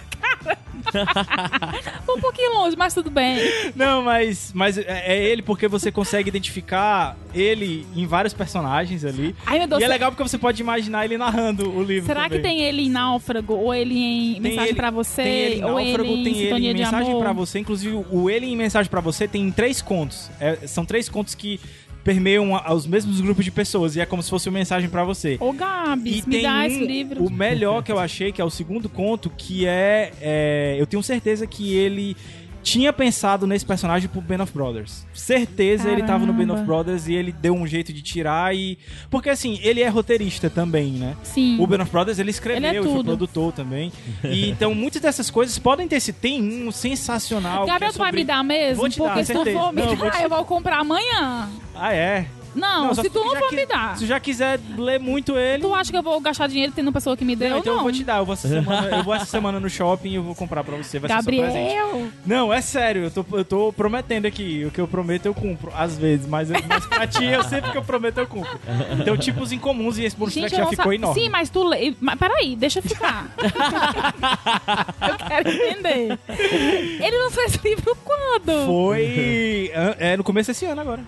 um 2.09 2.19
pouquinho 2.19 2.53
longe, 2.53 2.75
mas 2.77 2.93
tudo 2.93 3.09
bem. 3.09 3.39
Não, 3.75 4.01
mas, 4.01 4.51
mas 4.53 4.77
é 4.77 5.03
é 5.05 5.23
ele 5.23 5.41
porque 5.41 5.67
você 5.67 5.91
consegue 5.91 6.29
identificar 6.29 7.17
ele 7.33 7.85
em 7.95 8.05
vários 8.05 8.33
personagens 8.33 9.03
ali. 9.03 9.35
Ai, 9.45 9.59
meu 9.59 9.67
Deus. 9.67 9.81
e 9.81 9.85
é 9.85 9.87
legal 9.87 10.11
porque 10.11 10.23
você 10.23 10.37
pode 10.37 10.61
imaginar 10.61 11.05
ele 11.05 11.17
narrando 11.17 11.69
o 11.69 11.83
livro. 11.83 12.05
Será 12.07 12.23
que 12.23 12.37
também. 12.37 12.41
tem 12.57 12.61
ele 12.61 12.83
em 12.83 12.89
Náufrago? 12.89 13.53
Ou 13.53 13.73
ele 13.73 13.97
em 13.97 14.33
Tem 14.33 14.41
Mensagem 14.41 14.69
ele- 14.69 14.75
pra 14.77 14.91
Você? 14.91 15.23
Tem 15.23 15.33
ele 15.33 15.55
em 15.55 15.63
ou 15.63 15.75
Náufrago, 15.75 16.03
ele 16.09 16.29
em 16.29 16.33
tem 16.33 16.33
ele 16.65 16.67
em 16.69 16.73
Mensagem 16.73 17.19
pra 17.19 17.33
Você. 17.33 17.59
Inclusive, 17.59 18.05
o 18.11 18.29
ele 18.29 18.45
em 18.45 18.55
Mensagem 18.55 18.89
pra 18.89 19.01
Você 19.01 19.27
tem 19.27 19.51
três 19.51 19.81
contos. 19.81 20.29
É, 20.39 20.55
são 20.67 20.85
três 20.85 21.09
contos 21.09 21.35
que 21.35 21.59
permeiam 22.03 22.55
a- 22.55 22.73
os 22.73 22.85
mesmos 22.85 23.21
grupos 23.21 23.45
de 23.45 23.51
pessoas. 23.51 23.95
E 23.95 24.01
é 24.01 24.05
como 24.05 24.21
se 24.21 24.29
fosse 24.29 24.49
uma 24.49 24.57
mensagem 24.59 24.89
pra 24.89 25.03
você. 25.03 25.37
Ô, 25.39 25.53
Gabs, 25.53 26.23
E 26.25 26.29
me 26.29 26.41
dá 26.41 26.53
um- 26.59 26.61
esse 26.63 26.85
livro. 26.85 27.23
O 27.25 27.29
melhor 27.31 27.81
que 27.83 27.91
eu 27.91 27.99
achei, 27.99 28.31
que 28.31 28.41
é 28.41 28.45
o 28.45 28.49
segundo 28.49 28.89
conto, 28.89 29.29
que 29.29 29.65
é, 29.65 30.11
é, 30.21 30.75
Eu 30.79 30.85
tenho 30.87 31.01
certeza 31.03 31.47
que 31.47 31.73
ele 31.75 32.15
tinha 32.63 32.91
pensado 32.93 33.45
nesse 33.45 33.65
personagem 33.65 34.07
pro 34.09 34.21
Ben 34.21 34.39
of 34.41 34.51
Brothers. 34.53 35.05
Certeza 35.13 35.89
ele 35.91 36.01
tava 36.03 36.25
no 36.25 36.33
Ben 36.33 36.45
of 36.45 36.53
Caramba. 36.53 36.65
Brothers 36.65 37.07
e 37.07 37.13
ele 37.13 37.31
deu 37.31 37.53
um 37.53 37.67
jeito 37.67 37.91
de 37.93 38.01
tirar 38.01 38.55
e. 38.55 38.77
Porque 39.09 39.29
assim, 39.29 39.59
ele 39.61 39.81
é 39.81 39.87
roteirista 39.89 40.49
também, 40.49 40.91
né? 40.93 41.15
Sim. 41.23 41.59
O 41.59 41.67
Ben 41.67 41.81
of 41.81 41.91
Brothers 41.91 42.17
ele 42.19 42.31
escreveu, 42.31 42.69
Ele 42.69 42.77
é 42.77 42.81
foi 42.81 43.03
produtor 43.03 43.51
também. 43.53 43.91
E, 44.23 44.49
então 44.49 44.73
muitas 44.73 45.01
dessas 45.01 45.29
coisas 45.29 45.59
podem 45.59 45.87
ter 45.87 45.99
se 45.99 46.13
tem 46.13 46.41
um 46.67 46.71
sensacional. 46.71 47.65
que 47.65 47.69
é 47.69 47.73
Gabriel, 47.73 47.91
tu 47.93 47.97
vai 47.99 48.07
sobre- 48.07 48.21
me 48.21 48.25
dar 48.25 48.43
mesmo? 48.43 48.77
Vou 48.77 48.89
te 48.89 48.97
dar, 48.99 49.05
Porque 49.09 49.25
se 49.25 49.33
tu 49.33 49.45
for 49.51 49.73
me 49.73 49.81
dar, 49.95 50.21
eu 50.23 50.29
vou 50.29 50.45
comprar 50.45 50.79
amanhã. 50.79 51.49
Ah, 51.75 51.93
é? 51.93 52.25
Não, 52.55 52.93
só 52.93 53.01
se 53.01 53.09
tu 53.09 53.19
não 53.23 53.35
for 53.35 53.51
me 53.51 53.65
dar. 53.65 53.97
Se 53.97 54.05
já 54.05 54.19
quiser 54.19 54.59
ler 54.77 54.99
muito 54.99 55.37
ele. 55.37 55.61
Tu 55.63 55.73
acha 55.73 55.91
que 55.91 55.97
eu 55.97 56.03
vou 56.03 56.19
gastar 56.19 56.47
dinheiro 56.47 56.71
tendo 56.75 56.91
pessoa 56.91 57.17
que 57.17 57.25
me 57.25 57.35
deu? 57.35 57.49
Não, 57.49 57.57
então 57.59 57.73
não. 57.73 57.79
eu 57.79 57.83
vou 57.83 57.91
te 57.91 58.03
dar. 58.03 58.17
Eu 58.17 58.25
vou, 58.25 58.33
essa 58.33 58.47
semana, 58.47 58.87
eu 58.97 59.03
vou 59.03 59.13
essa 59.13 59.25
semana 59.25 59.59
no 59.59 59.69
shopping 59.69 60.09
e 60.09 60.15
eu 60.15 60.23
vou 60.23 60.35
comprar 60.35 60.63
pra 60.63 60.75
você. 60.75 60.99
Vai 60.99 61.09
ser 61.09 61.15
seu 61.15 61.23
presente. 61.25 61.75
Gabriel. 61.75 62.07
Não, 62.25 62.53
é 62.53 62.61
sério, 62.61 63.03
eu 63.05 63.11
tô, 63.11 63.25
eu 63.37 63.45
tô 63.45 63.73
prometendo 63.73 64.25
aqui. 64.25 64.63
O 64.65 64.71
que 64.71 64.79
eu 64.79 64.87
prometo 64.87 65.25
eu 65.25 65.33
cumpro, 65.33 65.71
às 65.75 65.97
vezes, 65.97 66.27
mas, 66.27 66.49
mas 66.49 66.85
pra 66.85 67.07
ti, 67.07 67.25
eu 67.25 67.43
sempre 67.43 67.71
que 67.71 67.77
eu 67.77 67.83
prometo 67.83 68.19
eu 68.19 68.27
cumpro. 68.27 68.59
Então, 68.99 69.17
tipos 69.17 69.51
incomuns 69.51 69.97
e 69.97 70.05
esse 70.05 70.15
eu 70.19 70.49
já 70.49 70.59
não 70.59 70.69
ficou 70.69 70.85
sa- 70.85 70.95
enorme. 70.95 71.21
Sim, 71.21 71.29
mas 71.29 71.49
tu 71.49 71.63
lê. 71.63 71.93
Mas 71.99 72.17
peraí, 72.19 72.55
deixa 72.55 72.79
eu 72.79 72.83
ficar. 72.83 73.27
eu 75.09 75.27
quero 75.27 75.49
entender. 75.49 76.19
Ele 76.27 77.17
lançou 77.23 77.43
esse 77.43 77.59
livro 77.63 77.95
quando? 78.03 78.65
Foi 78.65 79.71
é, 79.99 80.17
no 80.17 80.23
começo 80.23 80.51
desse 80.51 80.65
ano 80.65 80.81
agora. 80.81 81.01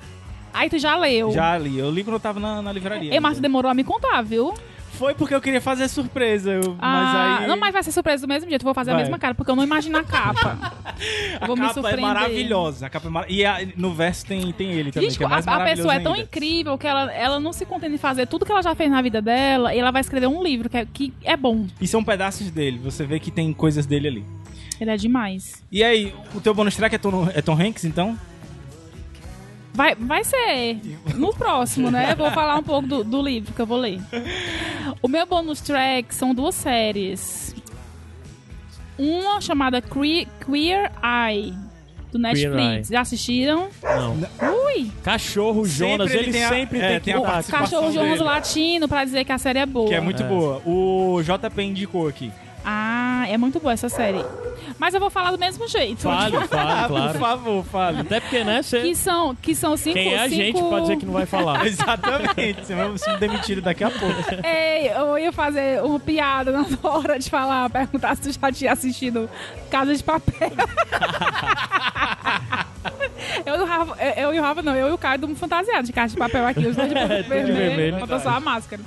Aí 0.55 0.69
tu 0.69 0.79
já 0.79 0.95
leu. 0.95 1.31
Já 1.31 1.57
li. 1.57 1.77
Eu 1.77 1.91
li 1.91 2.03
quando 2.03 2.15
eu 2.15 2.19
tava 2.19 2.39
na, 2.39 2.61
na 2.61 2.71
livraria. 2.71 3.13
E, 3.15 3.21
tu 3.35 3.41
demorou 3.41 3.69
a 3.69 3.73
me 3.73 3.83
contar, 3.83 4.21
viu? 4.21 4.53
Foi 4.93 5.13
porque 5.13 5.35
eu 5.35 5.41
queria 5.41 5.59
fazer 5.59 5.89
surpresa. 5.89 6.53
eu- 6.53 6.77
Ah, 6.79 6.89
mas 7.33 7.41
aí. 7.41 7.47
Não, 7.49 7.57
mas 7.57 7.73
vai 7.73 7.83
ser 7.83 7.91
surpresa 7.91 8.25
do 8.25 8.29
mesmo 8.29 8.49
jeito. 8.49 8.61
Eu 8.61 8.65
vou 8.65 8.73
fazer 8.73 8.91
a 8.91 8.93
Vai. 8.93 9.03
mesma 9.03 9.19
cara, 9.19 9.35
porque 9.35 9.51
eu 9.51 9.55
não 9.55 9.63
imagino 9.63 9.97
a 9.97 10.03
capa. 10.05 10.57
A 11.41 11.45
vou 11.45 11.57
me 11.57 11.67
capa 11.67 11.89
é 11.91 11.97
maravilhosa. 11.97 12.85
A 12.85 12.89
capa 12.89 13.07
é 13.07 13.11
mar... 13.11 13.25
E 13.27 13.43
a- 13.45 13.59
no 13.75 13.93
verso 13.93 14.25
tem, 14.25 14.53
tem 14.53 14.71
ele 14.71 14.93
também, 14.93 15.09
Gente, 15.09 15.17
que 15.17 15.25
é 15.25 15.27
mais 15.27 15.45
a, 15.45 15.55
a 15.57 15.65
pessoa 15.65 15.93
é 15.93 15.99
tão 15.99 16.13
ainda. 16.13 16.23
incrível 16.23 16.77
que 16.77 16.87
ela, 16.87 17.11
ela 17.13 17.37
não 17.41 17.51
se 17.51 17.65
contenta 17.65 17.93
em 17.93 17.97
fazer 17.97 18.25
tudo 18.25 18.45
que 18.45 18.51
ela 18.53 18.61
já 18.63 18.73
fez 18.73 18.89
na 18.89 19.01
vida 19.01 19.21
dela 19.21 19.75
e 19.75 19.79
ela 19.79 19.91
vai 19.91 19.99
escrever 19.99 20.27
um 20.27 20.41
livro 20.41 20.69
que 20.69 20.77
é, 20.77 20.85
que 20.85 21.13
é 21.25 21.35
bom. 21.35 21.67
E 21.81 21.85
são 21.87 22.01
pedaços 22.01 22.49
dele. 22.49 22.79
Você 22.81 23.05
vê 23.05 23.19
que 23.19 23.29
tem 23.29 23.51
coisas 23.51 23.85
dele 23.85 24.07
ali. 24.07 24.25
Ele 24.79 24.89
é 24.91 24.95
demais. 24.95 25.61
E 25.69 25.83
aí, 25.83 26.13
o 26.33 26.39
teu 26.39 26.53
bonus 26.53 26.75
track 26.77 26.95
é 26.95 26.97
Tom, 26.97 27.27
é 27.33 27.41
Tom 27.41 27.59
Hanks, 27.59 27.83
então? 27.83 28.17
Vai, 29.75 29.93
vai 29.95 30.23
ser 30.23 30.79
no 31.15 31.33
próximo, 31.33 31.91
né? 31.91 32.15
Vou 32.15 32.31
falar 32.31 32.55
um 32.57 32.63
pouco 32.63 32.87
do, 32.87 33.03
do 33.03 33.21
livro 33.21 33.53
que 33.53 33.61
eu 33.61 33.65
vou 33.65 33.77
ler. 33.77 33.99
O 35.01 35.07
meu 35.07 35.25
bonus 35.25 35.59
track 35.61 36.15
são 36.15 36.33
duas 36.33 36.55
séries. 36.55 37.53
Uma 38.97 39.41
chamada 39.41 39.81
Cre- 39.81 40.27
Queer 40.45 40.89
Eye, 41.03 41.53
do 42.11 42.17
Netflix. 42.17 42.87
Já 42.87 43.01
assistiram? 43.01 43.67
Não. 43.83 44.15
Ui! 44.65 44.89
Cachorro 45.03 45.65
Jonas, 45.65 46.09
Sempre 46.09 46.17
ele 46.17 46.23
ele, 46.29 46.31
tem 46.31 46.43
a- 46.45 46.49
sempre 46.49 46.79
é, 46.79 46.87
tem 46.87 46.99
que 46.99 47.03
tem 47.05 47.13
a 47.15 47.43
Cachorro 47.43 47.91
Jonas 47.91 48.11
dele. 48.13 48.23
Latino 48.23 48.87
pra 48.87 49.03
dizer 49.03 49.25
que 49.25 49.31
a 49.33 49.37
série 49.37 49.59
é 49.59 49.65
boa. 49.65 49.89
Que 49.89 49.95
é 49.95 49.99
muito 49.99 50.23
boa. 50.23 50.61
O 50.65 51.21
JP 51.21 51.61
indicou 51.61 52.07
aqui. 52.07 52.31
Ah, 52.63 53.04
é 53.27 53.37
muito 53.37 53.59
boa 53.59 53.73
essa 53.73 53.89
série. 53.89 54.23
Mas 54.77 54.93
eu 54.93 54.99
vou 54.99 55.09
falar 55.09 55.31
do 55.31 55.37
mesmo 55.37 55.67
jeito. 55.67 56.01
Fale, 56.01 56.35
fale, 56.47 56.71
Ah, 56.75 56.87
por 56.87 56.97
claro. 56.97 57.19
favor, 57.19 57.65
fale. 57.65 58.01
Até 58.01 58.19
porque, 58.19 58.43
né, 58.43 58.61
você... 58.61 58.81
Que 58.81 58.95
são, 58.95 59.35
que 59.35 59.55
são 59.55 59.77
cinco... 59.77 59.93
Quem 59.93 60.13
é 60.13 60.19
a 60.23 60.29
cinco... 60.29 60.35
gente 60.35 60.63
pra 60.63 60.79
dizer 60.81 60.97
que 60.97 61.05
não 61.05 61.13
vai 61.13 61.25
falar? 61.25 61.63
Exatamente. 61.67 62.65
Você 62.65 62.75
vai 62.75 62.97
ser 62.97 63.17
demitido 63.17 63.61
daqui 63.61 63.83
a 63.83 63.89
pouco. 63.89 64.15
Ei, 64.43 64.89
eu 64.89 65.17
ia 65.17 65.31
fazer 65.31 65.81
uma 65.83 65.99
piada 65.99 66.51
na 66.51 66.65
hora 66.83 67.17
de 67.17 67.29
falar, 67.29 67.69
perguntar 67.69 68.15
se 68.15 68.23
tu 68.23 68.31
já 68.31 68.51
tinha 68.51 68.73
assistido 68.73 69.29
Casa 69.69 69.95
de 69.95 70.03
Papel. 70.03 70.51
Eu, 74.25 74.33
e 74.33 74.39
o 74.39 74.41
Rafa, 74.41 74.61
não, 74.61 74.75
eu 74.75 74.89
e 74.89 74.91
o 74.91 74.97
Caio 74.97 75.15
estamos 75.15 75.39
fantasiados 75.39 75.87
de 75.87 75.93
Casa 75.93 76.13
de 76.13 76.19
Papel 76.19 76.45
aqui, 76.45 76.65
os 76.65 76.75
dois 76.75 76.87
de 76.87 76.93
vermelho, 76.95 77.23
vermelho, 77.27 77.53
vermelho 77.53 77.99
faltou 77.99 78.19
só 78.19 78.29
a 78.29 78.39
máscara. 78.39 78.81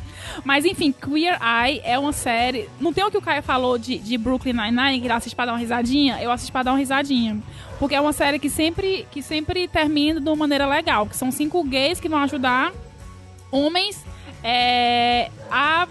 Mas 0.44 0.64
enfim, 0.64 0.92
Queer 0.92 1.38
Eye 1.40 1.80
é 1.84 1.98
uma 1.98 2.12
série. 2.12 2.68
Não 2.80 2.92
tem 2.92 3.04
o 3.04 3.10
que 3.10 3.18
o 3.18 3.22
Caio 3.22 3.42
falou 3.42 3.78
de, 3.78 3.98
de 3.98 4.18
Brooklyn 4.18 4.52
Nine-Nine, 4.52 5.00
que 5.00 5.06
ele 5.06 5.12
assiste 5.12 5.34
pra 5.34 5.46
dar 5.46 5.52
uma 5.52 5.58
risadinha? 5.58 6.18
Eu 6.20 6.30
assisto 6.30 6.52
pra 6.52 6.62
dar 6.62 6.72
uma 6.72 6.78
risadinha. 6.78 7.38
Porque 7.78 7.94
é 7.94 8.00
uma 8.00 8.12
série 8.12 8.38
que 8.38 8.50
sempre, 8.50 9.06
que 9.10 9.22
sempre 9.22 9.68
termina 9.68 10.20
de 10.20 10.28
uma 10.28 10.36
maneira 10.36 10.66
legal. 10.66 11.06
Que 11.06 11.16
são 11.16 11.30
cinco 11.30 11.62
gays 11.64 12.00
que 12.00 12.08
vão 12.08 12.18
ajudar 12.20 12.72
homens 13.50 14.04
é, 14.42 15.30
a 15.50 15.86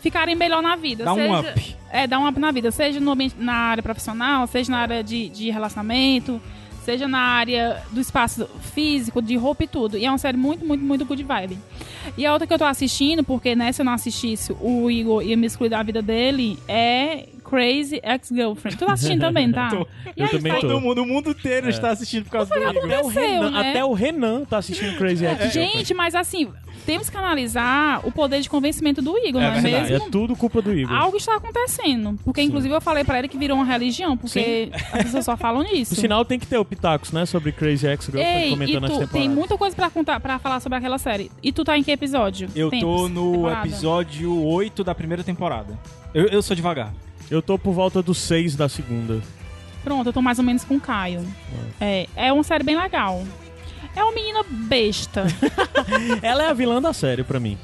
ficarem 0.00 0.34
melhor 0.34 0.62
na 0.62 0.76
vida. 0.76 1.04
Dá 1.04 1.12
um 1.12 1.16
seja, 1.16 1.40
up. 1.40 1.76
É, 1.90 2.06
dar 2.06 2.18
um 2.18 2.28
up 2.28 2.38
na 2.38 2.50
vida. 2.50 2.70
Seja 2.70 3.00
no 3.00 3.12
ambiente, 3.12 3.36
na 3.38 3.54
área 3.54 3.82
profissional, 3.82 4.46
seja 4.46 4.70
na 4.70 4.78
área 4.78 5.02
de, 5.02 5.28
de 5.28 5.50
relacionamento, 5.50 6.40
seja 6.88 7.06
na 7.06 7.20
área 7.20 7.82
do 7.90 8.00
espaço 8.00 8.48
físico, 8.72 9.20
de 9.20 9.36
roupa 9.36 9.64
e 9.64 9.68
tudo. 9.68 9.98
E 9.98 10.06
é 10.06 10.10
uma 10.10 10.16
série 10.16 10.38
muito, 10.38 10.64
muito, 10.64 10.82
muito 10.82 11.04
good 11.04 11.22
vibe. 11.22 11.58
E 12.16 12.24
a 12.24 12.32
outra 12.32 12.46
que 12.46 12.54
eu 12.54 12.56
tô 12.56 12.64
assistindo, 12.64 13.22
porque 13.22 13.54
né, 13.54 13.70
se 13.72 13.82
eu 13.82 13.84
não 13.84 13.92
assistisse, 13.92 14.56
o 14.58 14.90
Igor 14.90 15.22
ia 15.22 15.36
me 15.36 15.46
excluir 15.46 15.68
da 15.68 15.82
vida 15.82 16.00
dele, 16.00 16.58
é 16.66 17.26
Crazy 17.48 18.00
Ex-Girlfriend. 18.02 18.76
Tu 18.76 18.84
tá 18.86 18.92
assistindo 18.92 19.20
também, 19.20 19.50
tá? 19.50 19.68
Tô. 19.70 19.86
E 20.16 20.20
Eu 20.20 20.26
aí, 20.26 20.30
também 20.30 20.52
tô. 20.54 20.60
Todo 20.60 20.80
mundo, 20.80 21.02
o 21.02 21.06
mundo 21.06 21.30
inteiro 21.30 21.68
está 21.70 21.90
assistindo 21.90 22.24
por 22.24 22.30
causa 22.32 22.54
do 22.54 22.60
Igor. 22.60 22.84
Até 22.84 23.00
o, 23.00 23.06
Renan, 23.08 23.50
né? 23.50 23.70
até 23.70 23.84
o 23.84 23.92
Renan 23.92 24.44
tá 24.44 24.58
assistindo 24.58 24.96
Crazy 24.98 25.24
Ex. 25.24 25.52
Gente, 25.52 25.94
mas 25.94 26.14
assim, 26.14 26.48
temos 26.84 27.08
que 27.08 27.16
analisar 27.16 28.00
o 28.06 28.12
poder 28.12 28.40
de 28.40 28.48
convencimento 28.50 29.00
do 29.00 29.16
Igor, 29.18 29.40
É 29.42 29.50
não 29.50 29.56
é 29.56 29.60
verdade. 29.60 29.92
mesmo? 29.92 30.06
é 30.06 30.10
tudo 30.10 30.36
culpa 30.36 30.60
do 30.60 30.72
Igor. 30.72 30.94
Algo 30.96 31.16
está 31.16 31.36
acontecendo. 31.36 32.18
Porque, 32.24 32.42
inclusive, 32.42 32.74
eu 32.74 32.80
falei 32.80 33.04
pra 33.04 33.18
ele 33.18 33.28
que 33.28 33.38
virou 33.38 33.56
uma 33.56 33.64
religião, 33.66 34.16
porque 34.16 34.70
as 34.92 35.04
pessoas 35.04 35.24
só 35.24 35.36
falam 35.36 35.62
nisso. 35.62 35.94
Por 35.94 36.00
sinal, 36.00 36.24
tem 36.24 36.38
que 36.38 36.46
ter 36.46 36.58
o 36.58 36.64
Pitacos, 36.64 37.12
né? 37.12 37.24
Sobre 37.26 37.52
Crazy 37.52 37.86
Ex-Girlfriend 37.86 38.46
e 38.46 38.50
comentando 38.50 38.84
as 38.84 38.90
tu, 38.90 38.98
temporadas. 38.98 39.10
tem 39.12 39.28
muita 39.28 39.56
coisa 39.56 39.74
pra 39.76 39.90
contar, 39.90 40.20
para 40.20 40.38
falar 40.38 40.60
sobre 40.60 40.78
aquela 40.78 40.98
série. 40.98 41.30
E 41.42 41.52
tu 41.52 41.64
tá 41.64 41.76
em 41.78 41.82
que 41.82 41.90
episódio? 41.90 42.48
Eu 42.54 42.66
tô 42.70 42.76
Tempos? 42.76 43.10
no 43.10 43.32
Temporada? 43.32 43.66
episódio 43.68 44.44
8 44.44 44.84
da 44.84 44.94
primeira 44.94 45.22
temporada. 45.24 45.78
Eu, 46.14 46.26
eu 46.26 46.42
sou 46.42 46.54
devagar. 46.56 46.92
Eu 47.30 47.42
tô 47.42 47.58
por 47.58 47.72
volta 47.72 48.02
dos 48.02 48.18
seis 48.18 48.56
da 48.56 48.68
segunda. 48.68 49.20
Pronto, 49.84 50.06
eu 50.08 50.12
tô 50.12 50.22
mais 50.22 50.38
ou 50.38 50.44
menos 50.44 50.64
com 50.64 50.76
o 50.76 50.80
Caio. 50.80 51.24
É, 51.80 52.06
é 52.16 52.32
uma 52.32 52.42
série 52.42 52.64
bem 52.64 52.76
legal. 52.76 53.24
É 53.94 54.02
uma 54.02 54.12
menina 54.12 54.44
besta. 54.48 55.24
Ela 56.22 56.44
é 56.44 56.48
a 56.48 56.52
vilã 56.52 56.80
da 56.80 56.92
série 56.92 57.22
pra 57.24 57.40
mim. 57.40 57.58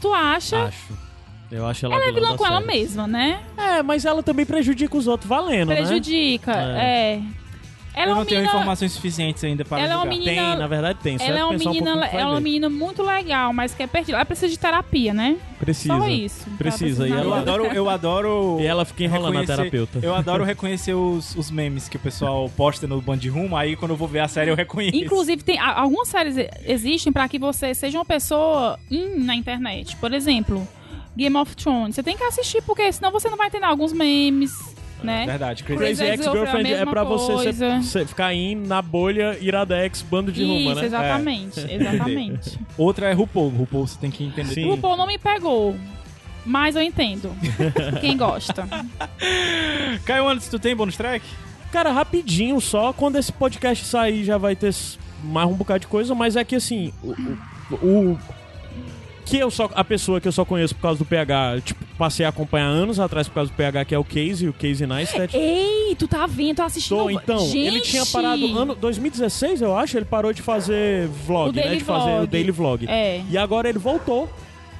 tu 0.00 0.12
acha? 0.12 0.64
Acho. 0.64 1.04
Eu 1.50 1.66
acho 1.66 1.86
ela, 1.86 1.94
ela 1.94 2.06
é 2.06 2.12
vilã 2.12 2.30
da 2.32 2.36
com 2.36 2.46
ela 2.46 2.60
série. 2.60 2.66
mesma, 2.66 3.06
né? 3.06 3.40
É, 3.56 3.82
mas 3.82 4.04
ela 4.04 4.22
também 4.22 4.44
prejudica 4.44 4.96
os 4.96 5.06
outros 5.06 5.28
valendo, 5.28 5.68
né? 5.68 5.76
Prejudica. 5.76 6.52
É. 6.52 7.20
Ela 7.96 8.06
eu 8.06 8.06
é 8.06 8.06
não 8.14 8.18
uma 8.20 8.26
tenho 8.26 8.40
menina. 8.40 8.58
informações 8.58 8.92
suficientes 8.92 9.44
ainda 9.44 9.64
para 9.64 9.80
Ela 9.82 9.92
é 9.92 9.96
uma 9.96 10.02
julgar. 10.04 10.18
menina- 10.18 10.50
Tem, 10.50 10.58
na 10.58 10.66
verdade 10.66 10.98
tem. 11.02 11.16
Só 11.18 11.24
Ela 11.24 11.38
é 11.38 11.44
uma 11.44 11.54
um 11.54 11.58
menina, 11.58 11.96
vai 11.96 12.10
ela 12.12 12.20
é 12.20 12.26
uma 12.26 12.40
menina 12.40 12.68
muito 12.68 13.02
legal, 13.02 13.52
mas 13.52 13.72
que 13.74 13.82
é 13.82 13.86
perdida. 13.86 14.16
Ela 14.18 14.24
precisa 14.24 14.48
de 14.48 14.58
terapia, 14.58 15.14
né? 15.14 15.36
Precisa. 15.60 15.96
Só 15.96 16.08
isso. 16.08 16.50
Precisa, 16.58 17.06
Ela 17.06 17.14
e 17.16 17.18
Eu 17.18 17.24
ela- 17.24 17.38
adoro, 17.40 17.64
eu 17.66 17.88
adoro. 17.90 18.56
E 18.64 18.66
ela 18.66 18.84
fica 18.84 19.04
enrolando 19.04 19.38
a 19.38 19.44
terapeuta. 19.46 20.00
Eu 20.02 20.14
adoro 20.14 20.42
reconhecer 20.44 20.94
os, 20.94 21.34
os 21.36 21.50
memes 21.50 21.88
que 21.88 21.96
o 21.96 22.00
pessoal 22.00 22.50
posta 22.56 22.86
no 22.86 23.00
Band 23.00 23.20
Room, 23.32 23.56
aí 23.56 23.76
quando 23.76 23.92
eu 23.92 23.96
vou 23.96 24.08
ver 24.08 24.20
a 24.20 24.28
série 24.28 24.50
eu 24.50 24.56
reconheço. 24.56 24.96
Inclusive, 24.96 25.42
tem 25.44 25.58
algumas 25.58 26.08
séries 26.08 26.36
existem 26.66 27.12
pra 27.12 27.28
que 27.28 27.38
você 27.38 27.74
seja 27.74 27.98
uma 27.98 28.04
pessoa 28.04 28.78
in 28.90 29.20
na 29.24 29.34
internet. 29.36 29.96
Por 29.96 30.12
exemplo, 30.12 30.66
Game 31.16 31.36
of 31.36 31.54
Thrones. 31.54 31.94
Você 31.94 32.02
tem 32.02 32.16
que 32.16 32.24
assistir, 32.24 32.60
porque 32.62 32.90
senão 32.92 33.12
você 33.12 33.28
não 33.30 33.36
vai 33.36 33.46
entender 33.46 33.66
alguns 33.66 33.92
memes, 33.92 34.73
né? 35.04 35.26
Verdade, 35.26 35.62
Crazy. 35.64 35.78
Crazy 35.78 36.04
Ex-Girlfriend 36.04 36.72
é 36.72 36.76
é 36.78 36.86
pra 36.86 37.04
você 37.04 37.52
ser- 37.52 37.82
ser- 37.82 38.06
ficar 38.06 38.32
indo 38.34 38.66
na 38.66 38.80
bolha 38.82 39.36
Iradex, 39.40 40.02
bando 40.02 40.32
de 40.32 40.42
Isso, 40.42 40.52
Roma, 40.52 40.74
né? 40.80 40.86
exatamente. 40.86 41.60
Exatamente. 41.72 42.58
Outra 42.78 43.08
é 43.08 43.12
RuPaul. 43.12 43.48
RuPaul 43.50 43.86
você 43.86 43.98
tem 43.98 44.10
que 44.10 44.24
entender. 44.24 44.54
Sim. 44.54 44.64
O 44.66 44.70
RuPaul 44.72 44.96
não 44.96 45.06
me 45.06 45.18
pegou. 45.18 45.76
Mas 46.46 46.76
eu 46.76 46.82
entendo. 46.82 47.30
Quem 48.02 48.16
gosta. 48.16 48.68
Caio 50.04 50.28
Anderson, 50.28 50.50
tu 50.50 50.58
tem 50.58 50.74
bônus 50.76 50.96
track? 50.96 51.24
Cara, 51.72 51.90
rapidinho 51.90 52.60
só, 52.60 52.92
quando 52.92 53.16
esse 53.16 53.32
podcast 53.32 53.84
sair 53.84 54.24
já 54.24 54.38
vai 54.38 54.54
ter 54.54 54.72
mais 55.22 55.48
um 55.48 55.54
bocado 55.54 55.80
de 55.80 55.86
coisa, 55.86 56.14
mas 56.14 56.36
é 56.36 56.44
que 56.44 56.54
assim, 56.54 56.92
o, 57.02 57.12
o- 57.72 57.74
o- 58.12 58.18
que 59.24 59.38
eu 59.38 59.50
só 59.50 59.70
a 59.74 59.82
pessoa 59.82 60.20
que 60.20 60.28
eu 60.28 60.32
só 60.32 60.44
conheço 60.44 60.74
por 60.74 60.82
causa 60.82 60.98
do 60.98 61.04
PH, 61.04 61.60
tipo, 61.64 61.84
passei 61.96 62.26
a 62.26 62.28
acompanhar 62.28 62.66
anos 62.66 63.00
atrás 63.00 63.26
por 63.28 63.34
causa 63.34 63.50
do 63.50 63.56
PH, 63.56 63.84
que 63.86 63.94
é 63.94 63.98
o 63.98 64.04
Casey, 64.04 64.48
o 64.48 64.52
Casey 64.52 64.86
Neistat. 64.86 65.34
Ei, 65.34 65.94
tu 65.98 66.06
tá 66.06 66.26
vendo? 66.26 66.56
Tô 66.56 66.62
assistindo. 66.62 66.98
Tô, 66.98 67.10
então, 67.10 67.38
Gente, 67.38 67.58
ele 67.58 67.80
tinha 67.80 68.04
parado 68.06 68.46
ano 68.58 68.74
2016, 68.74 69.62
eu 69.62 69.76
acho, 69.76 69.96
ele 69.96 70.04
parou 70.04 70.32
de 70.32 70.42
fazer 70.42 71.08
vlog, 71.08 71.50
O 71.50 71.52
né, 71.52 71.62
daily 71.62 71.78
de 71.78 71.84
fazer 71.84 72.10
o 72.10 72.16
vlog. 72.16 72.26
daily 72.26 72.50
vlog. 72.50 72.86
É. 72.88 73.22
E 73.30 73.38
agora 73.38 73.68
ele 73.68 73.78
voltou. 73.78 74.28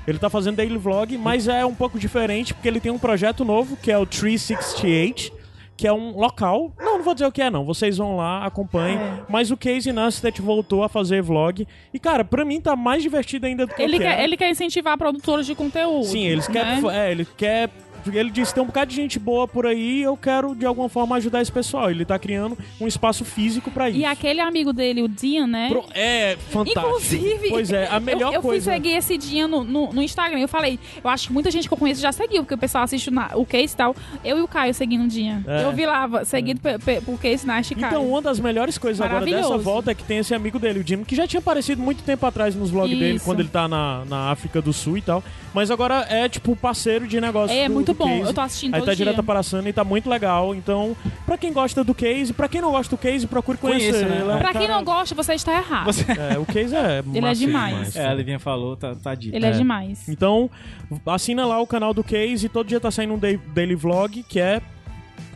Ele 0.06 0.18
tá 0.18 0.28
fazendo 0.28 0.56
daily 0.56 0.76
vlog, 0.76 1.16
mas 1.16 1.48
é 1.48 1.64
um 1.64 1.74
pouco 1.74 1.98
diferente 1.98 2.52
porque 2.52 2.68
ele 2.68 2.78
tem 2.78 2.92
um 2.92 2.98
projeto 2.98 3.42
novo 3.42 3.74
que 3.74 3.90
é 3.90 3.96
o 3.96 4.04
368, 4.04 5.32
que 5.76 5.86
é 5.86 5.92
um 5.92 6.16
local. 6.16 6.72
Não, 6.78 6.98
não 6.98 7.04
vou 7.04 7.14
dizer 7.14 7.26
o 7.26 7.32
que 7.32 7.42
é 7.42 7.50
não. 7.50 7.64
Vocês 7.64 7.98
vão 7.98 8.16
lá, 8.16 8.44
acompanhem. 8.44 8.98
É. 8.98 9.22
Mas 9.28 9.50
o 9.50 9.56
Casey 9.56 9.92
Neistat 9.92 10.40
voltou 10.40 10.82
a 10.82 10.88
fazer 10.88 11.22
vlog 11.22 11.66
e 11.92 11.98
cara, 11.98 12.24
pra 12.24 12.44
mim 12.44 12.60
tá 12.60 12.76
mais 12.76 13.02
divertido 13.02 13.46
ainda 13.46 13.66
do 13.66 13.74
que 13.74 13.82
Ele 13.82 13.98
quer, 13.98 14.10
quero. 14.10 14.22
ele 14.22 14.36
quer 14.36 14.50
incentivar 14.50 14.96
produtores 14.96 15.46
de 15.46 15.54
conteúdo. 15.54 16.04
Sim, 16.04 16.26
eles 16.26 16.48
né? 16.48 16.54
querem, 16.54 16.90
é, 16.90 17.10
ele 17.10 17.24
quer 17.36 17.70
ele 18.12 18.30
disse: 18.30 18.52
tem 18.54 18.62
um 18.62 18.66
bocado 18.66 18.90
de 18.90 18.96
gente 18.96 19.18
boa 19.18 19.46
por 19.46 19.66
aí, 19.66 20.02
eu 20.02 20.16
quero 20.16 20.54
de 20.54 20.66
alguma 20.66 20.88
forma 20.88 21.16
ajudar 21.16 21.40
esse 21.42 21.52
pessoal. 21.52 21.90
Ele 21.90 22.04
tá 22.04 22.18
criando 22.18 22.56
um 22.80 22.86
espaço 22.86 23.24
físico 23.24 23.70
pra 23.70 23.88
isso. 23.90 23.98
E 23.98 24.04
aquele 24.04 24.40
amigo 24.40 24.72
dele, 24.72 25.02
o 25.02 25.08
Dian, 25.08 25.46
né? 25.46 25.68
Pro- 25.68 25.84
É, 25.94 26.36
fantástico. 26.50 26.86
Inclusive, 26.86 27.48
Pois 27.50 27.70
é, 27.72 27.88
a 27.90 28.00
melhor 28.00 28.30
eu, 28.32 28.36
eu 28.36 28.42
coisa. 28.42 28.64
fui 28.70 28.74
seguir 28.74 28.96
esse 28.96 29.16
dia 29.16 29.46
no, 29.48 29.62
no, 29.64 29.92
no 29.92 30.02
Instagram. 30.02 30.40
Eu 30.40 30.48
falei, 30.48 30.78
eu 31.02 31.10
acho 31.10 31.28
que 31.28 31.32
muita 31.32 31.50
gente 31.50 31.68
que 31.68 31.74
eu 31.74 31.78
conheço 31.78 32.00
já 32.00 32.12
seguiu, 32.12 32.42
porque 32.42 32.54
o 32.54 32.58
pessoal 32.58 32.84
assiste 32.84 33.10
na- 33.10 33.30
o 33.34 33.44
Case 33.46 33.74
e 33.74 33.76
tal. 33.76 33.94
Eu 34.24 34.38
e 34.38 34.42
o 34.42 34.48
Caio 34.48 34.74
seguindo 34.74 35.04
o 35.04 35.08
dia. 35.08 35.42
É. 35.46 35.64
Eu 35.64 35.72
vi 35.72 35.86
lá, 35.86 36.24
seguido 36.24 36.60
pe- 36.60 36.78
pe- 36.78 37.00
por 37.00 37.18
Case 37.20 37.46
Nash 37.46 37.70
e 37.70 37.74
Caio. 37.74 37.86
Então, 37.92 38.08
uma 38.08 38.20
das 38.22 38.38
melhores 38.40 38.78
coisas 38.78 39.00
agora 39.00 39.24
dessa 39.24 39.56
volta 39.58 39.90
é 39.90 39.94
que 39.94 40.04
tem 40.04 40.18
esse 40.18 40.34
amigo 40.34 40.58
dele, 40.58 40.80
o 40.80 40.86
Jimmy, 40.86 41.04
que 41.04 41.14
já 41.14 41.26
tinha 41.26 41.40
aparecido 41.40 41.80
muito 41.82 42.02
tempo 42.02 42.24
atrás 42.26 42.54
nos 42.54 42.70
vlogs 42.70 42.98
dele, 42.98 43.16
Isso. 43.16 43.24
quando 43.24 43.40
ele 43.40 43.48
tá 43.48 43.68
na, 43.68 44.04
na 44.06 44.30
África 44.30 44.60
do 44.60 44.72
Sul 44.72 44.98
e 44.98 45.02
tal. 45.02 45.22
Mas 45.52 45.70
agora 45.70 46.04
é, 46.10 46.28
tipo, 46.28 46.56
parceiro 46.56 47.06
de 47.06 47.20
negócio. 47.20 47.54
É 47.56 47.68
do- 47.68 47.74
muito 47.74 47.93
do 47.94 47.98
bom, 47.98 48.08
Case. 48.18 48.22
eu 48.28 48.34
tô 48.34 48.40
assistindo 48.40 48.74
Aí 48.74 48.80
todo 48.80 48.86
tá 48.88 48.94
dia. 48.94 49.04
direto 49.06 49.20
aparecendo 49.20 49.68
e 49.68 49.72
tá 49.72 49.84
muito 49.84 50.08
legal. 50.10 50.54
Então, 50.54 50.96
pra 51.24 51.38
quem 51.38 51.52
gosta 51.52 51.82
do 51.82 51.94
Case, 51.94 52.32
pra 52.32 52.48
quem 52.48 52.60
não 52.60 52.70
gosta 52.70 52.94
do 52.94 53.00
Case, 53.00 53.26
procure 53.26 53.56
conhecer. 53.58 53.90
Conheça, 53.92 54.08
né? 54.08 54.20
Ele 54.20 54.30
é 54.30 54.34
um 54.34 54.38
Pra 54.38 54.52
quem 54.52 54.60
cara- 54.62 54.74
não 54.76 54.84
gosta, 54.84 55.14
você 55.14 55.34
está 55.34 55.54
errado. 55.54 55.86
Você- 55.86 56.04
É, 56.34 56.38
o 56.38 56.44
Case 56.44 56.74
é 56.74 56.98
Ele 57.06 57.18
é 57.18 57.20
massa 57.20 57.34
demais. 57.40 57.96
É, 57.96 58.06
a 58.06 58.14
Livinha 58.14 58.38
falou, 58.38 58.76
tá, 58.76 58.94
tá 58.94 59.14
dito. 59.14 59.34
Ele 59.34 59.46
é, 59.46 59.48
É. 59.48 59.52
demais. 59.52 60.08
Então, 60.08 60.50
assina 61.06 61.46
lá 61.46 61.60
o 61.60 61.66
canal 61.66 61.94
do 61.94 62.04
Case 62.04 62.46
e 62.46 62.48
todo 62.48 62.66
dia 62.66 62.80
tá 62.80 62.90
saindo 62.90 63.14
um 63.14 63.18
daily 63.18 63.74
vlog 63.74 64.22
que 64.28 64.38
é 64.40 64.60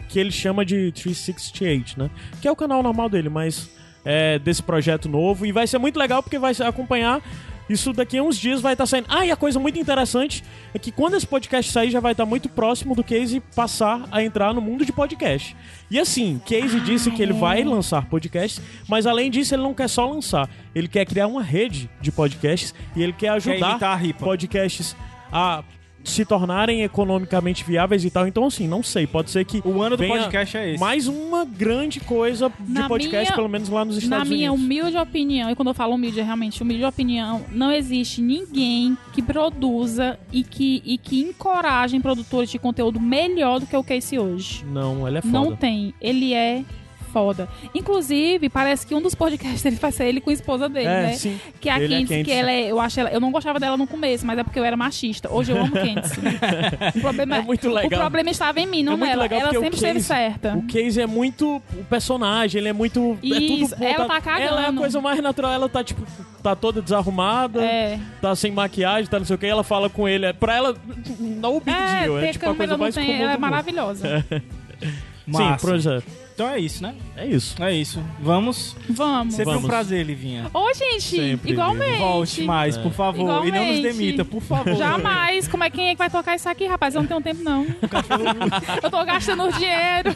que 0.08 0.18
ele 0.18 0.30
chama 0.30 0.64
de 0.64 0.90
368, 0.92 1.98
né? 1.98 2.10
Que 2.40 2.48
é 2.48 2.50
o 2.50 2.56
canal 2.56 2.82
normal 2.82 3.08
dele, 3.10 3.28
mas 3.28 3.68
é 4.04 4.38
desse 4.38 4.62
projeto 4.62 5.06
novo 5.08 5.44
e 5.44 5.52
vai 5.52 5.66
ser 5.66 5.76
muito 5.78 5.98
legal 5.98 6.22
porque 6.22 6.38
vai 6.38 6.52
acompanhar 6.66 7.20
isso 7.68 7.92
daqui 7.92 8.18
a 8.18 8.22
uns 8.22 8.38
dias 8.38 8.60
vai 8.60 8.72
estar 8.72 8.86
saindo. 8.86 9.06
Ah, 9.08 9.26
e 9.26 9.30
a 9.30 9.36
coisa 9.36 9.58
muito 9.58 9.78
interessante 9.78 10.42
é 10.72 10.78
que 10.78 10.90
quando 10.90 11.14
esse 11.14 11.26
podcast 11.26 11.70
sair 11.70 11.90
já 11.90 12.00
vai 12.00 12.12
estar 12.12 12.24
muito 12.24 12.48
próximo 12.48 12.94
do 12.94 13.04
Case 13.04 13.40
passar 13.54 14.08
a 14.10 14.22
entrar 14.22 14.54
no 14.54 14.60
mundo 14.60 14.84
de 14.84 14.92
podcast. 14.92 15.56
E 15.90 15.98
assim, 15.98 16.40
Case 16.44 16.80
disse 16.80 17.10
que 17.10 17.22
ele 17.22 17.32
vai 17.32 17.62
lançar 17.64 18.06
podcasts, 18.06 18.62
mas 18.88 19.06
além 19.06 19.30
disso 19.30 19.54
ele 19.54 19.62
não 19.62 19.74
quer 19.74 19.88
só 19.88 20.08
lançar, 20.10 20.48
ele 20.74 20.88
quer 20.88 21.04
criar 21.04 21.26
uma 21.26 21.42
rede 21.42 21.90
de 22.00 22.10
podcasts 22.10 22.74
e 22.96 23.02
ele 23.02 23.12
quer 23.12 23.28
ajudar 23.30 23.94
Ripa. 23.96 24.24
podcasts 24.24 24.96
a 25.32 25.62
se 26.10 26.24
tornarem 26.24 26.82
economicamente 26.82 27.64
viáveis 27.64 28.04
e 28.04 28.10
tal. 28.10 28.26
Então, 28.26 28.46
assim, 28.46 28.66
não 28.66 28.82
sei. 28.82 29.06
Pode 29.06 29.30
ser 29.30 29.44
que 29.44 29.60
O 29.64 29.82
ano 29.82 29.96
do 29.96 30.04
podcast 30.06 30.56
é 30.56 30.70
esse. 30.72 30.80
mais 30.80 31.06
uma 31.06 31.44
grande 31.44 32.00
coisa 32.00 32.50
de 32.60 32.72
Na 32.72 32.88
podcast, 32.88 33.26
minha- 33.30 33.34
pelo 33.36 33.48
menos 33.48 33.68
lá 33.68 33.84
nos 33.84 33.96
Na 33.96 34.02
Estados 34.02 34.28
minha 34.28 34.52
Unidos. 34.52 34.64
humilde 34.66 34.96
opinião, 34.96 35.50
e 35.50 35.54
quando 35.54 35.68
eu 35.68 35.74
falo 35.74 35.94
humilde, 35.94 36.20
é 36.20 36.22
realmente 36.22 36.62
humilde 36.62 36.84
opinião, 36.84 37.44
não 37.52 37.70
existe 37.72 38.20
ninguém 38.20 38.96
que 39.12 39.22
produza 39.22 40.18
e 40.32 40.42
que, 40.42 40.82
e 40.84 40.98
que 40.98 41.20
encorajem 41.20 42.00
produtores 42.00 42.50
de 42.50 42.58
conteúdo 42.58 43.00
melhor 43.00 43.60
do 43.60 43.66
que 43.66 43.76
o 43.76 43.82
Casey 43.84 44.18
hoje. 44.18 44.64
Não, 44.64 45.06
ele 45.06 45.18
é 45.18 45.22
foda. 45.22 45.32
Não 45.32 45.56
tem. 45.56 45.94
Ele 46.00 46.32
é 46.34 46.64
foda. 47.08 47.48
Inclusive, 47.74 48.48
parece 48.48 48.86
que 48.86 48.94
um 48.94 49.02
dos 49.02 49.14
podcasts 49.14 49.62
dele 49.64 49.76
vai 49.76 49.90
ser 49.92 50.04
ele 50.06 50.20
com 50.20 50.30
a 50.30 50.32
esposa 50.32 50.68
dele, 50.68 50.86
É, 50.86 51.02
né? 51.02 51.12
sim. 51.14 51.40
Que 51.60 51.68
é 51.68 51.72
a 51.72 51.80
Ele 51.80 52.06
é 52.14 52.22
que 52.24 52.30
ela 52.30 52.50
é, 52.50 52.70
eu 52.70 52.80
acho 52.80 53.00
ela, 53.00 53.10
eu 53.10 53.20
não 53.20 53.30
gostava 53.32 53.58
dela 53.58 53.76
no 53.76 53.86
começo, 53.86 54.24
mas 54.26 54.38
é 54.38 54.44
porque 54.44 54.58
eu 54.58 54.64
era 54.64 54.76
machista. 54.76 55.32
Hoje 55.32 55.52
eu 55.52 55.58
amo 55.60 55.72
Candice. 55.72 56.18
o 56.96 57.00
problema 57.00 57.36
É 57.36 57.40
muito 57.42 57.68
legal. 57.70 57.98
O 57.98 58.02
problema 58.02 58.30
estava 58.30 58.60
em 58.60 58.66
mim, 58.66 58.82
não 58.82 58.94
é 58.94 58.96
nela. 58.96 59.22
legal 59.22 59.40
Ela 59.40 59.50
sempre 59.52 59.74
esteve 59.76 60.00
certa. 60.00 60.54
O 60.56 60.62
Case 60.66 61.00
é 61.00 61.06
muito 61.06 61.56
o 61.56 61.84
personagem, 61.88 62.60
ele 62.60 62.68
é 62.68 62.72
muito 62.72 63.18
é 63.22 63.26
Isso, 63.26 63.74
tudo 63.74 63.84
ela 63.84 63.96
voltado- 63.98 64.08
tá 64.08 64.20
cagando. 64.20 64.48
Ela 64.48 64.62
é 64.64 64.68
a 64.68 64.72
coisa 64.72 65.00
mais 65.00 65.20
natural, 65.22 65.52
ela 65.52 65.68
tá 65.68 65.82
tipo 65.82 66.06
tá 66.42 66.54
toda 66.54 66.80
desarrumada, 66.80 67.62
É. 67.64 67.98
tá 68.22 68.34
sem 68.36 68.52
maquiagem, 68.52 69.10
tá 69.10 69.18
não 69.18 69.26
sei 69.26 69.34
o 69.34 69.38
que, 69.38 69.46
ela 69.46 69.64
fala 69.64 69.90
com 69.90 70.08
ele, 70.08 70.26
é 70.26 70.32
pra 70.32 70.54
ela 70.56 70.76
não 71.18 71.58
big 71.58 71.70
É, 71.76 72.02
deal, 72.04 72.18
é 72.20 72.32
tipo 72.32 72.48
a 72.48 72.54
coisa 72.54 72.76
mais 72.78 72.94
tem, 72.94 73.06
comum 73.06 73.22
ela 73.22 73.32
é 73.32 73.36
maravilhosa. 73.36 74.24
Sim, 75.26 75.56
projeto. 75.60 76.06
Então 76.38 76.48
é 76.48 76.60
isso, 76.60 76.84
né? 76.84 76.94
É 77.16 77.26
isso. 77.26 77.60
É 77.60 77.72
isso. 77.72 78.00
Vamos. 78.20 78.76
Vamos. 78.88 79.34
Sempre 79.34 79.54
Vamos. 79.54 79.64
um 79.64 79.66
prazer, 79.66 80.06
Livinha. 80.06 80.48
Ô, 80.54 80.72
gente, 80.72 81.00
Sempre, 81.00 81.50
igualmente. 81.50 81.98
Volte 81.98 82.42
mais, 82.44 82.76
por 82.76 82.92
favor. 82.92 83.44
E 83.44 83.50
não 83.50 83.66
nos 83.66 83.78
Igualmente. 83.78 83.82
demita, 83.82 84.24
por 84.24 84.40
favor. 84.40 84.76
Jamais. 84.76 85.48
Como 85.48 85.64
é 85.64 85.70
quem 85.70 85.88
é 85.88 85.94
que 85.94 85.98
vai 85.98 86.08
tocar 86.08 86.36
isso 86.36 86.48
aqui, 86.48 86.68
rapaz? 86.68 86.94
Eu 86.94 87.00
não 87.00 87.08
tenho 87.08 87.20
tempo, 87.20 87.42
não. 87.42 87.66
eu 88.80 88.88
tô 88.88 89.04
gastando 89.04 89.52
dinheiro. 89.52 90.14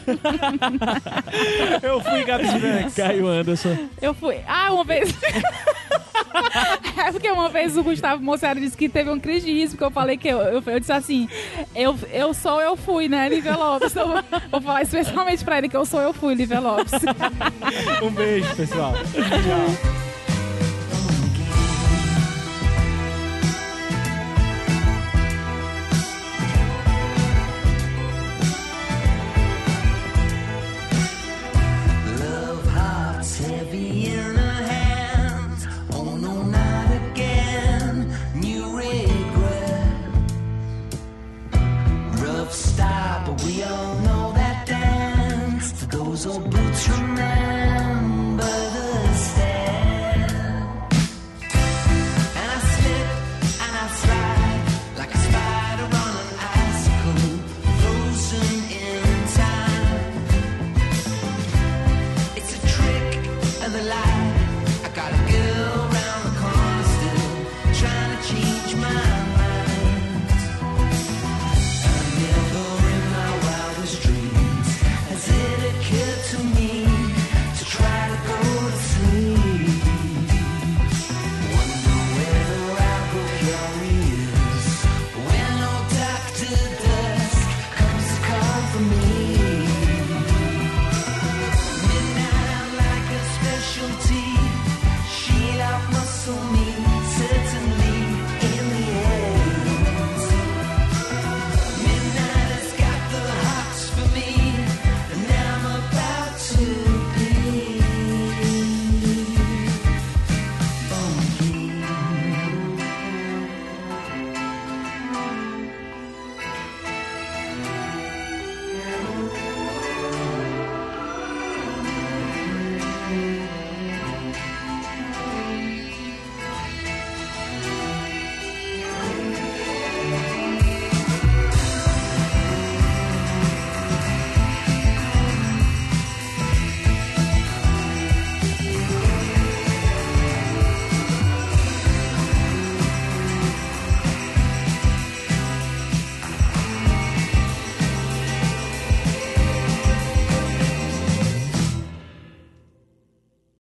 Eu 1.81 1.99
fui, 1.99 2.23
Gabi. 2.23 2.45
Caio 2.95 3.27
Anderson. 3.27 3.77
Eu 4.01 4.13
fui. 4.13 4.37
Ah, 4.47 4.71
uma 4.71 4.85
vez. 4.85 5.13
é 7.05 7.11
porque 7.11 7.29
uma 7.31 7.49
vez 7.49 7.75
o 7.77 7.83
Gustavo 7.83 8.21
Moçaro 8.23 8.59
disse 8.59 8.77
que 8.77 8.87
teve 8.89 9.09
um 9.09 9.19
crise 9.19 9.45
de 9.45 9.53
riso, 9.53 9.71
porque 9.73 9.83
eu 9.83 9.91
falei 9.91 10.17
que 10.17 10.27
eu, 10.27 10.39
eu, 10.39 10.63
eu 10.65 10.79
disse 10.79 10.91
assim: 10.91 11.27
eu, 11.75 11.97
eu 12.11 12.33
sou, 12.33 12.61
eu 12.61 12.75
fui, 12.75 13.07
né, 13.07 13.27
Lívia 13.29 13.55
Lopes? 13.55 13.91
Então, 13.91 14.07
vou- 14.09 14.23
vou 14.51 14.61
falar 14.61 14.81
especialmente 14.83 15.43
pra 15.43 15.57
ele 15.57 15.69
que 15.69 15.77
eu 15.77 15.85
sou, 15.85 16.01
eu 16.01 16.13
fui, 16.13 16.33
Lívia 16.35 16.59
Lopes. 16.59 16.91
Um 18.01 18.09
beijo, 18.11 18.55
pessoal. 18.55 18.93
Tchau. 18.93 20.03